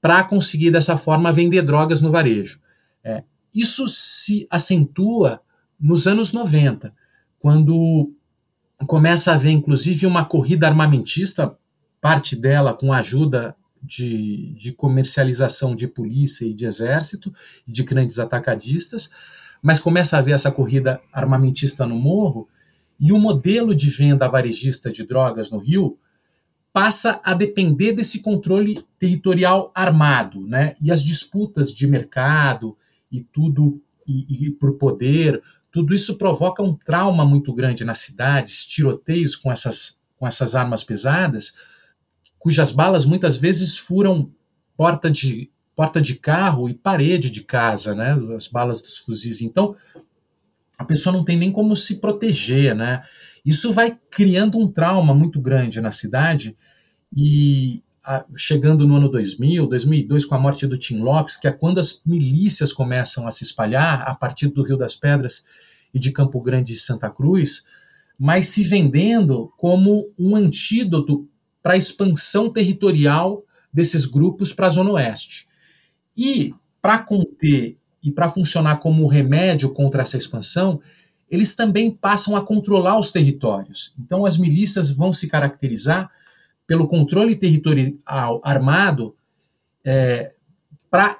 para 0.00 0.22
conseguir 0.24 0.70
dessa 0.70 0.96
forma 0.96 1.32
vender 1.32 1.62
drogas 1.62 2.00
no 2.00 2.10
varejo. 2.10 2.60
É, 3.02 3.24
isso 3.54 3.88
se 3.88 4.46
acentua 4.50 5.40
nos 5.80 6.06
anos 6.06 6.32
90, 6.32 6.94
quando 7.38 8.12
começa 8.86 9.30
a 9.30 9.34
haver 9.34 9.50
inclusive 9.50 10.06
uma 10.06 10.24
corrida 10.24 10.66
armamentista, 10.66 11.56
parte 12.00 12.36
dela 12.36 12.74
com 12.74 12.92
a 12.92 12.98
ajuda 12.98 13.56
de, 13.82 14.54
de 14.54 14.72
comercialização 14.72 15.74
de 15.74 15.86
polícia 15.86 16.46
e 16.46 16.54
de 16.54 16.66
exército, 16.66 17.32
de 17.66 17.82
grandes 17.82 18.18
atacadistas, 18.18 19.10
mas 19.64 19.80
começa 19.80 20.14
a 20.14 20.18
haver 20.18 20.34
essa 20.34 20.52
corrida 20.52 21.00
armamentista 21.10 21.86
no 21.86 21.96
morro, 21.96 22.46
e 23.00 23.12
o 23.12 23.18
modelo 23.18 23.74
de 23.74 23.88
venda 23.88 24.28
varejista 24.28 24.92
de 24.92 25.06
drogas 25.06 25.50
no 25.50 25.58
Rio 25.58 25.98
passa 26.70 27.18
a 27.24 27.32
depender 27.32 27.92
desse 27.92 28.20
controle 28.20 28.84
territorial 28.98 29.72
armado, 29.74 30.46
né? 30.46 30.76
E 30.82 30.92
as 30.92 31.02
disputas 31.02 31.72
de 31.72 31.86
mercado 31.86 32.76
e 33.10 33.22
tudo 33.22 33.80
e, 34.06 34.48
e 34.48 34.50
por 34.50 34.76
poder, 34.76 35.42
tudo 35.72 35.94
isso 35.94 36.18
provoca 36.18 36.62
um 36.62 36.74
trauma 36.74 37.24
muito 37.24 37.50
grande 37.54 37.86
nas 37.86 37.98
cidades, 37.98 38.66
tiroteios 38.66 39.34
com 39.34 39.50
essas 39.50 39.98
com 40.16 40.26
essas 40.26 40.54
armas 40.54 40.84
pesadas, 40.84 41.54
cujas 42.38 42.70
balas 42.70 43.06
muitas 43.06 43.36
vezes 43.38 43.78
furam 43.78 44.30
porta 44.76 45.10
de 45.10 45.50
porta 45.74 46.00
de 46.00 46.14
carro 46.14 46.68
e 46.68 46.74
parede 46.74 47.30
de 47.30 47.42
casa, 47.42 47.94
né? 47.94 48.16
As 48.36 48.46
balas 48.46 48.80
dos 48.80 48.98
fuzis. 48.98 49.40
Então, 49.40 49.74
a 50.78 50.84
pessoa 50.84 51.12
não 51.14 51.24
tem 51.24 51.36
nem 51.36 51.52
como 51.52 51.74
se 51.74 51.96
proteger, 51.96 52.74
né? 52.74 53.02
Isso 53.44 53.72
vai 53.72 53.98
criando 54.10 54.58
um 54.58 54.70
trauma 54.70 55.14
muito 55.14 55.40
grande 55.40 55.80
na 55.80 55.90
cidade 55.90 56.56
e 57.14 57.82
a, 58.04 58.24
chegando 58.36 58.86
no 58.86 58.96
ano 58.96 59.08
2000, 59.08 59.66
2002 59.66 60.24
com 60.24 60.34
a 60.34 60.38
morte 60.38 60.66
do 60.66 60.76
Tim 60.76 60.98
Lopes, 60.98 61.36
que 61.36 61.48
é 61.48 61.52
quando 61.52 61.78
as 61.78 62.02
milícias 62.04 62.72
começam 62.72 63.26
a 63.26 63.30
se 63.30 63.44
espalhar 63.44 64.02
a 64.02 64.14
partir 64.14 64.48
do 64.48 64.62
Rio 64.62 64.76
das 64.76 64.96
Pedras 64.96 65.44
e 65.92 65.98
de 65.98 66.12
Campo 66.12 66.40
Grande 66.40 66.72
e 66.72 66.76
Santa 66.76 67.08
Cruz, 67.10 67.64
mas 68.18 68.46
se 68.46 68.64
vendendo 68.64 69.52
como 69.56 70.12
um 70.18 70.36
antídoto 70.36 71.28
para 71.62 71.74
a 71.74 71.78
expansão 71.78 72.50
territorial 72.50 73.42
desses 73.72 74.04
grupos 74.06 74.52
para 74.52 74.66
a 74.66 74.70
Zona 74.70 74.90
Oeste. 74.92 75.48
E 76.16 76.54
para 76.80 76.98
conter 76.98 77.76
e 78.02 78.10
para 78.10 78.28
funcionar 78.28 78.76
como 78.76 79.06
remédio 79.06 79.70
contra 79.70 80.02
essa 80.02 80.16
expansão, 80.16 80.80
eles 81.30 81.56
também 81.56 81.90
passam 81.90 82.36
a 82.36 82.44
controlar 82.44 82.98
os 82.98 83.10
territórios. 83.10 83.94
Então, 83.98 84.26
as 84.26 84.36
milícias 84.36 84.90
vão 84.90 85.12
se 85.12 85.26
caracterizar 85.26 86.10
pelo 86.66 86.86
controle 86.86 87.34
territorial 87.36 88.40
armado 88.44 89.14
é, 89.84 90.32
para 90.90 91.18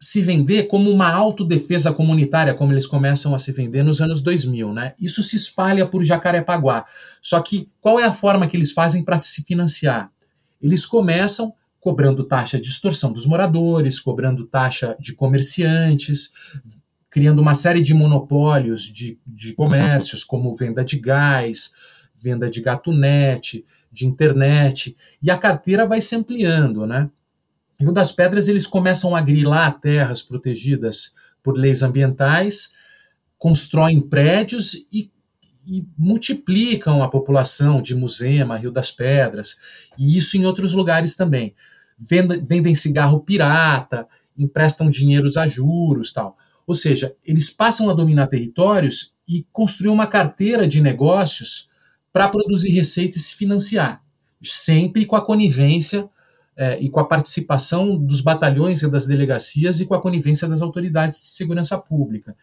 se 0.00 0.20
vender 0.20 0.64
como 0.64 0.90
uma 0.90 1.08
autodefesa 1.12 1.92
comunitária, 1.92 2.54
como 2.54 2.72
eles 2.72 2.88
começam 2.88 3.34
a 3.36 3.38
se 3.38 3.52
vender 3.52 3.84
nos 3.84 4.00
anos 4.00 4.20
2000, 4.20 4.72
né? 4.72 4.94
Isso 4.98 5.22
se 5.22 5.36
espalha 5.36 5.86
por 5.86 6.02
Jacarepaguá. 6.02 6.84
Só 7.20 7.40
que 7.40 7.70
qual 7.80 8.00
é 8.00 8.04
a 8.04 8.10
forma 8.10 8.48
que 8.48 8.56
eles 8.56 8.72
fazem 8.72 9.04
para 9.04 9.20
se 9.20 9.44
financiar? 9.44 10.10
Eles 10.60 10.84
começam 10.84 11.54
cobrando 11.82 12.22
taxa 12.22 12.60
de 12.60 12.68
extorsão 12.68 13.12
dos 13.12 13.26
moradores, 13.26 13.98
cobrando 13.98 14.46
taxa 14.46 14.96
de 15.00 15.14
comerciantes, 15.16 16.32
criando 17.10 17.42
uma 17.42 17.54
série 17.54 17.82
de 17.82 17.92
monopólios 17.92 18.84
de, 18.84 19.18
de 19.26 19.52
comércios, 19.52 20.22
como 20.22 20.54
venda 20.54 20.84
de 20.84 20.96
gás, 20.96 21.72
venda 22.16 22.48
de 22.48 22.60
gatunete, 22.60 23.66
de 23.90 24.06
internet, 24.06 24.96
e 25.20 25.28
a 25.28 25.36
carteira 25.36 25.84
vai 25.84 26.00
se 26.00 26.14
ampliando, 26.14 26.86
né? 26.86 27.10
Rio 27.80 27.90
das 27.90 28.12
Pedras 28.12 28.46
eles 28.46 28.64
começam 28.64 29.16
a 29.16 29.20
grilar 29.20 29.80
terras 29.80 30.22
protegidas 30.22 31.16
por 31.42 31.58
leis 31.58 31.82
ambientais, 31.82 32.74
constroem 33.36 34.00
prédios 34.00 34.86
e, 34.92 35.10
e 35.66 35.84
multiplicam 35.98 37.02
a 37.02 37.08
população 37.08 37.82
de 37.82 37.96
Musema, 37.96 38.56
Rio 38.56 38.70
das 38.70 38.92
Pedras, 38.92 39.56
e 39.98 40.16
isso 40.16 40.36
em 40.36 40.46
outros 40.46 40.74
lugares 40.74 41.16
também. 41.16 41.56
Vendem, 42.04 42.44
vendem 42.44 42.74
cigarro 42.74 43.20
pirata, 43.20 44.08
emprestam 44.36 44.90
dinheiros 44.90 45.36
a 45.36 45.46
juros, 45.46 46.12
tal. 46.12 46.36
Ou 46.66 46.74
seja, 46.74 47.14
eles 47.24 47.50
passam 47.50 47.88
a 47.88 47.94
dominar 47.94 48.26
territórios 48.26 49.12
e 49.28 49.46
construir 49.52 49.90
uma 49.90 50.06
carteira 50.06 50.66
de 50.66 50.80
negócios 50.80 51.68
para 52.12 52.28
produzir 52.28 52.70
receita 52.70 53.16
e 53.16 53.20
se 53.20 53.34
financiar, 53.34 54.02
sempre 54.42 55.06
com 55.06 55.16
a 55.16 55.24
conivência 55.24 56.08
é, 56.56 56.80
e 56.80 56.90
com 56.90 57.00
a 57.00 57.06
participação 57.06 57.96
dos 57.96 58.20
batalhões 58.20 58.82
e 58.82 58.88
das 58.88 59.06
delegacias 59.06 59.80
e 59.80 59.86
com 59.86 59.94
a 59.94 60.00
conivência 60.00 60.48
das 60.48 60.60
autoridades 60.60 61.20
de 61.20 61.26
segurança 61.26 61.78
pública. 61.78 62.36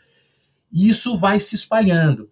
E 0.72 0.88
isso 0.88 1.18
vai 1.18 1.39
se 1.39 1.55
espalhando. 1.55 2.30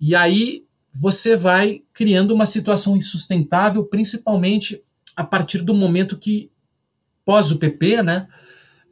E 0.00 0.14
aí 0.14 0.64
você 0.92 1.36
vai 1.36 1.82
criando 1.92 2.32
uma 2.32 2.46
situação 2.46 2.96
insustentável, 2.96 3.84
principalmente 3.84 4.82
a 5.16 5.24
partir 5.24 5.62
do 5.62 5.74
momento 5.74 6.16
que, 6.16 6.50
pós 7.28 7.50
o 7.50 7.58
PP, 7.58 8.02
né, 8.02 8.26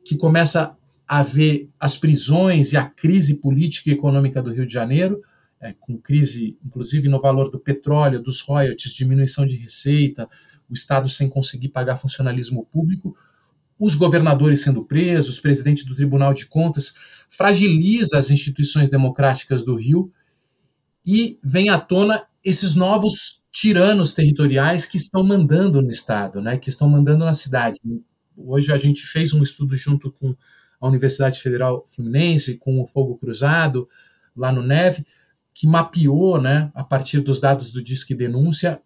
que 0.05 0.14
começa 0.14 0.76
a 1.09 1.22
ver 1.22 1.70
as 1.80 1.97
prisões 1.97 2.74
e 2.74 2.76
a 2.76 2.84
crise 2.84 3.37
política 3.41 3.89
e 3.89 3.95
econômica 3.95 4.43
do 4.43 4.53
Rio 4.53 4.66
de 4.66 4.74
Janeiro, 4.74 5.22
é, 5.59 5.72
com 5.80 5.97
crise, 5.97 6.59
inclusive 6.62 7.09
no 7.09 7.18
valor 7.18 7.51
do 7.51 7.59
petróleo, 7.59 8.22
dos 8.22 8.43
royalties, 8.43 8.93
diminuição 8.93 9.47
de 9.47 9.57
receita, 9.57 10.28
o 10.68 10.74
Estado 10.74 11.09
sem 11.09 11.30
conseguir 11.30 11.70
pagar 11.70 11.97
funcionalismo 11.97 12.66
público, 12.66 13.16
os 13.78 13.95
governadores 13.95 14.61
sendo 14.61 14.84
presos, 14.84 15.41
presidente 15.41 15.87
do 15.87 15.95
Tribunal 15.95 16.34
de 16.34 16.45
Contas, 16.45 16.95
fragiliza 17.30 18.18
as 18.18 18.30
instituições 18.30 18.91
democráticas 18.91 19.64
do 19.64 19.76
Rio 19.76 20.12
e 21.07 21.39
vem 21.43 21.70
à 21.70 21.80
tona 21.80 22.26
esses 22.45 22.74
novos 22.74 23.41
tiranos 23.51 24.12
territoriais 24.12 24.84
que 24.84 24.99
estão 24.99 25.24
mandando 25.24 25.80
no 25.80 25.89
Estado, 25.89 26.43
né, 26.43 26.59
que 26.59 26.68
estão 26.68 26.87
mandando 26.87 27.24
na 27.24 27.32
cidade. 27.32 27.80
Hoje 28.37 28.72
a 28.72 28.76
gente 28.76 29.07
fez 29.07 29.32
um 29.32 29.43
estudo 29.43 29.74
junto 29.76 30.11
com 30.12 30.34
a 30.80 30.89
Universidade 30.89 31.41
Federal 31.41 31.84
Fluminense, 31.87 32.59
com 32.59 32.80
o 32.80 32.87
Fogo 32.87 33.16
Cruzado, 33.16 33.89
lá 34.37 34.53
no 34.53 34.62
Neve, 34.62 35.05
que 35.55 35.66
mapeou, 35.66 36.41
né, 36.41 36.70
a 36.74 36.84
partir 36.84 37.20
dos 37.20 37.41
dados 37.41 37.72
do 37.72 37.82
Disque 37.82 38.14
Denúncia, 38.14 38.80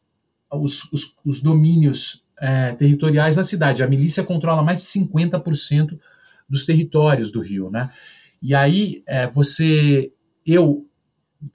os, 0.52 0.84
os, 0.92 1.16
os 1.24 1.42
domínios 1.42 2.24
é, 2.38 2.72
territoriais 2.72 3.36
na 3.36 3.42
cidade. 3.42 3.82
A 3.82 3.88
milícia 3.88 4.22
controla 4.22 4.62
mais 4.62 4.78
de 4.78 4.84
50% 4.84 5.98
dos 6.48 6.64
territórios 6.64 7.30
do 7.30 7.40
Rio, 7.40 7.70
né? 7.70 7.90
E 8.42 8.54
aí 8.54 9.02
é, 9.06 9.26
você, 9.26 10.12
eu 10.46 10.86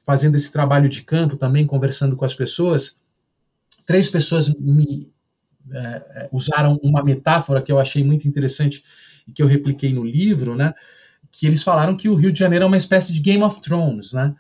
fazendo 0.04 0.36
esse 0.36 0.52
trabalho 0.52 0.90
de 0.90 1.04
campo 1.04 1.36
também, 1.36 1.66
conversando 1.66 2.16
com 2.16 2.26
as 2.26 2.34
pessoas, 2.34 3.00
três 3.86 4.10
pessoas 4.10 4.54
me 4.56 5.10
é, 5.72 5.80
é 5.80 6.30
usaram 6.32 6.80
uma 6.84 7.04
metáfora 7.04 7.62
que 7.62 7.72
eu 7.72 7.80
achei 7.80 8.04
muito 8.04 8.28
interessante 8.28 8.84
e 9.28 9.32
que 9.32 9.42
eu 9.42 9.48
repliquei 9.48 9.94
no 9.94 10.04
livro, 10.04 10.56
né? 10.56 10.74
Que 11.32 11.48
eles 11.48 11.64
falaram 11.64 11.98
que 11.98 12.08
o 12.08 12.16
Rio 12.16 12.32
de 12.32 12.40
Janeiro 12.40 12.64
é 12.64 12.68
uma 12.68 12.78
espécie 12.78 13.14
de 13.14 13.20
Game 13.20 13.44
of 13.44 13.62
Thrones, 13.62 14.14
né? 14.14 14.36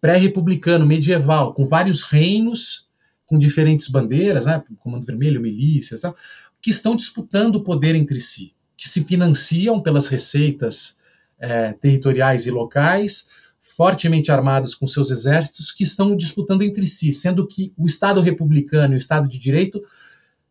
Pré-republicano, 0.00 0.84
medieval, 0.84 1.54
com 1.54 1.64
vários 1.64 2.02
reinos 2.02 2.90
com 3.32 3.38
diferentes 3.38 3.88
bandeiras, 3.88 4.44
né, 4.44 4.62
Comando 4.78 5.06
Vermelho, 5.06 5.40
milícias, 5.40 6.02
tal, 6.02 6.14
que 6.60 6.68
estão 6.68 6.94
disputando 6.94 7.56
o 7.56 7.64
poder 7.64 7.94
entre 7.94 8.20
si, 8.20 8.54
que 8.76 8.86
se 8.86 9.04
financiam 9.04 9.80
pelas 9.80 10.08
receitas 10.08 10.98
é, 11.38 11.72
territoriais 11.72 12.46
e 12.46 12.50
locais, 12.50 13.30
fortemente 13.58 14.30
armados 14.30 14.74
com 14.74 14.86
seus 14.86 15.10
exércitos, 15.10 15.72
que 15.72 15.82
estão 15.82 16.14
disputando 16.14 16.60
entre 16.60 16.86
si, 16.86 17.10
sendo 17.10 17.46
que 17.46 17.72
o 17.74 17.86
Estado 17.86 18.20
republicano 18.20 18.92
e 18.92 18.96
o 18.96 18.98
Estado 18.98 19.26
de 19.26 19.38
direito 19.38 19.82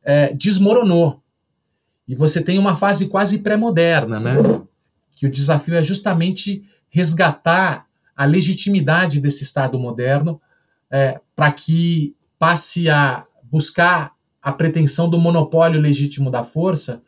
é, 0.03 0.33
desmoronou. 0.33 1.21
E 2.07 2.15
você 2.15 2.43
tem 2.43 2.57
uma 2.59 2.75
fase 2.75 3.07
quase 3.07 3.39
pré-moderna, 3.39 4.19
né? 4.19 4.35
Que 5.11 5.25
o 5.25 5.31
desafio 5.31 5.75
é 5.75 5.83
justamente 5.83 6.63
resgatar 6.89 7.85
a 8.15 8.25
legitimidade 8.25 9.19
desse 9.19 9.43
Estado 9.43 9.79
moderno 9.79 10.41
é, 10.89 11.19
para 11.35 11.51
que 11.51 12.15
passe 12.37 12.89
a 12.89 13.25
buscar 13.43 14.13
a 14.41 14.51
pretensão 14.51 15.09
do 15.09 15.19
monopólio 15.19 15.79
legítimo 15.79 16.31
da 16.31 16.43
força 16.43 17.01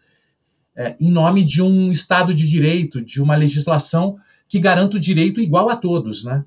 é, 0.76 0.96
em 1.00 1.12
nome 1.12 1.44
de 1.44 1.62
um 1.62 1.91
Estado 1.91 2.34
de 2.34 2.48
direito, 2.48 3.02
de 3.02 3.22
uma 3.22 3.36
legislação 3.36 4.18
que 4.48 4.60
garanta 4.60 4.98
o 4.98 5.00
direito 5.00 5.39
igual 5.39 5.70
a 5.70 5.76
todos, 5.76 6.24
né? 6.24 6.44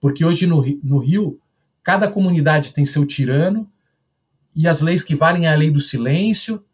Porque 0.00 0.24
hoje 0.24 0.46
no, 0.46 0.62
no 0.82 0.98
Rio, 0.98 1.40
cada 1.82 2.08
comunidade 2.08 2.72
tem 2.72 2.84
seu 2.84 3.06
tirano 3.06 3.68
e 4.54 4.68
as 4.68 4.80
leis 4.80 5.02
que 5.02 5.14
valem 5.14 5.46
é 5.46 5.52
a 5.52 5.56
lei 5.56 5.70
do 5.70 5.80
silêncio, 5.80 6.64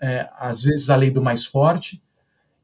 é, 0.00 0.28
às 0.36 0.62
vezes 0.62 0.90
a 0.90 0.96
lei 0.96 1.10
do 1.10 1.22
mais 1.22 1.46
forte, 1.46 2.02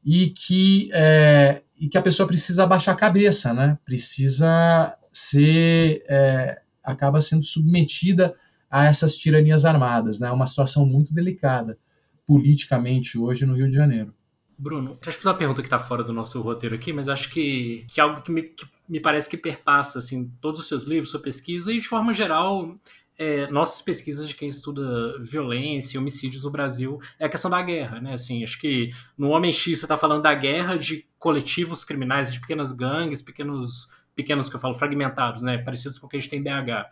e 0.05 0.29
que, 0.29 0.89
é, 0.93 1.61
e 1.77 1.87
que 1.87 1.97
a 1.97 2.01
pessoa 2.01 2.27
precisa 2.27 2.63
abaixar 2.63 2.93
a 2.93 2.97
cabeça, 2.97 3.53
né? 3.53 3.77
Precisa 3.85 4.95
ser, 5.11 6.03
é, 6.07 6.61
acaba 6.83 7.21
sendo 7.21 7.43
submetida 7.43 8.35
a 8.69 8.85
essas 8.85 9.17
tiranias 9.17 9.65
armadas, 9.65 10.19
né? 10.19 10.27
É 10.27 10.31
uma 10.31 10.47
situação 10.47 10.85
muito 10.85 11.13
delicada 11.13 11.77
politicamente 12.25 13.17
hoje 13.17 13.45
no 13.45 13.55
Rio 13.55 13.67
de 13.67 13.75
Janeiro. 13.75 14.13
Bruno, 14.57 14.97
deixa 15.01 15.09
eu 15.09 15.13
fazer 15.13 15.29
uma 15.29 15.37
pergunta 15.37 15.61
que 15.61 15.67
está 15.67 15.79
fora 15.79 16.03
do 16.03 16.11
nosso 16.11 16.41
roteiro 16.41 16.75
aqui, 16.75 16.91
mas 16.91 17.07
acho 17.07 17.31
que, 17.31 17.85
que 17.87 17.99
é 17.99 18.03
algo 18.03 18.21
que 18.21 18.31
me, 18.31 18.43
que 18.43 18.67
me 18.89 18.99
parece 18.99 19.29
que 19.29 19.37
perpassa 19.37 19.99
assim, 19.99 20.31
todos 20.41 20.59
os 20.59 20.67
seus 20.67 20.83
livros, 20.83 21.11
sua 21.11 21.21
pesquisa 21.21 21.71
e, 21.71 21.79
de 21.79 21.87
forma 21.87 22.13
geral, 22.13 22.77
é, 23.19 23.47
nossas 23.51 23.81
pesquisas 23.81 24.29
de 24.29 24.33
quem 24.33 24.47
estuda 24.47 25.21
violência 25.21 25.97
e 25.97 25.99
homicídios 25.99 26.45
no 26.45 26.49
Brasil 26.49 26.99
é 27.19 27.25
a 27.25 27.29
questão 27.29 27.51
da 27.51 27.61
guerra, 27.61 27.99
né? 27.99 28.13
Assim, 28.13 28.43
acho 28.43 28.59
que 28.59 28.91
no 29.17 29.29
Homem 29.29 29.51
X 29.51 29.77
você 29.79 29.85
está 29.85 29.97
falando 29.97 30.23
da 30.23 30.33
guerra 30.33 30.77
de 30.77 31.05
coletivos 31.19 31.83
criminais, 31.83 32.31
de 32.31 32.39
pequenas 32.39 32.71
gangues, 32.71 33.21
pequenos, 33.21 33.89
pequenos 34.15 34.49
que 34.49 34.55
eu 34.55 34.59
falo, 34.59 34.73
fragmentados, 34.73 35.41
né? 35.41 35.57
Parecidos 35.57 35.99
com 35.99 36.07
o 36.07 36.09
que 36.09 36.15
a 36.15 36.19
gente 36.19 36.29
tem 36.29 36.39
em 36.39 36.43
BH. 36.43 36.87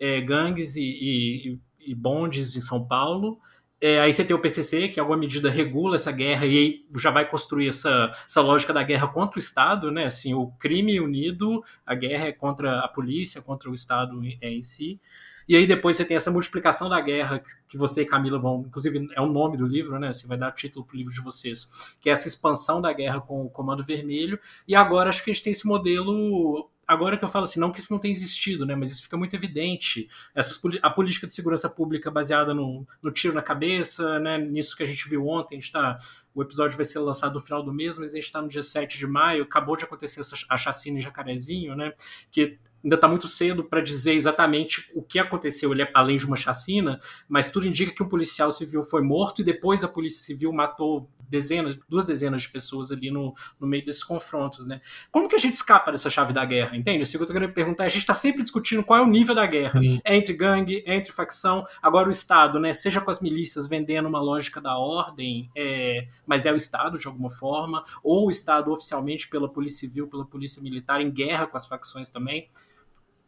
É, 0.00 0.20
gangues 0.20 0.76
e, 0.76 0.82
e, 0.82 1.58
e 1.90 1.94
bondes 1.96 2.56
em 2.56 2.60
São 2.60 2.86
Paulo, 2.86 3.40
é, 3.80 4.00
aí 4.00 4.12
você 4.12 4.24
tem 4.24 4.36
o 4.36 4.38
PCC, 4.38 4.88
que 4.88 5.00
em 5.00 5.02
alguma 5.02 5.18
medida 5.18 5.50
regula 5.50 5.96
essa 5.96 6.12
guerra 6.12 6.46
e 6.46 6.86
já 6.96 7.10
vai 7.10 7.28
construir 7.28 7.66
essa, 7.66 8.12
essa 8.24 8.40
lógica 8.40 8.72
da 8.72 8.84
guerra 8.84 9.08
contra 9.08 9.36
o 9.36 9.42
Estado, 9.42 9.90
né? 9.90 10.04
Assim, 10.04 10.32
o 10.32 10.46
crime 10.52 11.00
unido, 11.00 11.60
a 11.84 11.92
guerra 11.96 12.28
é 12.28 12.32
contra 12.32 12.78
a 12.78 12.86
polícia, 12.86 13.42
contra 13.42 13.68
o 13.68 13.74
Estado 13.74 14.24
em, 14.24 14.38
é, 14.40 14.48
em 14.48 14.62
si. 14.62 15.00
E 15.48 15.56
aí 15.56 15.66
depois 15.66 15.96
você 15.96 16.04
tem 16.04 16.16
essa 16.16 16.30
multiplicação 16.30 16.88
da 16.88 17.00
guerra 17.00 17.42
que 17.68 17.76
você 17.76 18.02
e 18.02 18.06
Camila 18.06 18.38
vão, 18.38 18.64
inclusive 18.66 19.08
é 19.14 19.20
o 19.20 19.26
nome 19.26 19.56
do 19.56 19.66
livro, 19.66 19.98
né? 19.98 20.08
Assim, 20.08 20.26
vai 20.26 20.38
dar 20.38 20.52
título 20.52 20.84
para 20.84 20.94
o 20.94 20.98
livro 20.98 21.12
de 21.12 21.20
vocês, 21.20 21.96
que 22.00 22.08
é 22.08 22.12
essa 22.12 22.28
expansão 22.28 22.80
da 22.80 22.92
guerra 22.92 23.20
com 23.20 23.44
o 23.44 23.50
Comando 23.50 23.84
Vermelho. 23.84 24.38
E 24.66 24.74
agora 24.74 25.10
acho 25.10 25.24
que 25.24 25.30
a 25.30 25.34
gente 25.34 25.44
tem 25.44 25.52
esse 25.52 25.66
modelo 25.66 26.68
agora 26.86 27.16
que 27.16 27.24
eu 27.24 27.28
falo 27.28 27.44
assim, 27.44 27.60
não 27.60 27.72
que 27.72 27.80
isso 27.80 27.92
não 27.92 27.98
tenha 27.98 28.12
existido, 28.12 28.66
né, 28.66 28.74
mas 28.74 28.90
isso 28.90 29.02
fica 29.02 29.16
muito 29.16 29.34
evidente. 29.34 30.08
Essas, 30.34 30.60
a 30.82 30.90
política 30.90 31.26
de 31.26 31.34
segurança 31.34 31.68
pública 31.68 32.10
baseada 32.10 32.52
no, 32.52 32.86
no 33.02 33.10
tiro 33.10 33.34
na 33.34 33.42
cabeça, 33.42 34.18
né, 34.18 34.38
nisso 34.38 34.76
que 34.76 34.82
a 34.82 34.86
gente 34.86 35.08
viu 35.08 35.26
ontem, 35.26 35.56
a 35.56 35.60
gente 35.60 35.72
tá, 35.72 35.96
o 36.34 36.42
episódio 36.42 36.76
vai 36.76 36.84
ser 36.84 36.98
lançado 36.98 37.34
no 37.34 37.40
final 37.40 37.62
do 37.62 37.72
mês, 37.72 37.98
mas 37.98 38.12
a 38.12 38.16
gente 38.16 38.24
está 38.24 38.42
no 38.42 38.48
dia 38.48 38.62
7 38.62 38.98
de 38.98 39.06
maio, 39.06 39.44
acabou 39.44 39.76
de 39.76 39.84
acontecer 39.84 40.20
essa, 40.20 40.36
a 40.48 40.56
chacina 40.56 40.98
em 40.98 41.02
Jacarezinho, 41.02 41.74
né, 41.74 41.94
que 42.30 42.58
ainda 42.82 42.96
está 42.96 43.08
muito 43.08 43.28
cedo 43.28 43.64
para 43.64 43.80
dizer 43.80 44.14
exatamente 44.14 44.90
o 44.94 45.02
que 45.02 45.18
aconteceu 45.18 45.72
ele, 45.72 45.88
além 45.94 46.16
de 46.16 46.26
uma 46.26 46.36
chacina, 46.36 46.98
mas 47.28 47.50
tudo 47.50 47.66
indica 47.66 47.94
que 47.94 48.02
um 48.02 48.08
policial 48.08 48.50
civil 48.50 48.82
foi 48.82 49.02
morto 49.02 49.40
e 49.40 49.44
depois 49.44 49.84
a 49.84 49.88
polícia 49.88 50.24
civil 50.24 50.52
matou 50.52 51.08
dezenas, 51.32 51.78
duas 51.88 52.04
dezenas 52.04 52.42
de 52.42 52.50
pessoas 52.50 52.92
ali 52.92 53.10
no, 53.10 53.34
no 53.58 53.66
meio 53.66 53.82
desses 53.82 54.04
confrontos, 54.04 54.66
né? 54.66 54.82
Como 55.10 55.26
que 55.26 55.34
a 55.34 55.38
gente 55.38 55.54
escapa 55.54 55.90
dessa 55.90 56.10
chave 56.10 56.30
da 56.30 56.44
guerra, 56.44 56.76
entende? 56.76 57.02
O 57.04 57.08
que 57.08 57.16
eu 57.16 57.26
tô 57.26 57.32
querendo 57.32 57.54
perguntar, 57.54 57.84
a 57.84 57.88
gente 57.88 58.02
está 58.02 58.12
sempre 58.12 58.42
discutindo 58.42 58.84
qual 58.84 58.98
é 58.98 59.02
o 59.02 59.06
nível 59.06 59.34
da 59.34 59.46
guerra, 59.46 59.80
Sim. 59.80 59.98
é 60.04 60.14
entre 60.14 60.34
gangue, 60.34 60.84
é 60.86 60.94
entre 60.94 61.10
facção, 61.10 61.64
agora 61.80 62.08
o 62.08 62.10
Estado, 62.10 62.60
né? 62.60 62.74
Seja 62.74 63.00
com 63.00 63.10
as 63.10 63.22
milícias 63.22 63.66
vendendo 63.66 64.08
uma 64.08 64.20
lógica 64.20 64.60
da 64.60 64.76
ordem, 64.76 65.50
é, 65.56 66.06
mas 66.26 66.44
é 66.44 66.52
o 66.52 66.56
Estado 66.56 66.98
de 66.98 67.06
alguma 67.06 67.30
forma, 67.30 67.82
ou 68.04 68.26
o 68.26 68.30
Estado 68.30 68.70
oficialmente 68.70 69.28
pela 69.28 69.48
Polícia 69.48 69.80
Civil, 69.88 70.08
pela 70.08 70.26
Polícia 70.26 70.62
Militar, 70.62 71.00
em 71.00 71.10
guerra 71.10 71.46
com 71.46 71.56
as 71.56 71.66
facções 71.66 72.10
também. 72.10 72.46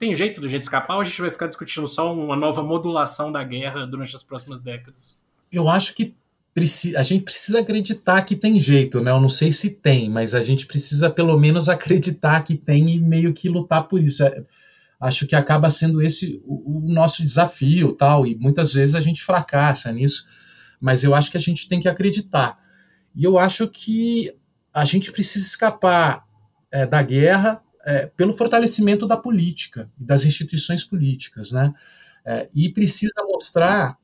Tem 0.04 0.14
jeito 0.14 0.44
a 0.44 0.48
gente 0.48 0.64
escapar 0.64 0.96
ou 0.96 1.00
a 1.00 1.04
gente 1.04 1.18
vai 1.18 1.30
ficar 1.30 1.46
discutindo 1.46 1.88
só 1.88 2.12
uma 2.12 2.36
nova 2.36 2.62
modulação 2.62 3.32
da 3.32 3.42
guerra 3.42 3.86
durante 3.86 4.14
as 4.14 4.22
próximas 4.22 4.60
décadas? 4.60 5.18
Eu 5.50 5.66
acho 5.66 5.94
que 5.94 6.14
a 6.94 7.02
gente 7.02 7.24
precisa 7.24 7.60
acreditar 7.60 8.20
que 8.20 8.36
tem 8.36 8.60
jeito, 8.60 9.00
né? 9.00 9.10
Eu 9.10 9.18
não 9.18 9.30
sei 9.30 9.50
se 9.50 9.70
tem, 9.70 10.10
mas 10.10 10.34
a 10.34 10.42
gente 10.42 10.66
precisa 10.66 11.08
pelo 11.08 11.38
menos 11.38 11.70
acreditar 11.72 12.42
que 12.42 12.54
tem 12.54 12.90
e 12.90 13.00
meio 13.00 13.32
que 13.32 13.48
lutar 13.48 13.88
por 13.88 13.98
isso. 13.98 14.22
É, 14.22 14.44
acho 15.00 15.26
que 15.26 15.34
acaba 15.34 15.70
sendo 15.70 16.02
esse 16.02 16.38
o, 16.44 16.80
o, 16.80 16.92
nosso 16.92 17.22
desafio, 17.22 17.94
tal, 17.94 18.26
e 18.26 18.34
muitas 18.34 18.74
vezes 18.74 18.94
a 18.94 19.00
gente 19.00 19.24
fracassa 19.24 19.90
nisso, 19.90 20.26
mas 20.78 21.02
eu 21.02 21.14
acho 21.14 21.30
que 21.30 21.38
a 21.38 21.40
gente 21.40 21.66
tem 21.66 21.80
que 21.80 21.88
acreditar. 21.88 22.58
E 23.16 23.24
eu 23.24 23.38
acho 23.38 23.66
que 23.68 24.30
a 24.70 24.84
gente 24.84 25.10
precisa 25.10 25.46
escapar 25.46 26.26
é, 26.70 26.84
da 26.84 27.00
guerra 27.00 27.63
é, 27.84 28.06
pelo 28.06 28.32
fortalecimento 28.32 29.06
da 29.06 29.16
política 29.16 29.90
e 30.00 30.04
das 30.04 30.24
instituições 30.24 30.84
políticas, 30.84 31.52
né? 31.52 31.72
É, 32.26 32.48
e 32.54 32.70
precisa 32.70 33.14
mostrar 33.28 33.98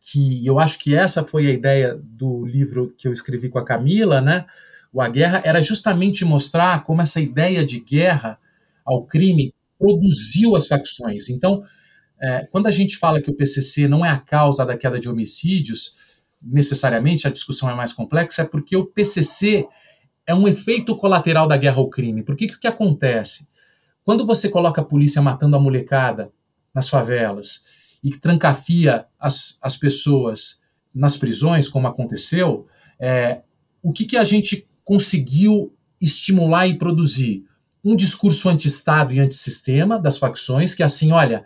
que 0.00 0.46
eu 0.46 0.58
acho 0.58 0.78
que 0.78 0.94
essa 0.94 1.24
foi 1.24 1.46
a 1.48 1.52
ideia 1.52 2.00
do 2.02 2.46
livro 2.46 2.94
que 2.96 3.08
eu 3.08 3.12
escrevi 3.12 3.48
com 3.48 3.58
a 3.58 3.64
Camila, 3.64 4.20
né? 4.20 4.46
O 4.92 5.02
A 5.02 5.08
Guerra 5.08 5.42
era 5.44 5.60
justamente 5.60 6.24
mostrar 6.24 6.84
como 6.84 7.02
essa 7.02 7.20
ideia 7.20 7.64
de 7.64 7.80
guerra 7.80 8.38
ao 8.84 9.04
crime 9.04 9.52
produziu 9.78 10.56
as 10.56 10.66
facções. 10.66 11.28
Então, 11.28 11.62
é, 12.20 12.46
quando 12.50 12.66
a 12.66 12.70
gente 12.70 12.96
fala 12.96 13.20
que 13.20 13.30
o 13.30 13.34
PCC 13.34 13.88
não 13.88 14.04
é 14.06 14.10
a 14.10 14.18
causa 14.18 14.64
da 14.64 14.76
queda 14.76 14.98
de 14.98 15.08
homicídios, 15.08 15.96
necessariamente 16.40 17.26
a 17.26 17.30
discussão 17.30 17.68
é 17.68 17.74
mais 17.74 17.92
complexa, 17.92 18.42
é 18.42 18.44
porque 18.44 18.76
o 18.76 18.86
PCC 18.86 19.66
é 20.26 20.34
um 20.34 20.48
efeito 20.48 20.96
colateral 20.96 21.46
da 21.46 21.56
guerra 21.56 21.76
ao 21.76 21.88
crime. 21.88 22.22
Porque 22.22 22.46
que 22.46 22.56
o 22.56 22.60
que 22.60 22.66
acontece? 22.66 23.48
Quando 24.04 24.26
você 24.26 24.48
coloca 24.48 24.80
a 24.80 24.84
polícia 24.84 25.22
matando 25.22 25.56
a 25.56 25.60
molecada 25.60 26.30
nas 26.74 26.88
favelas, 26.88 27.64
e 28.02 28.10
que 28.10 28.20
trancafia 28.20 29.06
as, 29.18 29.58
as 29.60 29.76
pessoas 29.76 30.60
nas 30.94 31.16
prisões, 31.16 31.68
como 31.68 31.88
aconteceu, 31.88 32.66
é, 33.00 33.40
o 33.82 33.92
que, 33.92 34.04
que 34.04 34.16
a 34.16 34.24
gente 34.24 34.66
conseguiu 34.84 35.74
estimular 36.00 36.68
e 36.68 36.78
produzir? 36.78 37.44
Um 37.84 37.96
discurso 37.96 38.48
anti-Estado 38.48 39.12
e 39.12 39.18
antissistema 39.18 39.98
das 39.98 40.18
facções, 40.18 40.74
que 40.74 40.82
é 40.82 40.86
assim, 40.86 41.12
olha, 41.12 41.44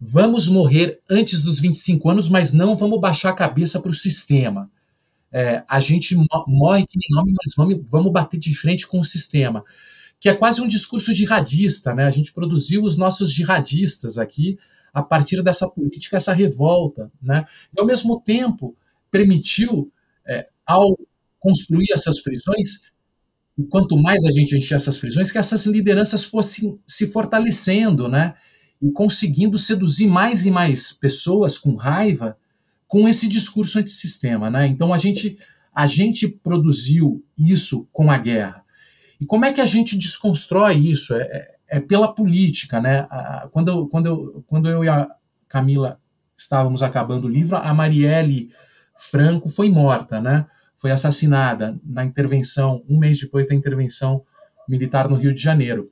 vamos 0.00 0.48
morrer 0.48 1.00
antes 1.08 1.40
dos 1.40 1.60
25 1.60 2.10
anos, 2.10 2.28
mas 2.28 2.52
não 2.52 2.76
vamos 2.76 3.00
baixar 3.00 3.30
a 3.30 3.34
cabeça 3.34 3.80
para 3.80 3.90
o 3.90 3.94
sistema. 3.94 4.70
É, 5.38 5.62
a 5.68 5.80
gente 5.80 6.16
morre 6.46 6.86
que 6.86 6.98
nem 6.98 7.20
homem, 7.20 7.34
mas 7.44 7.52
vamos, 7.54 7.84
vamos 7.90 8.10
bater 8.10 8.40
de 8.40 8.54
frente 8.54 8.86
com 8.86 8.98
o 8.98 9.04
sistema. 9.04 9.62
Que 10.18 10.30
é 10.30 10.34
quase 10.34 10.62
um 10.62 10.66
discurso 10.66 11.12
jihadista, 11.12 11.94
né? 11.94 12.06
A 12.06 12.10
gente 12.10 12.32
produziu 12.32 12.82
os 12.82 12.96
nossos 12.96 13.30
jihadistas 13.30 14.16
aqui, 14.16 14.58
a 14.94 15.02
partir 15.02 15.42
dessa 15.42 15.68
política, 15.68 16.16
essa 16.16 16.32
revolta. 16.32 17.12
Né? 17.20 17.44
E, 17.76 17.78
ao 17.78 17.86
mesmo 17.86 18.18
tempo, 18.18 18.74
permitiu, 19.10 19.92
é, 20.26 20.48
ao 20.64 20.98
construir 21.38 21.92
essas 21.92 22.22
prisões, 22.22 22.84
e 23.58 23.64
quanto 23.64 23.94
mais 23.94 24.24
a 24.24 24.32
gente 24.32 24.56
encher 24.56 24.76
essas 24.76 24.96
prisões, 24.96 25.30
que 25.30 25.36
essas 25.36 25.66
lideranças 25.66 26.24
fossem 26.24 26.80
se 26.86 27.08
fortalecendo, 27.08 28.08
né? 28.08 28.36
E 28.80 28.90
conseguindo 28.90 29.58
seduzir 29.58 30.06
mais 30.06 30.46
e 30.46 30.50
mais 30.50 30.92
pessoas 30.92 31.58
com 31.58 31.74
raiva 31.74 32.38
com 32.86 33.08
esse 33.08 33.28
discurso 33.28 33.78
antissistema, 33.78 34.50
né? 34.50 34.66
Então 34.66 34.92
a 34.92 34.98
gente 34.98 35.38
a 35.74 35.84
gente 35.84 36.26
produziu 36.26 37.22
isso 37.36 37.86
com 37.92 38.10
a 38.10 38.16
guerra. 38.16 38.64
E 39.20 39.26
como 39.26 39.44
é 39.44 39.52
que 39.52 39.60
a 39.60 39.66
gente 39.66 39.96
desconstrói 39.96 40.74
isso? 40.74 41.14
É, 41.14 41.22
é 41.22 41.56
é 41.68 41.80
pela 41.80 42.12
política, 42.12 42.80
né? 42.80 43.06
Quando 43.50 43.68
eu, 43.68 43.88
quando, 43.88 44.06
eu, 44.06 44.44
quando 44.46 44.68
eu 44.68 44.84
e 44.84 44.88
a 44.88 45.08
Camila 45.48 46.00
estávamos 46.36 46.82
acabando 46.82 47.26
o 47.26 47.30
livro, 47.30 47.56
a 47.56 47.72
Marielle 47.74 48.50
Franco 48.96 49.48
foi 49.48 49.70
morta, 49.70 50.20
né? 50.20 50.46
Foi 50.76 50.90
assassinada 50.90 51.78
na 51.84 52.04
intervenção, 52.04 52.84
um 52.88 52.98
mês 52.98 53.18
depois 53.18 53.48
da 53.48 53.54
intervenção 53.54 54.22
militar 54.68 55.08
no 55.08 55.16
Rio 55.16 55.32
de 55.32 55.40
Janeiro. 55.40 55.90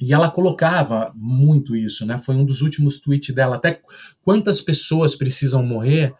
E 0.00 0.14
ela 0.14 0.30
colocava 0.30 1.12
muito 1.14 1.76
isso, 1.76 2.06
né? 2.06 2.16
Foi 2.16 2.34
um 2.34 2.44
dos 2.44 2.62
últimos 2.62 2.98
tweets 2.98 3.34
dela. 3.34 3.56
Até 3.56 3.80
quantas 4.22 4.60
pessoas 4.60 5.14
precisam 5.14 5.62
morrer 5.62 6.14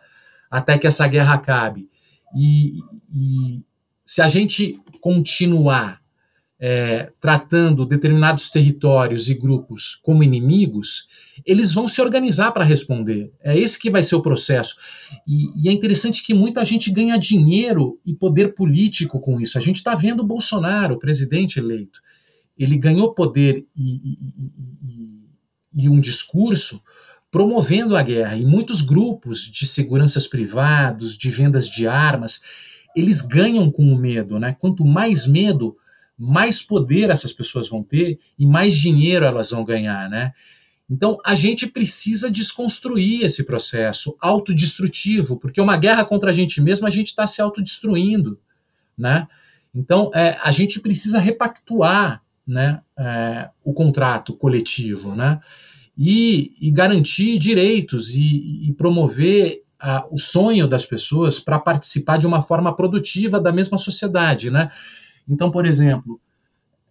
até 0.51 0.77
que 0.77 0.87
essa 0.87 1.09
guerra 1.09 1.35
acabe? 1.35 1.89
E, 2.37 2.81
e 3.13 3.63
se 4.05 4.21
a 4.21 4.29
gente 4.29 4.79
continuar 5.01 6.01
é, 6.61 7.11
tratando 7.19 7.87
determinados 7.87 8.51
territórios 8.51 9.31
e 9.31 9.35
grupos 9.35 9.99
como 10.03 10.23
inimigos, 10.23 11.09
eles 11.47 11.73
vão 11.73 11.89
se 11.89 12.03
organizar 12.03 12.53
para 12.53 12.65
responder. 12.65 13.33
É 13.43 13.59
esse 13.59 13.79
que 13.79 13.89
vai 13.89 14.03
ser 14.03 14.15
o 14.15 14.21
processo. 14.21 14.77
E, 15.27 15.49
e, 15.57 15.71
é 15.71 15.73
interessante 15.73 16.23
que 16.23 16.35
muita 16.35 16.63
gente 16.67 16.91
ganha 16.91 17.17
dinheiro 17.17 17.99
e 18.05 18.15
poder 18.15 18.55
político 18.55 19.19
com 19.19 19.41
isso. 19.41 19.57
A 19.57 19.61
gente 19.61 19.77
está 19.77 19.95
vendo 19.95 20.21
o 20.21 20.27
Bolsonaro, 20.27 20.97
o 20.97 20.99
presidente 20.99 21.59
eleito. 21.59 22.03
Ele 22.63 22.77
ganhou 22.77 23.15
poder 23.15 23.67
e, 23.75 24.19
e, 25.75 25.85
e 25.85 25.89
um 25.89 25.99
discurso 25.99 26.83
promovendo 27.31 27.97
a 27.97 28.03
guerra. 28.03 28.37
E 28.37 28.45
muitos 28.45 28.81
grupos 28.83 29.51
de 29.51 29.67
seguranças 29.67 30.27
privados, 30.27 31.17
de 31.17 31.31
vendas 31.31 31.69
de 31.69 31.87
armas, 31.87 32.43
eles 32.95 33.23
ganham 33.23 33.71
com 33.71 33.85
o 33.85 33.97
medo, 33.97 34.39
né? 34.39 34.57
Quanto 34.59 34.85
mais 34.85 35.27
medo, 35.27 35.77
mais 36.19 36.61
poder 36.63 37.09
essas 37.09 37.33
pessoas 37.33 37.69
vão 37.69 37.83
ter 37.83 38.19
e 38.39 38.45
mais 38.45 38.75
dinheiro 38.75 39.25
elas 39.25 39.51
vão 39.51 39.65
ganhar, 39.65 40.11
né? 40.11 40.33
Então 40.89 41.19
a 41.25 41.37
gente 41.37 41.69
precisa 41.69 42.29
desconstruir 42.29 43.25
esse 43.25 43.47
processo 43.47 44.17
autodestrutivo, 44.21 45.37
porque 45.37 45.61
uma 45.61 45.77
guerra 45.77 46.05
contra 46.05 46.31
a 46.31 46.33
gente 46.33 46.61
mesmo 46.61 46.87
a 46.87 46.91
gente 46.91 47.07
está 47.07 47.27
se 47.29 47.41
autodestruindo, 47.41 48.41
né? 48.99 49.29
Então 49.73 50.11
é, 50.13 50.37
a 50.43 50.51
gente 50.51 50.81
precisa 50.81 51.21
repactuar, 51.21 52.23
né, 52.51 52.81
é, 52.99 53.49
o 53.65 53.73
contrato 53.73 54.35
coletivo, 54.35 55.15
né? 55.15 55.41
E, 55.97 56.55
e 56.61 56.71
garantir 56.71 57.39
direitos 57.39 58.15
e, 58.15 58.69
e 58.69 58.73
promover 58.73 59.63
a, 59.79 60.07
o 60.11 60.19
sonho 60.19 60.67
das 60.67 60.85
pessoas 60.85 61.39
para 61.39 61.59
participar 61.59 62.17
de 62.17 62.27
uma 62.27 62.41
forma 62.41 62.75
produtiva 62.75 63.41
da 63.41 63.53
mesma 63.53 63.79
sociedade, 63.79 64.51
né? 64.51 64.71
Então, 65.29 65.51
por 65.51 65.65
exemplo, 65.65 66.21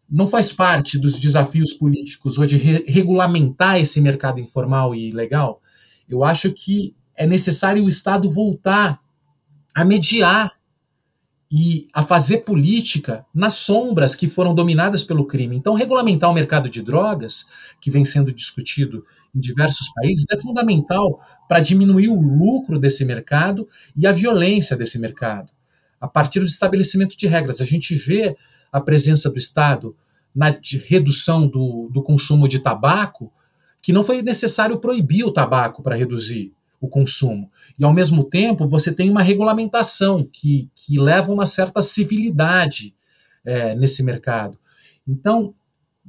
não 0.10 0.26
faz 0.26 0.53
parte 0.53 0.97
dos 0.97 1.20
desafios 1.20 1.74
políticos 1.74 2.39
hoje 2.39 2.55
re 2.57 2.86
regulamentar 2.88 3.80
esse 3.80 3.99
mercado 3.99 4.39
informal 4.39 4.95
e 4.95 5.10
ilegal. 5.10 5.62
Eu 6.07 6.24
acho 6.24 6.53
que 6.53 6.95
é 7.18 7.28
necessário 7.28 7.84
o 7.84 7.89
Estado 7.89 8.30
voltar 8.30 8.99
a 9.76 9.84
mediar 9.84 10.53
e 11.52 11.88
a 11.93 12.04
fazer 12.04 12.39
política 12.39 13.26
nas 13.34 13.54
sombras 13.54 14.14
que 14.14 14.28
foram 14.28 14.54
dominadas 14.54 15.04
pelo 15.04 15.26
crime. 15.26 15.56
Então, 15.56 15.74
regulamentar 15.74 16.30
o 16.30 16.34
mercado 16.34 16.70
de 16.70 16.82
drogas, 16.82 17.50
que 17.82 17.89
vem 17.89 18.06
sendo 18.06 18.32
discutido 18.32 19.04
em 19.36 19.39
diversos 19.39 19.91
países, 19.93 20.26
é 20.32 20.38
fundamental 20.38 21.20
para 21.47 21.60
diminuir 21.60 22.10
o 22.10 22.22
lucro 22.22 22.78
desse 22.78 23.04
mercado 23.04 23.68
e 23.95 24.06
a 24.06 24.12
violência 24.12 24.78
desse 24.78 25.00
mercado. 25.00 25.52
A 26.00 26.08
partir 26.08 26.39
do 26.39 26.45
estabelecimento 26.45 27.18
de 27.18 27.26
regras, 27.26 27.60
a 27.62 27.66
gente 27.66 27.95
vê 27.95 28.38
a 28.72 28.80
presença 28.80 29.30
do 29.30 29.38
Estado 29.38 29.95
na 30.36 30.56
redução 30.88 31.47
do, 31.47 31.89
do 31.91 32.04
consumo 32.04 32.47
de 32.47 32.60
tabaco, 32.60 33.34
que 33.82 33.91
não 33.91 34.04
foi 34.04 34.22
necessário 34.22 34.80
proibir 34.80 35.24
o 35.24 35.34
tabaco 35.34 35.82
para 35.82 35.95
reduzir 35.95 36.54
o 36.80 36.88
consumo. 36.88 37.52
E, 37.78 37.84
ao 37.84 37.94
mesmo 37.94 38.24
tempo, 38.24 38.68
você 38.68 38.94
tem 38.94 39.10
uma 39.10 39.22
regulamentação 39.22 40.28
que, 40.32 40.70
que 40.74 41.00
leva 41.00 41.32
uma 41.32 41.46
certa 41.46 41.82
civilidade 41.82 42.96
é, 43.44 43.76
nesse 43.76 44.04
mercado. 44.04 44.58
Então, 45.08 45.54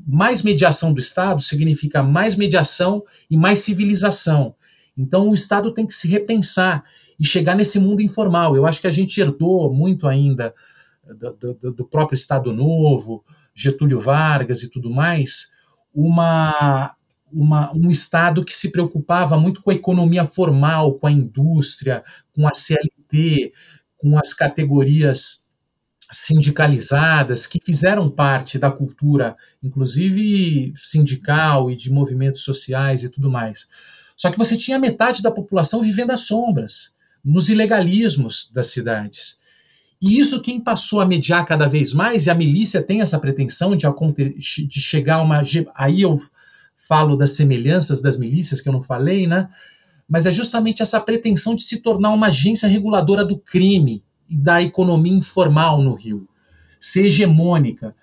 mais 0.06 0.42
mediação 0.42 0.92
do 0.92 1.00
Estado 1.00 1.42
significa 1.42 2.02
mais 2.02 2.36
mediação 2.36 3.02
e 3.30 3.36
mais 3.36 3.58
civilização. 3.60 4.54
Então, 4.96 5.28
o 5.28 5.34
Estado 5.34 5.72
tem 5.72 5.86
que 5.86 5.94
se 5.94 6.08
repensar 6.08 6.84
e 7.18 7.24
chegar 7.24 7.54
nesse 7.54 7.78
mundo 7.78 8.00
informal. 8.00 8.56
Eu 8.56 8.66
acho 8.66 8.80
que 8.80 8.86
a 8.86 8.90
gente 8.90 9.20
herdou 9.20 9.72
muito 9.72 10.06
ainda 10.06 10.54
do, 11.38 11.54
do, 11.54 11.72
do 11.72 11.84
próprio 11.84 12.14
Estado 12.14 12.52
Novo, 12.52 13.24
Getúlio 13.54 13.98
Vargas 13.98 14.62
e 14.62 14.70
tudo 14.70 14.90
mais, 14.90 15.50
uma 15.92 16.94
uma, 17.32 17.72
um 17.74 17.90
Estado 17.90 18.44
que 18.44 18.52
se 18.52 18.70
preocupava 18.70 19.38
muito 19.38 19.62
com 19.62 19.70
a 19.70 19.74
economia 19.74 20.24
formal, 20.24 20.94
com 20.94 21.06
a 21.06 21.12
indústria, 21.12 22.02
com 22.34 22.46
a 22.46 22.52
CLT, 22.52 23.52
com 23.96 24.18
as 24.18 24.32
categorias 24.32 25.46
sindicalizadas 26.10 27.46
que 27.46 27.60
fizeram 27.64 28.10
parte 28.10 28.58
da 28.58 28.70
cultura, 28.70 29.36
inclusive 29.62 30.72
sindical 30.76 31.70
e 31.70 31.76
de 31.76 31.90
movimentos 31.90 32.42
sociais 32.42 33.04
e 33.04 33.08
tudo 33.08 33.30
mais. 33.30 33.68
Só 34.16 34.30
que 34.30 34.38
você 34.38 34.56
tinha 34.56 34.78
metade 34.78 35.22
da 35.22 35.30
população 35.30 35.80
vivendo 35.80 36.10
às 36.10 36.20
sombras, 36.20 36.94
nos 37.24 37.48
ilegalismos 37.48 38.50
das 38.52 38.66
cidades. 38.66 39.38
E 40.00 40.18
isso 40.18 40.40
quem 40.40 40.60
passou 40.60 41.00
a 41.00 41.06
mediar 41.06 41.44
cada 41.44 41.68
vez 41.68 41.92
mais, 41.92 42.26
e 42.26 42.30
a 42.30 42.34
milícia 42.34 42.82
tem 42.82 43.02
essa 43.02 43.18
pretensão 43.18 43.76
de, 43.76 43.86
de 44.66 44.80
chegar 44.80 45.16
a 45.16 45.22
uma. 45.22 45.42
Aí 45.74 46.00
eu 46.00 46.16
falo 46.88 47.16
das 47.16 47.30
semelhanças 47.30 48.00
das 48.00 48.16
milícias 48.16 48.60
que 48.60 48.68
eu 48.68 48.72
não 48.72 48.80
falei, 48.80 49.26
né? 49.26 49.48
Mas 50.08 50.26
é 50.26 50.32
justamente 50.32 50.82
essa 50.82 51.00
pretensão 51.00 51.54
de 51.54 51.62
se 51.62 51.78
tornar 51.78 52.10
uma 52.10 52.28
agência 52.28 52.68
reguladora 52.68 53.24
do 53.24 53.38
crime 53.38 54.02
e 54.28 54.36
da 54.36 54.62
economia 54.62 55.12
informal 55.12 55.82
no 55.82 55.94
Rio, 55.94 56.26
ser 56.80 57.06
hegemônica, 57.06 57.94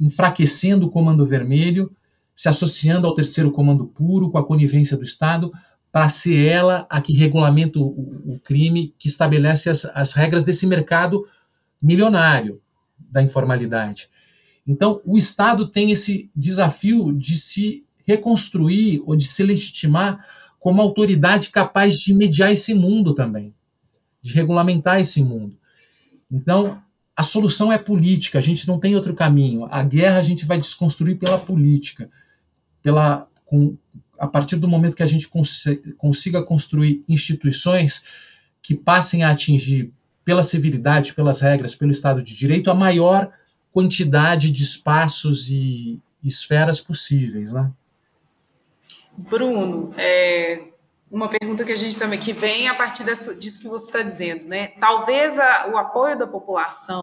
enfraquecendo 0.00 0.86
o 0.86 0.90
Comando 0.90 1.24
Vermelho, 1.24 1.90
se 2.34 2.48
associando 2.48 3.06
ao 3.06 3.14
terceiro 3.14 3.50
Comando 3.50 3.86
Puro, 3.86 4.30
com 4.30 4.38
a 4.38 4.46
conivência 4.46 4.96
do 4.96 5.02
Estado, 5.02 5.50
para 5.90 6.08
ser 6.10 6.46
ela 6.46 6.86
a 6.90 7.00
que 7.00 7.14
regulamenta 7.14 7.78
o, 7.78 8.34
o 8.34 8.38
crime, 8.44 8.94
que 8.98 9.08
estabelece 9.08 9.70
as, 9.70 9.86
as 9.86 10.12
regras 10.12 10.44
desse 10.44 10.66
mercado 10.66 11.26
milionário 11.80 12.60
da 12.98 13.22
informalidade. 13.22 14.10
Então, 14.66 15.00
o 15.04 15.16
Estado 15.16 15.66
tem 15.66 15.90
esse 15.90 16.30
desafio 16.36 17.12
de 17.12 17.38
se 17.38 17.85
reconstruir 18.06 19.02
ou 19.04 19.16
de 19.16 19.24
se 19.24 19.42
legitimar 19.42 20.24
como 20.58 20.82
autoridade 20.82 21.50
capaz 21.50 21.98
de 21.98 22.14
mediar 22.14 22.52
esse 22.52 22.74
mundo 22.74 23.14
também, 23.14 23.54
de 24.22 24.32
regulamentar 24.34 25.00
esse 25.00 25.22
mundo. 25.22 25.56
Então, 26.30 26.82
a 27.16 27.22
solução 27.22 27.72
é 27.72 27.78
política, 27.78 28.38
a 28.38 28.42
gente 28.42 28.66
não 28.68 28.78
tem 28.78 28.94
outro 28.94 29.14
caminho. 29.14 29.66
A 29.70 29.82
guerra 29.82 30.18
a 30.18 30.22
gente 30.22 30.44
vai 30.44 30.58
desconstruir 30.58 31.16
pela 31.16 31.38
política, 31.38 32.10
pela 32.82 33.28
com, 33.44 33.76
a 34.18 34.26
partir 34.26 34.56
do 34.56 34.68
momento 34.68 34.96
que 34.96 35.02
a 35.02 35.06
gente 35.06 35.28
cons 35.28 35.64
consiga 35.96 36.42
construir 36.42 37.04
instituições 37.08 38.04
que 38.60 38.74
passem 38.74 39.22
a 39.22 39.30
atingir 39.30 39.92
pela 40.24 40.42
civilidade, 40.42 41.14
pelas 41.14 41.40
regras, 41.40 41.74
pelo 41.74 41.92
Estado 41.92 42.20
de 42.20 42.34
Direito, 42.34 42.70
a 42.70 42.74
maior 42.74 43.32
quantidade 43.72 44.50
de 44.50 44.62
espaços 44.62 45.48
e 45.48 46.00
esferas 46.22 46.80
possíveis, 46.80 47.52
né? 47.52 47.70
Bruno, 49.16 49.92
é, 49.96 50.68
uma 51.10 51.28
pergunta 51.28 51.64
que 51.64 51.72
a 51.72 51.76
gente 51.76 51.96
também 51.96 52.18
que 52.18 52.32
vem 52.32 52.68
a 52.68 52.74
partir 52.74 53.04
dessa, 53.04 53.34
disso 53.34 53.60
que 53.60 53.68
você 53.68 53.86
está 53.86 54.02
dizendo, 54.02 54.44
né? 54.44 54.68
Talvez 54.80 55.38
a, 55.38 55.68
o 55.72 55.76
apoio 55.76 56.18
da 56.18 56.26
população, 56.26 57.00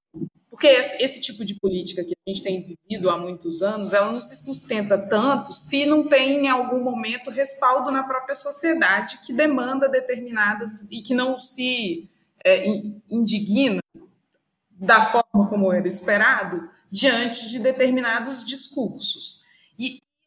porque 0.49 0.67
esse, 0.67 1.03
esse, 1.03 1.19
tipo 1.19 1.43
de 1.43 1.55
política 1.55 2.03
que 2.03 2.13
a 2.13 2.29
gente 2.29 2.43
tem 2.43 2.61
vivido 2.61 3.09
há 3.09 3.17
muitos 3.17 3.61
anos, 3.61 3.91
ela 3.91 4.11
não 4.11 4.21
se 4.21 4.45
sustenta 4.45 4.97
tanto 4.97 5.51
se 5.51 5.85
não 5.85 6.07
tem 6.07 6.45
em 6.45 6.47
algum 6.47 6.81
momento 6.81 7.31
respaldo 7.31 7.89
na 7.91 8.03
própria 8.03 8.35
sociedade 8.35 9.19
que 9.25 9.33
demanda 9.33 9.89
determinadas 9.89 10.85
e 10.91 11.01
que 11.01 11.13
não 11.13 11.39
se 11.39 12.07
é, 12.45 12.65
indigna 13.09 13.81
da 14.71 15.01
forma 15.01 15.49
como 15.49 15.73
era 15.73 15.87
esperado 15.87 16.69
diante 16.91 17.49
de 17.49 17.57
determinados 17.57 18.45
discursos. 18.45 19.43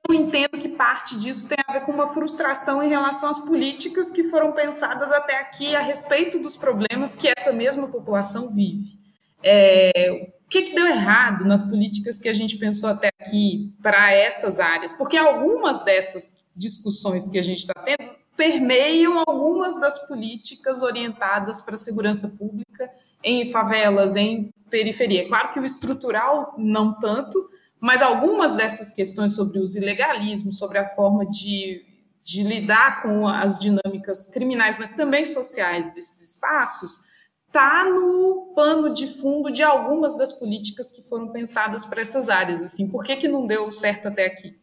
Eu 0.09 0.15
entendo 0.15 0.59
que 0.59 0.69
parte 0.69 1.19
disso 1.19 1.49
tem 1.49 1.59
a 1.67 1.73
ver 1.73 1.81
com 1.81 1.93
uma 1.93 2.09
frustração 2.09 2.83
em 2.83 2.89
relação 2.89 3.31
às 3.31 3.39
políticas 3.39 4.11
que 4.11 4.25
foram 4.25 4.53
pensadas 4.53 5.11
até 5.11 5.41
aqui 5.41 5.75
a 5.75 5.81
respeito 5.81 6.39
dos 6.39 6.57
problemas 6.57 7.17
que 7.17 7.29
essa 7.29 7.53
mesma 7.53 7.89
população 7.89 8.53
vive. 8.53 8.99
É, 9.43 10.31
o 10.45 10.49
que, 10.49 10.63
que 10.63 10.75
deu 10.75 10.87
errado 10.87 11.45
nas 11.45 11.63
políticas 11.63 12.21
que 12.21 12.29
a 12.29 12.33
gente 12.33 12.57
pensou 12.57 12.91
até 12.91 13.11
aqui 13.21 13.73
para 13.83 14.13
essas 14.13 14.61
áreas? 14.61 14.93
Porque 14.93 15.17
algumas 15.17 15.83
dessas 15.83 16.45
discussões 16.55 17.29
que 17.29 17.39
a 17.39 17.43
gente 17.43 17.61
está 17.61 17.75
tendo 17.85 18.11
permeiam 18.37 19.23
algumas 19.27 19.81
das 19.81 20.07
políticas 20.07 20.83
orientadas 20.83 21.61
para 21.61 21.75
a 21.75 21.79
segurança 21.79 22.29
pública 22.29 22.91
em 23.25 23.51
favelas, 23.51 24.15
em 24.15 24.51
periferia. 24.71 25.27
Claro 25.27 25.53
que 25.53 25.59
o 25.59 25.65
estrutural 25.65 26.55
não 26.57 26.93
tanto, 26.99 27.51
mas 27.81 28.03
algumas 28.03 28.55
dessas 28.55 28.91
questões 28.91 29.35
sobre 29.35 29.59
os 29.59 29.74
ilegalismos, 29.74 30.59
sobre 30.59 30.79
a 30.79 30.89
forma 30.89 31.27
de, 31.27 31.85
de 32.22 32.43
lidar 32.43 33.03
com 33.03 33.27
as 33.27 33.59
dinâmicas 33.59 34.27
criminais, 34.27 34.77
mas 34.79 34.93
também 34.93 35.24
sociais 35.24 35.93
desses 35.95 36.31
espaços, 36.31 37.07
está 37.47 37.85
no 37.85 38.53
pano 38.55 38.93
de 38.93 39.07
fundo 39.07 39.51
de 39.51 39.62
algumas 39.62 40.16
das 40.16 40.33
políticas 40.33 40.91
que 40.91 41.03
foram 41.03 41.29
pensadas 41.29 41.85
para 41.87 42.03
essas 42.03 42.29
áreas. 42.29 42.62
Assim, 42.62 42.89
por 42.89 43.05
que, 43.05 43.16
que 43.16 43.29
não 43.29 43.47
deu 43.47 43.70
certo 43.70 44.09
até 44.09 44.27
aqui? 44.27 44.59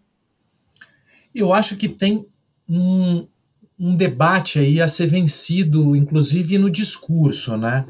Eu 1.34 1.54
acho 1.54 1.76
que 1.76 1.90
tem 1.90 2.28
um, 2.70 3.28
um 3.80 3.96
debate 3.96 4.60
aí 4.60 4.80
a 4.82 4.88
ser 4.88 5.08
vencido, 5.08 5.96
inclusive 5.96 6.58
no 6.58 6.70
discurso, 6.70 7.58
né? 7.58 7.86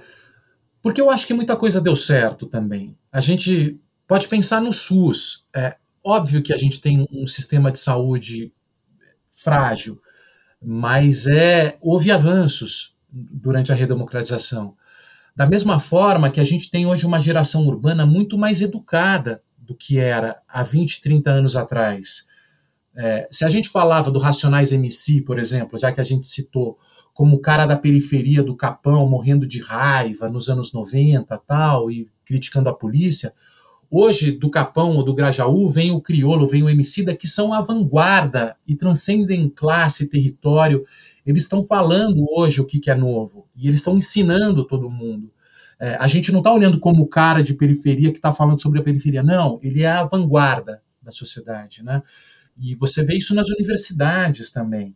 Porque 0.82 1.00
eu 1.00 1.10
acho 1.10 1.28
que 1.28 1.34
muita 1.34 1.56
coisa 1.56 1.82
deu 1.82 1.96
certo 1.96 2.46
também. 2.46 2.98
A 3.12 3.20
gente 3.20 3.80
Pode 4.08 4.28
pensar 4.28 4.62
no 4.62 4.74
SUS. 4.74 5.46
É 5.56 5.76
óbvio 6.04 6.44
que 6.44 6.54
a 6.54 6.58
gente 6.58 6.82
tem 6.82 7.08
um 7.12 7.26
sistema 7.26 7.72
de 7.72 7.80
saúde 7.80 8.54
frágil, 9.32 10.02
mas 10.62 11.28
é 11.28 11.78
houve 11.82 12.12
avanços 12.12 12.96
durante 13.10 13.72
a 13.72 13.76
redemocratização. 13.76 14.76
Da 15.36 15.48
mesma 15.48 15.80
forma 15.80 16.30
que 16.30 16.40
a 16.40 16.44
gente 16.44 16.70
tem 16.70 16.86
hoje 16.86 17.06
uma 17.06 17.20
geração 17.20 17.66
urbana 17.66 18.06
muito 18.06 18.38
mais 18.38 18.62
educada 18.62 19.42
do 19.58 19.76
que 19.76 19.98
era 19.98 20.42
há 20.48 20.62
20, 20.62 21.02
30 21.02 21.32
anos 21.32 21.56
atrás. 21.56 22.28
É, 22.96 23.28
se 23.32 23.44
a 23.44 23.50
gente 23.50 23.70
falava 23.70 24.12
do 24.12 24.20
Racionais 24.20 24.72
MC, 24.72 25.22
por 25.22 25.40
exemplo, 25.40 25.80
já 25.80 25.92
que 25.92 26.02
a 26.02 26.04
gente 26.04 26.28
citou 26.28 26.78
como 27.14 27.36
o 27.36 27.40
cara 27.40 27.66
da 27.66 27.78
periferia 27.78 28.44
do 28.44 28.56
Capão 28.56 29.08
morrendo 29.08 29.48
de 29.48 29.60
raiva 29.60 30.30
nos 30.30 30.50
anos 30.50 30.74
90 30.74 31.36
tal, 31.48 31.90
e 31.90 32.10
criticando 32.26 32.70
a 32.70 32.74
polícia, 32.74 33.34
hoje 33.96 34.32
do 34.32 34.50
Capão 34.50 34.98
ou 34.98 35.04
do 35.04 35.14
Grajaú 35.14 35.70
vem 35.70 35.92
o 35.92 36.02
Criolo, 36.02 36.48
vem 36.48 36.64
o 36.64 36.70
Emicida, 36.70 37.16
que 37.16 37.28
são 37.28 37.54
a 37.54 37.62
vanguarda 37.62 38.58
e 38.68 38.76
transcendem 38.76 39.48
classe, 39.48 40.10
território. 40.10 40.84
Eles 41.24 41.44
estão 41.44 41.64
falando 41.64 42.26
hoje 42.36 42.60
o 42.60 42.66
que, 42.66 42.80
que 42.80 42.90
é 42.90 42.96
novo, 42.96 43.48
e 43.56 43.68
eles 43.68 43.82
estão 43.82 43.96
ensinando 43.96 44.66
todo 44.66 44.90
mundo. 44.90 45.32
É, 45.80 45.96
a 46.00 46.08
gente 46.08 46.32
não 46.32 46.40
está 46.40 46.52
olhando 46.52 46.80
como 46.80 47.04
o 47.04 47.08
cara 47.08 47.44
de 47.44 47.54
periferia 47.54 48.12
que 48.12 48.18
está 48.18 48.32
falando 48.32 48.60
sobre 48.60 48.80
a 48.80 48.84
periferia, 48.84 49.22
não, 49.22 49.60
ele 49.62 49.84
é 49.84 49.92
a 49.92 50.04
vanguarda 50.04 50.82
da 51.00 51.12
sociedade, 51.12 51.84
né? 51.84 52.02
E 52.58 52.74
você 52.74 53.04
vê 53.04 53.16
isso 53.16 53.36
nas 53.36 53.50
universidades 53.50 54.50
também. 54.52 54.96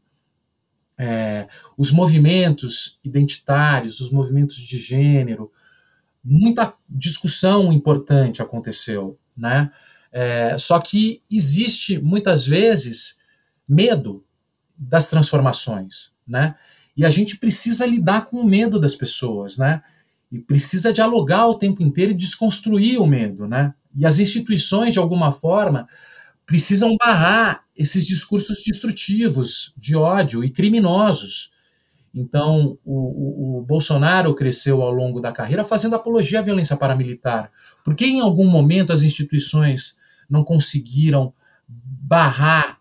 É, 0.98 1.48
os 1.78 1.92
movimentos 1.92 3.00
identitários, 3.04 4.00
os 4.00 4.12
movimentos 4.12 4.58
de 4.58 4.78
gênero, 4.80 5.52
muita 6.30 6.74
discussão 6.90 7.72
importante 7.72 8.42
aconteceu, 8.42 9.18
né? 9.36 9.72
É, 10.12 10.58
só 10.58 10.80
que 10.80 11.22
existe 11.32 12.00
muitas 12.00 12.46
vezes 12.46 13.20
medo 13.68 14.26
das 14.78 15.08
transformações, 15.08 16.14
né? 16.28 16.56
E 16.96 17.06
a 17.06 17.10
gente 17.10 17.38
precisa 17.38 17.86
lidar 17.86 18.26
com 18.26 18.38
o 18.42 18.46
medo 18.46 18.80
das 18.80 18.94
pessoas, 18.94 19.58
né? 19.58 19.82
E 20.30 20.40
precisa 20.40 20.92
dialogar 20.92 21.48
o 21.48 21.58
tempo 21.58 21.82
inteiro 21.82 22.12
e 22.12 22.16
desconstruir 22.16 23.02
o 23.02 23.08
medo, 23.08 23.48
né? 23.48 23.74
E 23.96 24.06
as 24.06 24.20
instituições, 24.20 24.94
de 24.94 25.00
alguma 25.00 25.32
forma, 25.32 25.88
precisam 26.46 26.96
barrar 26.98 27.64
esses 27.76 28.06
discursos 28.06 28.64
destrutivos, 28.66 29.74
de 29.78 29.96
ódio 29.96 30.44
e 30.44 30.50
criminosos. 30.50 31.52
Então, 32.14 32.78
o, 32.84 32.94
o, 32.94 33.60
o, 33.60 33.62
Bolsonaro 33.62 34.34
cresceu 34.34 34.82
ao 34.82 34.92
longo 34.92 35.20
da 35.20 35.32
carreira 35.32 35.64
fazendo 35.64 35.96
apologia 35.96 36.40
à 36.40 36.42
violência 36.42 36.76
paramilitar. 36.76 37.52
Porque 37.84 38.06
em 38.06 38.20
algum 38.20 38.48
momento 38.48 38.92
as 38.92 39.04
instituições 39.04 39.98
não 40.30 40.44
conseguiram 40.44 41.34
barrar 41.68 42.80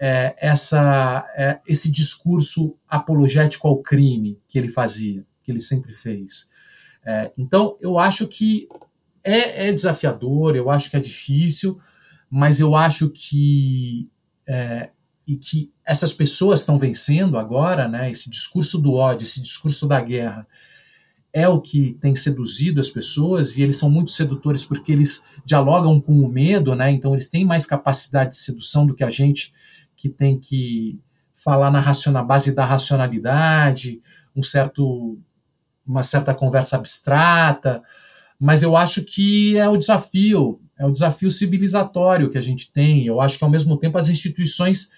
é, 0.00 0.34
essa, 0.38 1.26
é, 1.36 1.60
esse 1.66 1.90
discurso 1.90 2.76
apologético 2.88 3.66
ao 3.66 3.78
crime 3.78 4.38
que 4.48 4.58
ele 4.58 4.68
fazia, 4.68 5.24
que 5.42 5.50
ele 5.50 5.60
sempre 5.60 5.92
fez. 5.92 6.48
É, 7.04 7.32
então, 7.38 7.76
eu 7.80 7.98
acho 7.98 8.26
que 8.26 8.68
é, 9.24 9.68
é 9.68 9.72
desafiador, 9.72 10.56
eu 10.56 10.70
acho 10.70 10.90
que 10.90 10.96
é 10.96 11.00
difícil, 11.00 11.78
mas 12.30 12.60
eu 12.60 12.74
acho 12.74 13.10
que 13.10 14.08
é, 14.46 14.90
e 15.26 15.36
que 15.36 15.72
essas 15.84 16.12
pessoas 16.12 16.60
estão 16.60 16.78
vencendo 16.78 17.36
agora, 17.36 17.88
né? 17.88 18.10
Esse 18.10 18.30
discurso 18.30 18.78
do 18.78 18.94
ódio, 18.94 19.24
esse 19.24 19.42
discurso 19.42 19.86
da 19.86 20.00
guerra 20.00 20.46
é 21.32 21.46
o 21.48 21.60
que 21.60 21.98
tem 22.00 22.14
seduzido 22.14 22.80
as 22.80 22.88
pessoas 22.88 23.58
e 23.58 23.62
eles 23.62 23.76
são 23.76 23.90
muito 23.90 24.10
sedutores 24.10 24.64
porque 24.64 24.90
eles 24.90 25.24
dialogam 25.44 26.00
com 26.00 26.20
o 26.20 26.28
medo, 26.28 26.74
né? 26.74 26.90
Então 26.90 27.12
eles 27.12 27.28
têm 27.28 27.44
mais 27.44 27.66
capacidade 27.66 28.30
de 28.30 28.36
sedução 28.36 28.86
do 28.86 28.94
que 28.94 29.04
a 29.04 29.10
gente 29.10 29.52
que 29.96 30.08
tem 30.08 30.38
que 30.38 30.98
falar 31.32 31.70
na, 31.70 31.80
raciona, 31.80 32.22
base 32.22 32.54
da 32.54 32.64
racionalidade, 32.64 34.00
um 34.34 34.42
certo 34.42 35.18
uma 35.86 36.02
certa 36.02 36.34
conversa 36.34 36.76
abstrata, 36.76 37.82
mas 38.40 38.62
eu 38.62 38.76
acho 38.76 39.04
que 39.04 39.56
é 39.56 39.68
o 39.68 39.76
desafio 39.76 40.60
é 40.78 40.84
o 40.84 40.92
desafio 40.92 41.30
civilizatório 41.30 42.28
que 42.28 42.38
a 42.38 42.40
gente 42.40 42.70
tem. 42.70 43.06
Eu 43.06 43.20
acho 43.20 43.38
que, 43.38 43.44
ao 43.44 43.50
mesmo 43.50 43.76
tempo, 43.78 43.96
as 43.96 44.08
instituições 44.08 44.90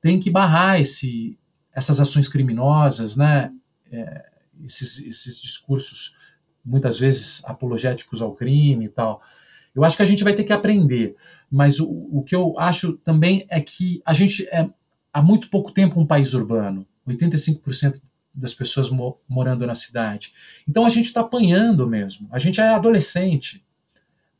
têm 0.00 0.18
que 0.18 0.30
barrar 0.30 0.80
esse, 0.80 1.38
essas 1.72 2.00
ações 2.00 2.28
criminosas, 2.28 3.16
né? 3.16 3.52
É, 3.90 4.26
esses, 4.64 5.04
esses 5.04 5.40
discursos, 5.40 6.14
muitas 6.64 6.98
vezes 6.98 7.44
apologéticos 7.44 8.20
ao 8.20 8.34
crime 8.34 8.86
e 8.86 8.88
tal. 8.88 9.22
Eu 9.74 9.84
acho 9.84 9.96
que 9.96 10.02
a 10.02 10.06
gente 10.06 10.24
vai 10.24 10.34
ter 10.34 10.44
que 10.44 10.52
aprender. 10.52 11.16
Mas 11.50 11.80
o, 11.80 11.88
o 11.88 12.22
que 12.22 12.34
eu 12.34 12.58
acho 12.58 12.94
também 12.98 13.46
é 13.48 13.60
que 13.60 14.02
a 14.04 14.12
gente 14.12 14.46
é 14.48 14.68
há 15.12 15.22
muito 15.22 15.48
pouco 15.48 15.72
tempo 15.72 16.00
um 16.00 16.06
país 16.06 16.34
urbano. 16.34 16.86
85% 17.06 18.00
das 18.34 18.52
pessoas 18.54 18.90
mo 18.90 19.18
morando 19.26 19.66
na 19.66 19.74
cidade. 19.74 20.32
Então 20.68 20.84
a 20.84 20.90
gente 20.90 21.06
está 21.06 21.22
apanhando 21.22 21.86
mesmo. 21.86 22.28
A 22.30 22.38
gente 22.38 22.60
é 22.60 22.68
adolescente 22.68 23.64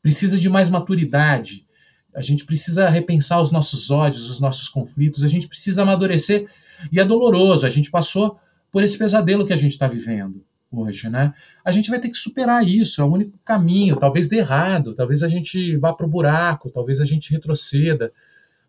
precisa 0.01 0.39
de 0.39 0.49
mais 0.49 0.69
maturidade. 0.69 1.65
A 2.13 2.21
gente 2.21 2.45
precisa 2.45 2.89
repensar 2.89 3.41
os 3.41 3.51
nossos 3.51 3.91
ódios, 3.91 4.29
os 4.29 4.39
nossos 4.39 4.67
conflitos. 4.67 5.23
A 5.23 5.27
gente 5.27 5.47
precisa 5.47 5.83
amadurecer. 5.83 6.49
E 6.91 6.99
é 6.99 7.05
doloroso. 7.05 7.65
A 7.65 7.69
gente 7.69 7.91
passou 7.91 8.39
por 8.71 8.83
esse 8.83 8.97
pesadelo 8.97 9.45
que 9.45 9.53
a 9.53 9.57
gente 9.57 9.71
está 9.71 9.87
vivendo 9.87 10.43
hoje, 10.71 11.09
né? 11.09 11.33
A 11.65 11.71
gente 11.71 11.89
vai 11.89 11.99
ter 11.99 12.09
que 12.09 12.17
superar 12.17 12.67
isso. 12.67 13.01
É 13.01 13.03
o 13.03 13.11
único 13.11 13.37
caminho. 13.43 13.95
Talvez 13.95 14.27
dê 14.27 14.37
errado. 14.37 14.93
Talvez 14.93 15.23
a 15.23 15.27
gente 15.27 15.75
vá 15.77 15.93
para 15.93 16.05
o 16.05 16.09
buraco. 16.09 16.69
Talvez 16.69 16.99
a 16.99 17.05
gente 17.05 17.31
retroceda. 17.31 18.11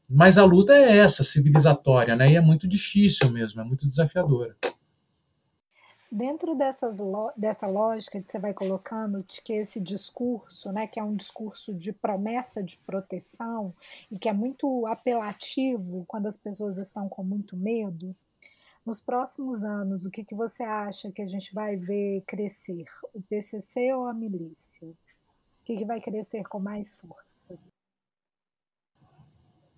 Mas 0.09 0.39
a 0.39 0.45
luta 0.45 0.75
é 0.75 0.99
essa, 0.99 1.23
civilizatória, 1.23 2.17
né? 2.17 2.33
E 2.33 2.37
é 2.37 2.41
muito 2.41 2.67
difícil 2.67 3.31
mesmo. 3.31 3.61
É 3.61 3.65
muito 3.65 3.87
desafiadora. 3.87 4.57
Dentro 6.13 6.57
dessas, 6.57 6.99
dessa 7.37 7.69
lógica 7.69 8.21
que 8.21 8.31
você 8.31 8.39
vai 8.39 8.53
colocando, 8.53 9.23
de 9.23 9.41
que 9.41 9.53
esse 9.53 9.79
discurso, 9.79 10.73
né, 10.73 10.87
que 10.89 10.99
é 10.99 11.05
um 11.05 11.15
discurso 11.15 11.73
de 11.73 11.93
promessa 11.93 12.63
de 12.63 12.77
proteção 12.79 13.73
e 14.11 14.19
que 14.19 14.29
é 14.29 14.33
muito 14.33 14.87
apelativo 14.87 16.05
quando 16.09 16.27
as 16.27 16.37
pessoas 16.37 16.79
estão 16.79 17.09
com 17.09 17.23
muito 17.23 17.57
medo, 17.57 18.13
nos 18.85 19.01
próximos 19.01 19.63
anos, 19.63 20.05
o 20.05 20.11
que, 20.11 20.25
que 20.25 20.35
você 20.35 20.65
acha 20.65 21.13
que 21.13 21.23
a 21.23 21.27
gente 21.27 21.55
vai 21.55 21.77
ver 21.77 22.23
crescer? 22.27 22.87
O 23.15 23.23
PCC 23.23 23.93
ou 23.93 24.07
a 24.07 24.15
milícia? 24.15 24.89
O 24.89 25.65
que, 25.65 25.77
que 25.77 25.85
vai 25.85 26.01
crescer 26.01 26.43
com 26.45 26.59
mais 26.59 26.95
força? 26.95 27.57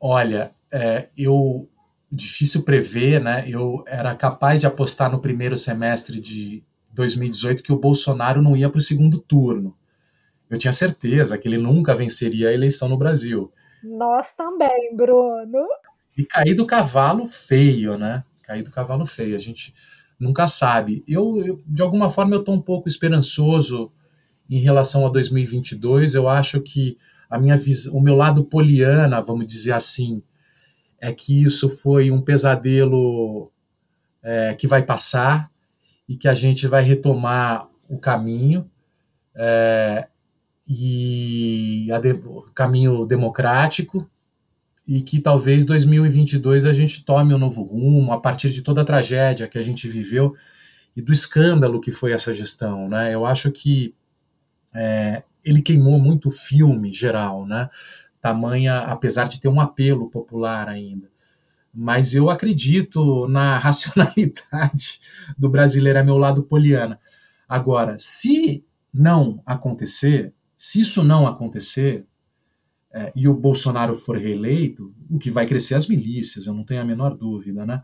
Olha, 0.00 0.54
é, 0.72 1.10
eu 1.16 1.68
difícil 2.12 2.62
prever, 2.62 3.20
né? 3.20 3.44
Eu 3.48 3.82
era 3.86 4.14
capaz 4.14 4.60
de 4.60 4.66
apostar 4.66 5.10
no 5.10 5.20
primeiro 5.20 5.56
semestre 5.56 6.20
de 6.20 6.62
2018 6.92 7.62
que 7.62 7.72
o 7.72 7.78
Bolsonaro 7.78 8.42
não 8.42 8.54
ia 8.54 8.68
para 8.68 8.78
o 8.78 8.82
segundo 8.82 9.18
turno. 9.18 9.74
Eu 10.50 10.58
tinha 10.58 10.72
certeza 10.72 11.38
que 11.38 11.48
ele 11.48 11.56
nunca 11.56 11.94
venceria 11.94 12.50
a 12.50 12.52
eleição 12.52 12.86
no 12.86 12.98
Brasil. 12.98 13.50
Nós 13.82 14.32
também, 14.32 14.94
Bruno. 14.94 15.66
E 16.16 16.24
cair 16.26 16.54
do 16.54 16.66
cavalo 16.66 17.26
feio, 17.26 17.96
né? 17.96 18.22
Cair 18.42 18.62
do 18.62 18.70
cavalo 18.70 19.06
feio. 19.06 19.34
A 19.34 19.38
gente 19.38 19.72
nunca 20.20 20.46
sabe. 20.46 21.02
Eu, 21.08 21.42
eu 21.42 21.62
de 21.66 21.80
alguma 21.80 22.10
forma, 22.10 22.34
eu 22.34 22.40
estou 22.40 22.54
um 22.54 22.60
pouco 22.60 22.86
esperançoso 22.86 23.90
em 24.50 24.58
relação 24.58 25.06
a 25.06 25.08
2022. 25.08 26.14
Eu 26.14 26.28
acho 26.28 26.60
que 26.60 26.98
a 27.30 27.40
minha 27.40 27.58
o 27.90 28.00
meu 28.02 28.14
lado 28.14 28.44
poliana, 28.44 29.22
vamos 29.22 29.46
dizer 29.46 29.72
assim, 29.72 30.22
é 31.02 31.12
que 31.12 31.42
isso 31.42 31.68
foi 31.68 32.12
um 32.12 32.22
pesadelo 32.22 33.50
é, 34.22 34.54
que 34.54 34.68
vai 34.68 34.84
passar 34.84 35.50
e 36.08 36.16
que 36.16 36.28
a 36.28 36.34
gente 36.34 36.68
vai 36.68 36.80
retomar 36.84 37.68
o 37.90 37.98
caminho 37.98 38.70
é, 39.34 40.06
e 40.66 41.88
de, 42.00 42.12
o 42.12 42.42
caminho 42.54 43.04
democrático 43.04 44.08
e 44.86 45.02
que 45.02 45.18
talvez 45.18 45.64
2022 45.64 46.66
a 46.66 46.72
gente 46.72 47.04
tome 47.04 47.34
um 47.34 47.38
novo 47.38 47.64
rumo 47.64 48.12
a 48.12 48.20
partir 48.20 48.50
de 48.50 48.62
toda 48.62 48.82
a 48.82 48.84
tragédia 48.84 49.48
que 49.48 49.58
a 49.58 49.62
gente 49.62 49.88
viveu 49.88 50.32
e 50.94 51.02
do 51.02 51.12
escândalo 51.12 51.80
que 51.80 51.90
foi 51.90 52.12
essa 52.12 52.32
gestão, 52.32 52.88
né? 52.88 53.12
Eu 53.12 53.26
acho 53.26 53.50
que 53.50 53.92
é, 54.72 55.24
ele 55.44 55.62
queimou 55.62 55.98
muito 55.98 56.28
o 56.28 56.32
filme 56.32 56.92
geral, 56.92 57.44
né? 57.44 57.68
Tamanha, 58.22 58.78
apesar 58.78 59.28
de 59.28 59.40
ter 59.40 59.48
um 59.48 59.60
apelo 59.60 60.08
popular 60.08 60.68
ainda. 60.68 61.10
Mas 61.74 62.14
eu 62.14 62.30
acredito 62.30 63.26
na 63.26 63.58
racionalidade 63.58 65.00
do 65.36 65.50
brasileiro, 65.50 65.98
é 65.98 66.04
meu 66.04 66.16
lado 66.16 66.44
poliana. 66.44 66.98
Agora, 67.48 67.96
se 67.98 68.64
não 68.94 69.42
acontecer, 69.44 70.32
se 70.56 70.80
isso 70.80 71.02
não 71.02 71.26
acontecer, 71.26 72.06
é, 72.92 73.12
e 73.16 73.26
o 73.26 73.34
Bolsonaro 73.34 73.94
for 73.94 74.16
reeleito, 74.16 74.94
o 75.10 75.18
que 75.18 75.30
vai 75.30 75.46
crescer 75.46 75.74
as 75.74 75.88
milícias, 75.88 76.46
eu 76.46 76.54
não 76.54 76.62
tenho 76.62 76.80
a 76.80 76.84
menor 76.84 77.16
dúvida, 77.16 77.66
né? 77.66 77.82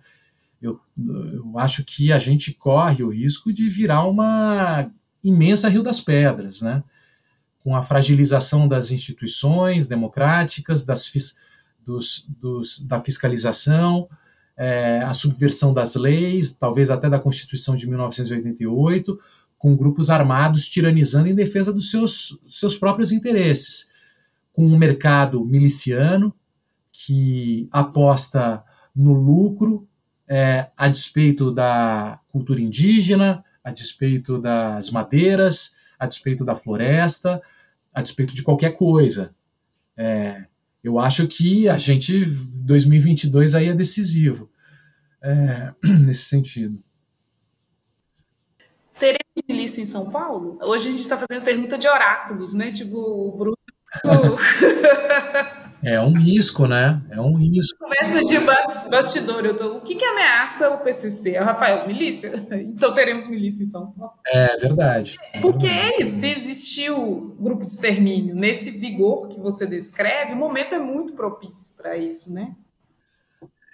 Eu, 0.61 0.79
eu 0.97 1.59
acho 1.59 1.85
que 1.85 2.13
a 2.13 2.19
gente 2.19 2.53
corre 2.53 3.03
o 3.03 3.11
risco 3.11 3.53
de 3.53 3.69
virar 3.69 4.05
uma 4.05 4.91
imensa 5.23 5.69
Rio 5.69 5.83
das 5.83 6.01
Pedras, 6.01 6.63
né? 6.63 6.83
Com 7.63 7.75
a 7.75 7.83
fragilização 7.83 8.69
das 8.69 8.91
instituições 8.91 9.87
democráticas, 9.87 10.85
das, 10.85 11.11
dos, 11.85 12.27
dos, 12.41 12.81
da 12.81 13.01
fiscalização, 13.01 14.09
é, 14.57 15.03
a 15.03 15.13
subversão 15.15 15.73
das 15.73 15.95
leis, 15.95 16.53
talvez 16.53 16.91
até 16.91 17.09
da 17.09 17.19
Constituição 17.19 17.77
de 17.77 17.89
1988, 17.89 19.19
com 19.57 19.77
grupos 19.77 20.11
armados 20.11 20.69
tiranizando 20.69 21.29
em 21.29 21.35
defesa 21.35 21.73
dos 21.73 21.91
seus, 21.91 22.39
seus 22.47 22.77
próprios 22.77 23.13
interesses, 23.13 23.91
com 24.53 24.67
um 24.67 24.79
mercado 24.79 25.45
miliciano 25.45 26.35
que 26.93 27.69
aposta 27.71 28.65
no 28.95 29.13
lucro 29.13 29.87
é, 30.29 30.69
a 30.77 30.89
despeito 30.89 31.53
da 31.53 32.21
cultura 32.29 32.61
indígena, 32.61 33.45
a 33.63 33.71
despeito 33.71 34.39
das 34.39 34.91
madeiras, 34.91 35.77
a 35.99 36.07
despeito 36.07 36.45
da 36.45 36.55
floresta, 36.55 37.43
a 37.93 38.03
despeito 38.03 38.35
de 38.35 38.43
qualquer 38.43 38.73
coisa. 38.73 39.35
É, 39.97 40.45
eu 40.83 40.99
acho 40.99 41.27
que 41.27 41.69
a 41.69 41.77
gente 41.77 42.25
2022 42.25 43.55
aí 43.55 43.69
é 43.69 43.75
decisivo 43.75 44.51
é, 45.23 45.73
nesse 46.05 46.25
sentido. 46.25 46.83
Teremos 48.99 49.23
milícia 49.49 49.81
em 49.81 49.87
São 49.87 50.11
Paulo? 50.11 50.59
Hoje 50.63 50.89
a 50.89 50.91
gente 50.91 51.01
está 51.01 51.17
fazendo 51.17 51.45
pergunta 51.45 51.79
de 51.79 51.87
oráculos, 51.87 52.53
né? 52.53 52.73
Tipo, 52.73 52.99
o 52.99 53.37
Bruno. 53.37 53.57
É 55.83 56.01
um 56.01 56.13
risco, 56.13 56.67
né? 56.67 57.01
É 57.11 57.21
um 57.21 57.37
risco. 57.37 57.79
Começa 57.79 58.25
de 58.25 58.39
bastidor. 58.91 59.45
Eu 59.45 59.57
tô, 59.57 59.77
o 59.77 59.81
que, 59.81 59.95
que 59.95 60.05
ameaça 60.05 60.71
o 60.71 60.79
PCC? 60.79 61.35
É 61.35 61.43
o 61.43 61.45
Rafael, 61.45 61.87
milícia? 61.87 62.33
Então 62.79 62.93
teremos 62.95 63.27
milícia 63.29 63.63
em 63.63 63.67
São 63.67 63.93
Paulo. 63.93 64.13
É 64.27 64.57
verdade. 64.57 65.19
Porque 65.41 65.67
é 65.67 66.01
isso. 66.01 66.21
Se 66.21 66.29
existiu 66.29 67.37
grupo 67.41 67.65
de 67.65 67.73
extermínio 67.73 68.35
nesse 68.35 68.71
vigor 68.71 69.29
que 69.29 69.39
você 69.41 69.67
descreve, 69.67 70.33
o 70.33 70.37
momento 70.37 70.75
é 70.75 70.79
muito 70.79 71.13
propício 71.13 71.75
para 71.77 71.97
isso, 71.97 72.33
né? 72.33 72.55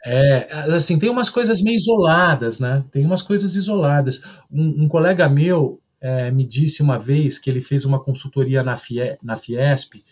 É, 0.06 0.52
assim, 0.74 0.98
tem 0.98 1.08
umas 1.08 1.30
coisas 1.30 1.62
meio 1.62 1.76
isoladas, 1.76 2.58
né? 2.58 2.84
Tem 2.90 3.04
umas 3.04 3.22
coisas 3.22 3.56
isoladas. 3.56 4.22
Um, 4.52 4.84
um 4.84 4.88
colega 4.88 5.28
meu 5.28 5.80
é, 6.00 6.30
me 6.30 6.44
disse 6.44 6.82
uma 6.82 6.98
vez 6.98 7.38
que 7.38 7.48
ele 7.48 7.62
fez 7.62 7.86
uma 7.86 7.98
consultoria 7.98 8.62
na, 8.62 8.76
Fie, 8.76 9.16
na 9.22 9.36
Fiesp 9.36 10.04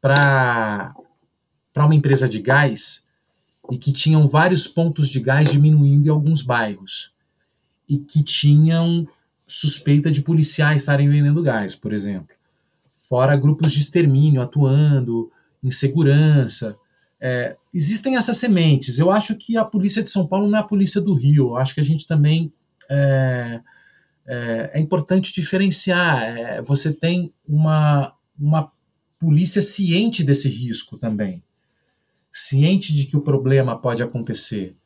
para 0.00 0.94
uma 1.78 1.94
empresa 1.94 2.28
de 2.28 2.40
gás 2.40 3.06
e 3.70 3.78
que 3.78 3.92
tinham 3.92 4.26
vários 4.26 4.66
pontos 4.66 5.08
de 5.08 5.20
gás 5.20 5.50
diminuindo 5.50 6.06
em 6.06 6.10
alguns 6.10 6.42
bairros 6.42 7.14
e 7.88 7.98
que 7.98 8.22
tinham 8.22 9.06
suspeita 9.46 10.10
de 10.10 10.22
policiais 10.22 10.82
estarem 10.82 11.08
vendendo 11.08 11.42
gás, 11.42 11.74
por 11.74 11.92
exemplo. 11.92 12.34
Fora 12.96 13.36
grupos 13.36 13.72
de 13.72 13.80
extermínio 13.80 14.40
atuando, 14.40 15.30
insegurança. 15.62 16.76
É, 17.20 17.56
existem 17.74 18.16
essas 18.16 18.36
sementes. 18.36 18.98
Eu 18.98 19.10
acho 19.10 19.34
que 19.36 19.56
a 19.56 19.64
polícia 19.64 20.02
de 20.02 20.10
São 20.10 20.26
Paulo 20.26 20.48
não 20.48 20.58
é 20.58 20.60
a 20.60 20.64
polícia 20.64 21.00
do 21.00 21.14
Rio. 21.14 21.48
Eu 21.48 21.56
acho 21.56 21.74
que 21.74 21.80
a 21.80 21.84
gente 21.84 22.06
também 22.06 22.52
é, 22.88 23.60
é, 24.26 24.70
é 24.74 24.80
importante 24.80 25.32
diferenciar. 25.32 26.22
É, 26.22 26.62
você 26.62 26.92
tem 26.92 27.32
uma, 27.46 28.14
uma 28.38 28.70
polícia 29.18 29.60
ciente 29.60 30.22
desse 30.22 30.48
risco 30.48 30.96
também, 30.96 31.42
ciente 32.30 32.94
de 32.94 33.06
que 33.06 33.16
o 33.16 33.20
problema 33.20 33.78
pode 33.78 34.02
acontecer. 34.02 34.76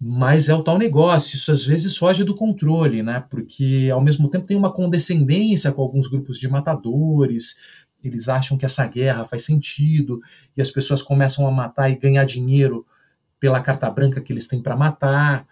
Mas 0.00 0.48
é 0.48 0.54
o 0.54 0.62
tal 0.62 0.76
negócio, 0.76 1.34
isso 1.34 1.50
às 1.50 1.64
vezes 1.64 1.96
foge 1.96 2.24
do 2.24 2.34
controle, 2.34 3.02
né? 3.02 3.24
Porque 3.30 3.88
ao 3.92 4.02
mesmo 4.02 4.28
tempo 4.28 4.46
tem 4.46 4.56
uma 4.56 4.72
condescendência 4.72 5.72
com 5.72 5.82
alguns 5.82 6.06
grupos 6.06 6.38
de 6.38 6.48
matadores, 6.48 7.58
eles 8.02 8.28
acham 8.28 8.58
que 8.58 8.66
essa 8.66 8.86
guerra 8.86 9.24
faz 9.24 9.44
sentido 9.44 10.20
e 10.56 10.60
as 10.60 10.70
pessoas 10.70 11.00
começam 11.00 11.46
a 11.46 11.50
matar 11.50 11.88
e 11.88 11.96
ganhar 11.96 12.24
dinheiro 12.24 12.86
pela 13.40 13.60
carta 13.60 13.90
branca 13.90 14.20
que 14.20 14.32
eles 14.32 14.46
têm 14.46 14.60
para 14.60 14.76
matar. 14.76 15.46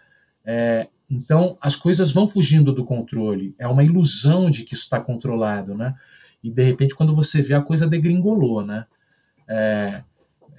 É, 0.45 0.87
então 1.09 1.57
as 1.61 1.75
coisas 1.75 2.11
vão 2.11 2.27
fugindo 2.27 2.71
do 2.71 2.85
controle. 2.85 3.55
É 3.57 3.67
uma 3.67 3.83
ilusão 3.83 4.49
de 4.49 4.63
que 4.63 4.75
isso 4.75 4.83
está 4.83 4.99
controlado, 4.99 5.73
né? 5.73 5.95
E 6.43 6.51
de 6.51 6.63
repente 6.63 6.93
quando 6.93 7.15
você 7.15 7.41
vê 7.41 7.55
a 7.55 7.61
coisa 7.61 7.87
degringolou, 7.87 8.63
né? 8.63 8.85
É, 9.47 10.03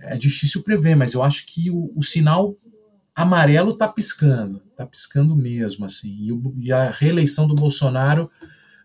é 0.07 0.17
difícil 0.17 0.63
prever, 0.63 0.95
mas 0.95 1.15
eu 1.15 1.23
acho 1.23 1.47
que 1.47 1.71
o, 1.71 1.93
o 1.95 2.03
sinal 2.03 2.57
amarelo 3.15 3.73
está 3.73 3.89
piscando, 3.89 4.63
está 4.71 4.85
piscando 4.85 5.37
mesmo, 5.37 5.85
assim. 5.85 6.15
E, 6.21 6.33
o, 6.33 6.55
e 6.59 6.73
a 6.73 6.91
reeleição 6.91 7.47
do 7.47 7.55
Bolsonaro 7.55 8.31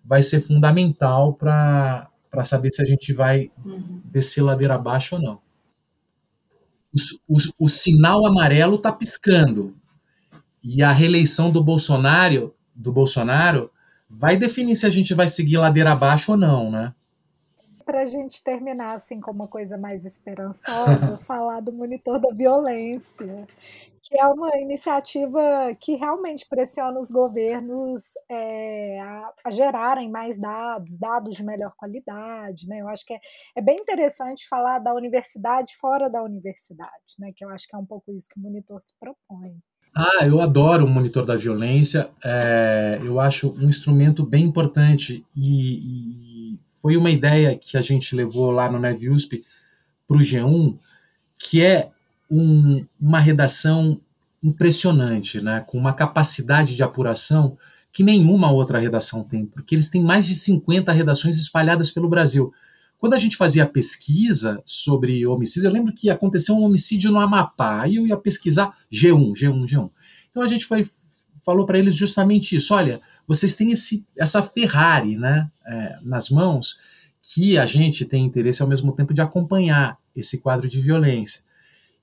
vai 0.04 0.22
ser 0.22 0.40
fundamental 0.40 1.34
para 1.34 2.10
saber 2.44 2.72
se 2.72 2.82
a 2.82 2.86
gente 2.86 3.14
vai 3.14 3.52
uhum. 3.66 4.02
descer 4.06 4.42
ladeira 4.42 4.76
abaixo 4.76 5.16
ou 5.16 5.22
não. 5.22 5.42
O, 7.28 7.36
o, 7.36 7.66
o 7.66 7.68
sinal 7.68 8.26
amarelo 8.26 8.76
está 8.76 8.92
piscando 8.92 9.76
e 10.64 10.82
a 10.82 10.92
reeleição 10.92 11.52
do 11.52 11.64
Bolsonaro, 11.64 12.54
do 12.76 12.92
Bolsonaro 12.92 13.72
vai 14.10 14.36
definir 14.38 14.76
se 14.76 14.86
a 14.86 14.90
gente 14.90 15.14
vai 15.14 15.28
seguir 15.28 15.58
ladeira 15.58 15.92
abaixo 15.92 16.32
ou 16.32 16.38
não, 16.38 16.72
né? 16.72 16.94
Para 17.90 18.04
a 18.04 18.06
gente 18.06 18.44
terminar 18.44 18.94
assim 18.94 19.20
com 19.20 19.32
uma 19.32 19.48
coisa 19.48 19.76
mais 19.76 20.06
esperançosa, 20.06 21.18
falar 21.26 21.60
do 21.60 21.74
monitor 21.74 22.20
da 22.20 22.32
violência, 22.36 23.48
que 24.04 24.16
é 24.16 24.28
uma 24.28 24.56
iniciativa 24.60 25.42
que 25.80 25.96
realmente 25.96 26.46
pressiona 26.48 27.00
os 27.00 27.10
governos 27.10 28.14
é, 28.30 29.02
a, 29.02 29.34
a, 29.44 29.50
gerarem 29.50 30.08
mais 30.08 30.38
dados, 30.38 31.00
dados 31.00 31.36
de 31.36 31.44
melhor 31.44 31.74
qualidade. 31.76 32.68
Né? 32.68 32.80
Eu 32.80 32.88
acho 32.90 33.04
que 33.04 33.16
é, 33.16 33.20
é, 33.56 33.62
bem 33.62 33.80
interessante 33.80 34.48
falar 34.48 34.78
da 34.78 34.94
universidade 34.94 35.76
fora 35.76 36.08
da 36.08 36.22
universidade, 36.22 37.16
né? 37.18 37.32
que 37.36 37.44
eu 37.44 37.50
acho 37.50 37.68
que 37.68 37.76
é 37.76 37.80
um 37.80 37.86
pouco 37.88 38.12
isso 38.12 38.30
que 38.30 38.38
o 38.38 38.44
monitor 38.44 38.80
se 38.84 38.94
propõe. 39.00 39.58
Ah, 39.96 40.28
eu 40.28 40.40
adoro 40.40 40.86
o 40.86 40.88
monitor 40.88 41.26
da 41.26 41.36
violência. 41.36 42.12
É, 42.24 43.00
eu 43.02 43.20
acho 43.20 43.52
um 43.58 43.68
instrumento 43.68 44.24
bem 44.24 44.46
importante 44.46 45.26
e, 45.36 46.54
e, 46.54 46.60
foi 46.82 46.98
uma 46.98 47.12
ideia 47.12 47.58
que 47.58 47.78
a 47.78 47.82
gente 47.82 48.16
levou 48.16 48.52
lá 48.52 48.72
no 48.72 48.80
NevUSP 48.80 49.44
para 50.08 50.18
o 50.18 50.22
G1, 50.22 50.78
que 51.38 51.62
é 51.62 51.90
um, 52.30 52.86
uma 53.00 53.20
redação 53.20 54.00
impressionante, 54.42 55.42
né, 55.42 55.64
com 55.68 55.78
uma 55.78 55.94
capacidade 55.94 56.76
de 56.76 56.84
apuração 56.84 57.58
que 57.92 58.04
nenhuma 58.04 58.52
outra 58.52 58.80
redação 58.80 59.24
tem, 59.24 59.46
porque 59.46 59.76
eles 59.76 59.90
têm 59.90 60.04
mais 60.04 60.28
de 60.28 60.36
50 60.36 60.92
redações 60.92 61.38
espalhadas 61.38 61.92
pelo 61.92 62.08
Brasil. 62.08 62.54
Quando 62.98 63.14
a 63.14 63.18
gente 63.18 63.36
fazia 63.36 63.66
pesquisa 63.66 64.62
sobre 64.66 65.26
homicídios, 65.26 65.66
eu 65.66 65.72
lembro 65.72 65.94
que 65.94 66.10
aconteceu 66.10 66.56
um 66.56 66.64
homicídio 66.64 67.12
no 67.12 67.20
Amapá, 67.20 67.82
aí 67.82 67.96
eu 67.96 68.06
ia 68.06 68.18
pesquisar 68.18 68.78
G1, 68.92 69.32
G1, 69.32 69.64
G1. 69.64 69.90
Então 70.30 70.44
a 70.44 70.48
gente 70.48 70.66
foi, 70.66 70.86
falou 71.44 71.66
para 71.66 71.80
eles 71.80 71.96
justamente 71.96 72.56
isso: 72.56 72.74
olha, 72.74 73.02
vocês 73.30 73.56
têm 73.56 73.72
esse, 73.72 74.08
essa 74.18 74.42
Ferrari 74.42 75.16
né, 75.16 75.52
é, 75.64 76.00
nas 76.02 76.32
mãos 76.32 76.80
que 77.22 77.60
a 77.60 77.66
gente 77.66 78.04
tem 78.04 78.26
interesse 78.26 78.64
ao 78.64 78.68
mesmo 78.68 78.92
tempo 78.92 79.14
de 79.14 79.22
acompanhar 79.22 80.00
esse 80.16 80.40
quadro 80.40 80.68
de 80.68 80.82
violência 80.82 81.44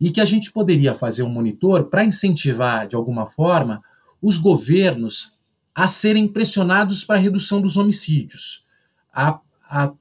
e 0.00 0.12
que 0.12 0.20
a 0.20 0.24
gente 0.24 0.52
poderia 0.52 0.94
fazer 0.94 1.24
um 1.24 1.28
monitor 1.28 1.86
para 1.86 2.04
incentivar, 2.04 2.86
de 2.86 2.94
alguma 2.94 3.26
forma, 3.26 3.82
os 4.22 4.36
governos 4.36 5.32
a 5.74 5.88
serem 5.88 6.28
pressionados 6.28 7.02
para 7.02 7.16
a 7.16 7.20
redução 7.20 7.60
dos 7.60 7.76
homicídios, 7.76 8.64
a, 9.12 9.40
a, 9.68 9.92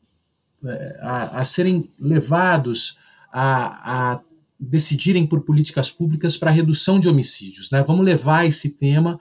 a, 1.01 1.39
a 1.39 1.43
serem 1.43 1.91
levados 1.99 2.99
a, 3.33 4.13
a, 4.13 4.21
decidirem 4.59 5.25
por 5.25 5.41
políticas 5.41 5.89
públicas 5.89 6.37
para 6.37 6.51
redução 6.51 6.99
de 6.99 7.09
homicídios. 7.09 7.71
Né? 7.71 7.81
Vamos 7.81 8.05
levar 8.05 8.45
esse 8.45 8.69
tema 8.69 9.19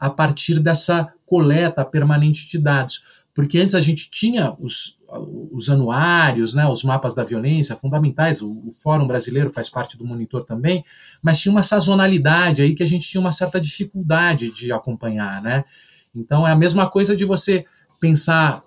a 0.00 0.10
partir 0.10 0.58
dessa 0.58 1.13
coleta 1.26 1.84
permanente 1.84 2.48
de 2.48 2.58
dados, 2.58 3.04
porque 3.34 3.58
antes 3.58 3.74
a 3.74 3.80
gente 3.80 4.10
tinha 4.10 4.54
os, 4.60 4.98
os 5.52 5.68
anuários, 5.68 6.54
né, 6.54 6.66
os 6.66 6.84
mapas 6.84 7.14
da 7.14 7.22
violência 7.22 7.74
fundamentais, 7.74 8.40
o, 8.40 8.50
o, 8.66 8.72
Fórum 8.72 9.06
Brasileiro 9.06 9.50
faz 9.50 9.68
parte 9.68 9.98
do 9.98 10.04
monitor 10.04 10.44
também, 10.44 10.84
mas 11.22 11.40
tinha 11.40 11.52
uma 11.52 11.62
sazonalidade 11.62 12.62
aí 12.62 12.74
que 12.74 12.82
a 12.82 12.86
gente 12.86 13.08
tinha 13.08 13.20
uma 13.20 13.32
certa 13.32 13.60
dificuldade 13.60 14.52
de 14.52 14.72
acompanhar, 14.72 15.42
né? 15.42 15.64
Então 16.14 16.46
é 16.46 16.52
a 16.52 16.56
mesma 16.56 16.88
coisa 16.88 17.16
de 17.16 17.24
você 17.24 17.64
pensar 18.00 18.62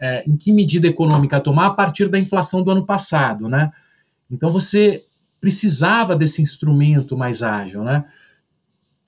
é, 0.00 0.24
em 0.26 0.36
que 0.36 0.52
medida 0.52 0.88
econômica 0.88 1.40
tomar 1.40 1.66
a 1.66 1.70
partir 1.70 2.08
da 2.08 2.18
inflação 2.18 2.62
do 2.62 2.72
ano 2.72 2.84
passado, 2.84 3.48
né? 3.48 3.70
Então 4.28 4.50
você 4.50 5.04
precisava 5.40 6.16
desse 6.16 6.42
instrumento 6.42 7.16
mais 7.16 7.42
ágil, 7.42 7.84
né? 7.84 8.04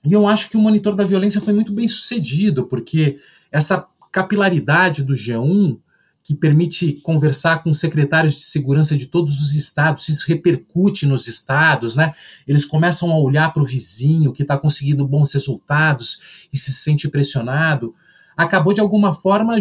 E 0.05 0.13
eu 0.13 0.27
acho 0.27 0.49
que 0.49 0.57
o 0.57 0.61
monitor 0.61 0.95
da 0.95 1.03
violência 1.03 1.41
foi 1.41 1.53
muito 1.53 1.73
bem 1.73 1.87
sucedido, 1.87 2.65
porque 2.65 3.17
essa 3.51 3.87
capilaridade 4.11 5.03
do 5.03 5.13
G1 5.13 5.77
que 6.25 6.33
permite 6.33 6.93
conversar 7.03 7.61
com 7.61 7.71
secretários 7.71 8.33
de 8.33 8.39
segurança 8.39 8.97
de 8.97 9.05
todos 9.05 9.39
os 9.43 9.53
estados, 9.53 10.09
isso 10.09 10.27
repercute 10.27 11.05
nos 11.05 11.27
estados, 11.27 11.95
né? 11.95 12.15
Eles 12.47 12.65
começam 12.65 13.11
a 13.11 13.19
olhar 13.19 13.53
para 13.53 13.61
o 13.61 13.65
vizinho 13.65 14.33
que 14.33 14.41
está 14.41 14.57
conseguindo 14.57 15.07
bons 15.07 15.31
resultados 15.31 16.47
e 16.51 16.57
se 16.57 16.71
sente 16.71 17.07
pressionado. 17.07 17.93
Acabou 18.35 18.73
de 18.73 18.81
alguma 18.81 19.13
forma 19.13 19.55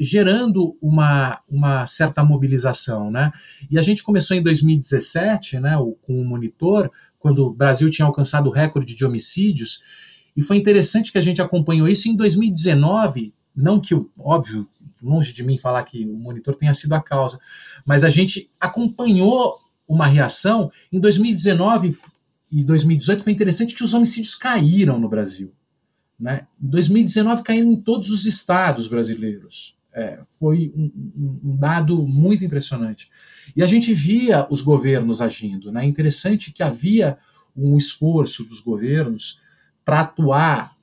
gerando 0.00 0.78
uma, 0.80 1.40
uma 1.50 1.84
certa 1.84 2.22
mobilização, 2.22 3.10
né? 3.10 3.32
E 3.68 3.76
a 3.76 3.82
gente 3.82 4.04
começou 4.04 4.36
em 4.36 4.42
2017, 4.42 5.58
né, 5.58 5.76
com 6.06 6.22
o 6.22 6.24
monitor, 6.24 6.92
quando 7.24 7.46
o 7.46 7.50
Brasil 7.50 7.88
tinha 7.88 8.04
alcançado 8.04 8.50
o 8.50 8.52
recorde 8.52 8.94
de 8.94 9.02
homicídios, 9.02 9.80
e 10.36 10.42
foi 10.42 10.58
interessante 10.58 11.10
que 11.10 11.16
a 11.16 11.22
gente 11.22 11.40
acompanhou 11.40 11.88
isso 11.88 12.06
em 12.06 12.14
2019, 12.14 13.32
não 13.56 13.80
que, 13.80 13.94
óbvio, 14.18 14.68
longe 15.02 15.32
de 15.32 15.42
mim 15.42 15.56
falar 15.56 15.82
que 15.84 16.04
o 16.04 16.18
monitor 16.18 16.54
tenha 16.54 16.74
sido 16.74 16.92
a 16.92 17.00
causa, 17.00 17.40
mas 17.86 18.04
a 18.04 18.10
gente 18.10 18.50
acompanhou 18.60 19.54
uma 19.88 20.06
reação. 20.06 20.70
Em 20.92 21.00
2019 21.00 21.96
e 22.52 22.62
2018 22.62 23.24
foi 23.24 23.32
interessante 23.32 23.74
que 23.74 23.82
os 23.82 23.94
homicídios 23.94 24.34
caíram 24.34 25.00
no 25.00 25.08
Brasil. 25.08 25.50
Né? 26.20 26.46
Em 26.62 26.68
2019 26.68 27.42
caíram 27.42 27.72
em 27.72 27.80
todos 27.80 28.10
os 28.10 28.26
estados 28.26 28.86
brasileiros. 28.86 29.78
É, 29.94 30.20
foi 30.28 30.74
um, 30.76 31.40
um, 31.42 31.56
dado 31.56 32.06
muito 32.06 32.44
impressionante. 32.44 33.08
E 33.54 33.62
a 33.62 33.66
gente 33.66 33.92
via 33.92 34.46
os 34.50 34.60
governos 34.60 35.20
agindo. 35.20 35.70
Né? 35.72 35.84
É 35.84 35.88
interessante 35.88 36.52
que 36.52 36.62
havia 36.62 37.18
um 37.56 37.76
esforço 37.76 38.44
dos 38.44 38.60
governos 38.60 39.38
para 39.84 40.00
atuar 40.00 40.74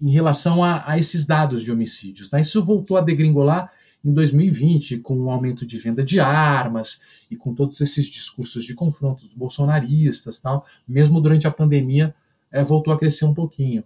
em 0.00 0.10
relação 0.10 0.62
a, 0.62 0.82
a, 0.90 0.98
esses 0.98 1.24
dados 1.24 1.62
de 1.62 1.70
homicídios. 1.70 2.30
Né? 2.30 2.40
Isso 2.40 2.62
voltou 2.62 2.96
a 2.96 3.00
degringolar 3.00 3.70
em 4.04 4.12
2020, 4.12 4.98
com 4.98 5.16
o 5.16 5.30
aumento 5.30 5.64
de 5.64 5.78
venda 5.78 6.02
de 6.02 6.18
armas 6.18 7.02
e 7.30 7.36
com 7.36 7.54
todos 7.54 7.80
esses 7.80 8.06
discursos 8.06 8.64
de 8.64 8.74
confronto 8.74 9.26
dos 9.26 9.34
bolsonaristas, 9.36 10.40
tal, 10.40 10.66
mesmo 10.88 11.20
durante 11.20 11.46
a 11.46 11.52
pandemia, 11.52 12.12
é, 12.50 12.64
voltou 12.64 12.92
a 12.92 12.98
crescer 12.98 13.24
um 13.26 13.34
pouquinho. 13.34 13.84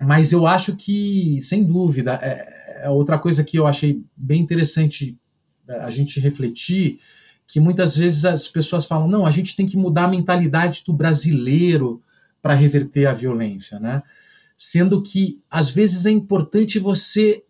Mas 0.00 0.32
eu 0.32 0.46
acho 0.46 0.74
que, 0.76 1.38
sem 1.42 1.62
dúvida, 1.62 2.18
é, 2.22 2.84
é 2.84 2.90
outra 2.90 3.18
coisa 3.18 3.44
que 3.44 3.58
eu 3.58 3.66
achei 3.66 4.02
bem 4.16 4.40
interessante 4.40 5.16
a 5.80 5.90
gente 5.90 6.20
refletir, 6.20 6.98
que 7.46 7.60
muitas 7.60 7.96
vezes 7.96 8.24
as 8.24 8.48
pessoas 8.48 8.86
falam, 8.86 9.08
não, 9.08 9.26
a 9.26 9.30
gente 9.30 9.54
tem 9.54 9.66
que 9.66 9.76
mudar 9.76 10.04
a 10.04 10.08
mentalidade 10.08 10.82
do 10.86 10.92
brasileiro 10.92 12.02
para 12.40 12.54
reverter 12.54 13.06
a 13.06 13.12
violência, 13.12 13.78
né? 13.78 14.02
Sendo 14.56 15.02
que, 15.02 15.40
às 15.50 15.70
vezes, 15.70 16.06
é 16.06 16.10
importante 16.10 16.78
você 16.78 17.42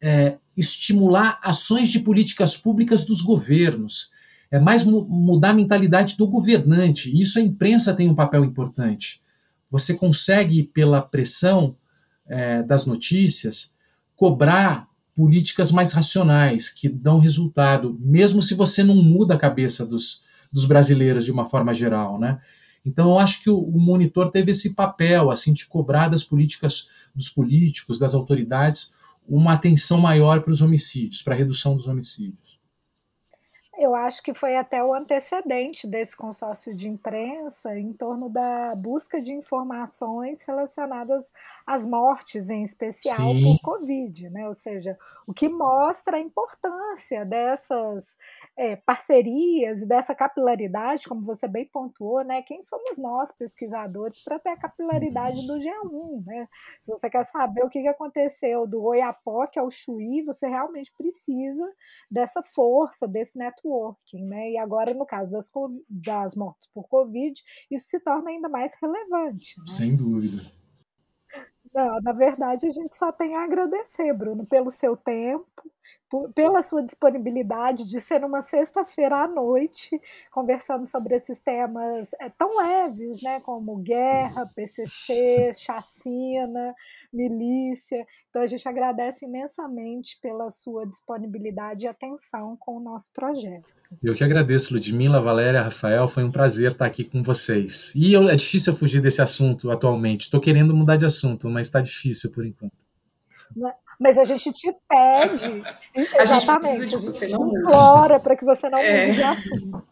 é, 0.00 0.38
estimular 0.56 1.40
ações 1.42 1.90
de 1.90 2.00
políticas 2.00 2.56
públicas 2.56 3.04
dos 3.04 3.20
governos. 3.20 4.10
É 4.50 4.58
mais 4.58 4.84
mu 4.84 5.04
mudar 5.04 5.50
a 5.50 5.54
mentalidade 5.54 6.16
do 6.16 6.26
governante. 6.26 7.10
Isso 7.20 7.38
a 7.38 7.42
imprensa 7.42 7.94
tem 7.94 8.08
um 8.08 8.14
papel 8.14 8.44
importante. 8.44 9.20
Você 9.70 9.94
consegue, 9.94 10.62
pela 10.62 11.02
pressão 11.02 11.76
é, 12.26 12.62
das 12.62 12.86
notícias, 12.86 13.74
cobrar 14.14 14.88
políticas 15.14 15.70
mais 15.70 15.92
racionais, 15.92 16.70
que 16.70 16.88
dão 16.88 17.18
resultado, 17.18 17.96
mesmo 18.00 18.42
se 18.42 18.54
você 18.54 18.82
não 18.82 18.96
muda 18.96 19.34
a 19.34 19.38
cabeça 19.38 19.86
dos, 19.86 20.22
dos 20.52 20.64
brasileiros 20.64 21.24
de 21.24 21.32
uma 21.32 21.44
forma 21.44 21.72
geral, 21.72 22.18
né? 22.18 22.40
Então, 22.84 23.10
eu 23.10 23.18
acho 23.18 23.42
que 23.42 23.48
o, 23.48 23.58
o, 23.58 23.80
monitor 23.80 24.30
teve 24.30 24.50
esse 24.50 24.74
papel, 24.74 25.30
assim, 25.30 25.52
de 25.54 25.66
cobrar 25.66 26.08
das 26.08 26.22
políticas 26.22 26.88
dos 27.14 27.30
políticos, 27.30 27.98
das 27.98 28.14
autoridades, 28.14 28.92
uma 29.26 29.54
atenção 29.54 29.98
maior 29.98 30.42
para 30.42 30.52
os 30.52 30.60
homicídios, 30.60 31.22
para 31.22 31.34
a 31.34 31.38
redução 31.38 31.74
dos 31.74 31.86
homicídios. 31.86 32.53
Eu 33.76 33.94
acho 33.94 34.22
que 34.22 34.32
foi 34.32 34.56
até 34.56 34.82
o 34.84 34.94
antecedente 34.94 35.86
desse 35.86 36.16
consórcio 36.16 36.74
de 36.74 36.88
imprensa 36.88 37.76
em 37.76 37.92
torno 37.92 38.28
da 38.28 38.74
busca 38.76 39.20
de 39.20 39.32
informações 39.32 40.42
relacionadas 40.42 41.32
às 41.66 41.84
mortes, 41.84 42.50
em 42.50 42.62
especial 42.62 43.32
Sim. 43.32 43.42
por 43.42 43.60
Covid, 43.62 44.30
né? 44.30 44.46
Ou 44.46 44.54
seja, 44.54 44.96
o 45.26 45.34
que 45.34 45.48
mostra 45.48 46.18
a 46.18 46.20
importância 46.20 47.24
dessas 47.24 48.16
é, 48.56 48.76
parcerias 48.76 49.82
e 49.82 49.86
dessa 49.86 50.14
capilaridade, 50.14 51.08
como 51.08 51.22
você 51.22 51.48
bem 51.48 51.64
pontuou, 51.64 52.22
né? 52.22 52.42
Quem 52.42 52.62
somos 52.62 52.96
nós, 52.96 53.32
pesquisadores, 53.32 54.22
para 54.22 54.38
ter 54.38 54.50
a 54.50 54.56
capilaridade 54.56 55.46
do 55.46 55.54
G1, 55.54 56.24
né? 56.24 56.48
Se 56.80 56.92
você 56.92 57.10
quer 57.10 57.24
saber 57.24 57.64
o 57.64 57.68
que 57.68 57.86
aconteceu 57.88 58.66
do 58.66 58.82
Oiapoque 58.84 59.58
ao 59.58 59.70
Chuí, 59.70 60.22
você 60.22 60.46
realmente 60.46 60.92
precisa 60.92 61.68
dessa 62.08 62.42
força, 62.42 63.08
desse 63.08 63.36
networking, 63.64 64.26
né? 64.26 64.50
E 64.52 64.58
agora, 64.58 64.92
no 64.94 65.06
caso 65.06 65.30
das, 65.30 65.50
das 65.88 66.34
mortes 66.34 66.68
por 66.72 66.88
Covid, 66.88 67.40
isso 67.70 67.88
se 67.88 68.00
torna 68.00 68.30
ainda 68.30 68.48
mais 68.48 68.74
relevante. 68.80 69.58
Né? 69.58 69.64
Sem 69.66 69.96
dúvida. 69.96 70.42
Não, 71.74 72.00
na 72.02 72.12
verdade, 72.12 72.68
a 72.68 72.70
gente 72.70 72.94
só 72.94 73.10
tem 73.10 73.34
a 73.34 73.42
agradecer, 73.42 74.12
Bruno, 74.12 74.46
pelo 74.46 74.70
seu 74.70 74.96
tempo, 74.96 75.50
pela 76.34 76.62
sua 76.62 76.82
disponibilidade 76.82 77.86
de 77.86 78.00
ser 78.00 78.24
uma 78.24 78.42
sexta-feira 78.42 79.24
à 79.24 79.28
noite 79.28 80.00
conversando 80.30 80.86
sobre 80.86 81.14
esses 81.14 81.40
temas 81.40 82.10
é, 82.20 82.28
tão 82.30 82.58
leves, 82.58 83.22
né, 83.22 83.40
como 83.40 83.76
guerra, 83.76 84.46
PCC, 84.54 85.52
chacina, 85.54 86.74
milícia. 87.12 88.06
Então 88.30 88.42
a 88.42 88.46
gente 88.46 88.68
agradece 88.68 89.24
imensamente 89.24 90.18
pela 90.20 90.50
sua 90.50 90.86
disponibilidade 90.86 91.84
e 91.84 91.88
atenção 91.88 92.56
com 92.58 92.76
o 92.76 92.80
nosso 92.80 93.12
projeto. 93.12 93.68
Eu 94.02 94.14
que 94.14 94.24
agradeço, 94.24 94.74
Ludmila, 94.74 95.20
Valéria, 95.20 95.62
Rafael, 95.62 96.08
foi 96.08 96.24
um 96.24 96.32
prazer 96.32 96.72
estar 96.72 96.86
aqui 96.86 97.04
com 97.04 97.22
vocês. 97.22 97.94
E 97.94 98.12
eu, 98.12 98.28
é 98.28 98.34
difícil 98.34 98.72
eu 98.72 98.76
fugir 98.76 99.00
desse 99.00 99.22
assunto 99.22 99.70
atualmente. 99.70 100.22
Estou 100.22 100.40
querendo 100.40 100.74
mudar 100.74 100.96
de 100.96 101.04
assunto, 101.04 101.48
mas 101.48 101.66
está 101.66 101.80
difícil 101.80 102.32
por 102.32 102.44
enquanto. 102.44 102.72
Mas 104.00 104.18
a 104.18 104.24
gente 104.24 104.52
te 104.52 104.72
pede, 104.88 105.62
a 106.18 106.22
exatamente, 106.22 106.94
a 106.94 106.98
gente 106.98 107.18
te 107.18 107.34
implora 107.34 108.18
para 108.20 108.36
que 108.36 108.44
você 108.44 108.68
não 108.68 108.78
é. 108.78 109.06
mude 109.06 109.16
de 109.16 109.22
assunto. 109.22 109.84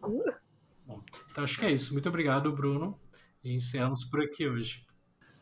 Bom, 0.86 1.00
então 1.30 1.44
acho 1.44 1.58
que 1.58 1.66
é 1.66 1.70
isso. 1.70 1.92
Muito 1.92 2.08
obrigado, 2.08 2.52
Bruno. 2.52 2.98
E 3.44 3.54
encerramos 3.54 4.04
por 4.04 4.20
aqui 4.22 4.46
hoje. 4.46 4.84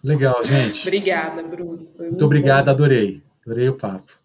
Legal, 0.02 0.42
gente. 0.42 0.82
Obrigada, 0.82 1.42
Bruno. 1.42 1.78
Foi 1.78 1.84
muito, 1.84 2.00
muito 2.08 2.24
obrigado, 2.24 2.68
adorei. 2.68 3.22
Adorei 3.44 3.68
o 3.68 3.76
papo. 3.76 4.18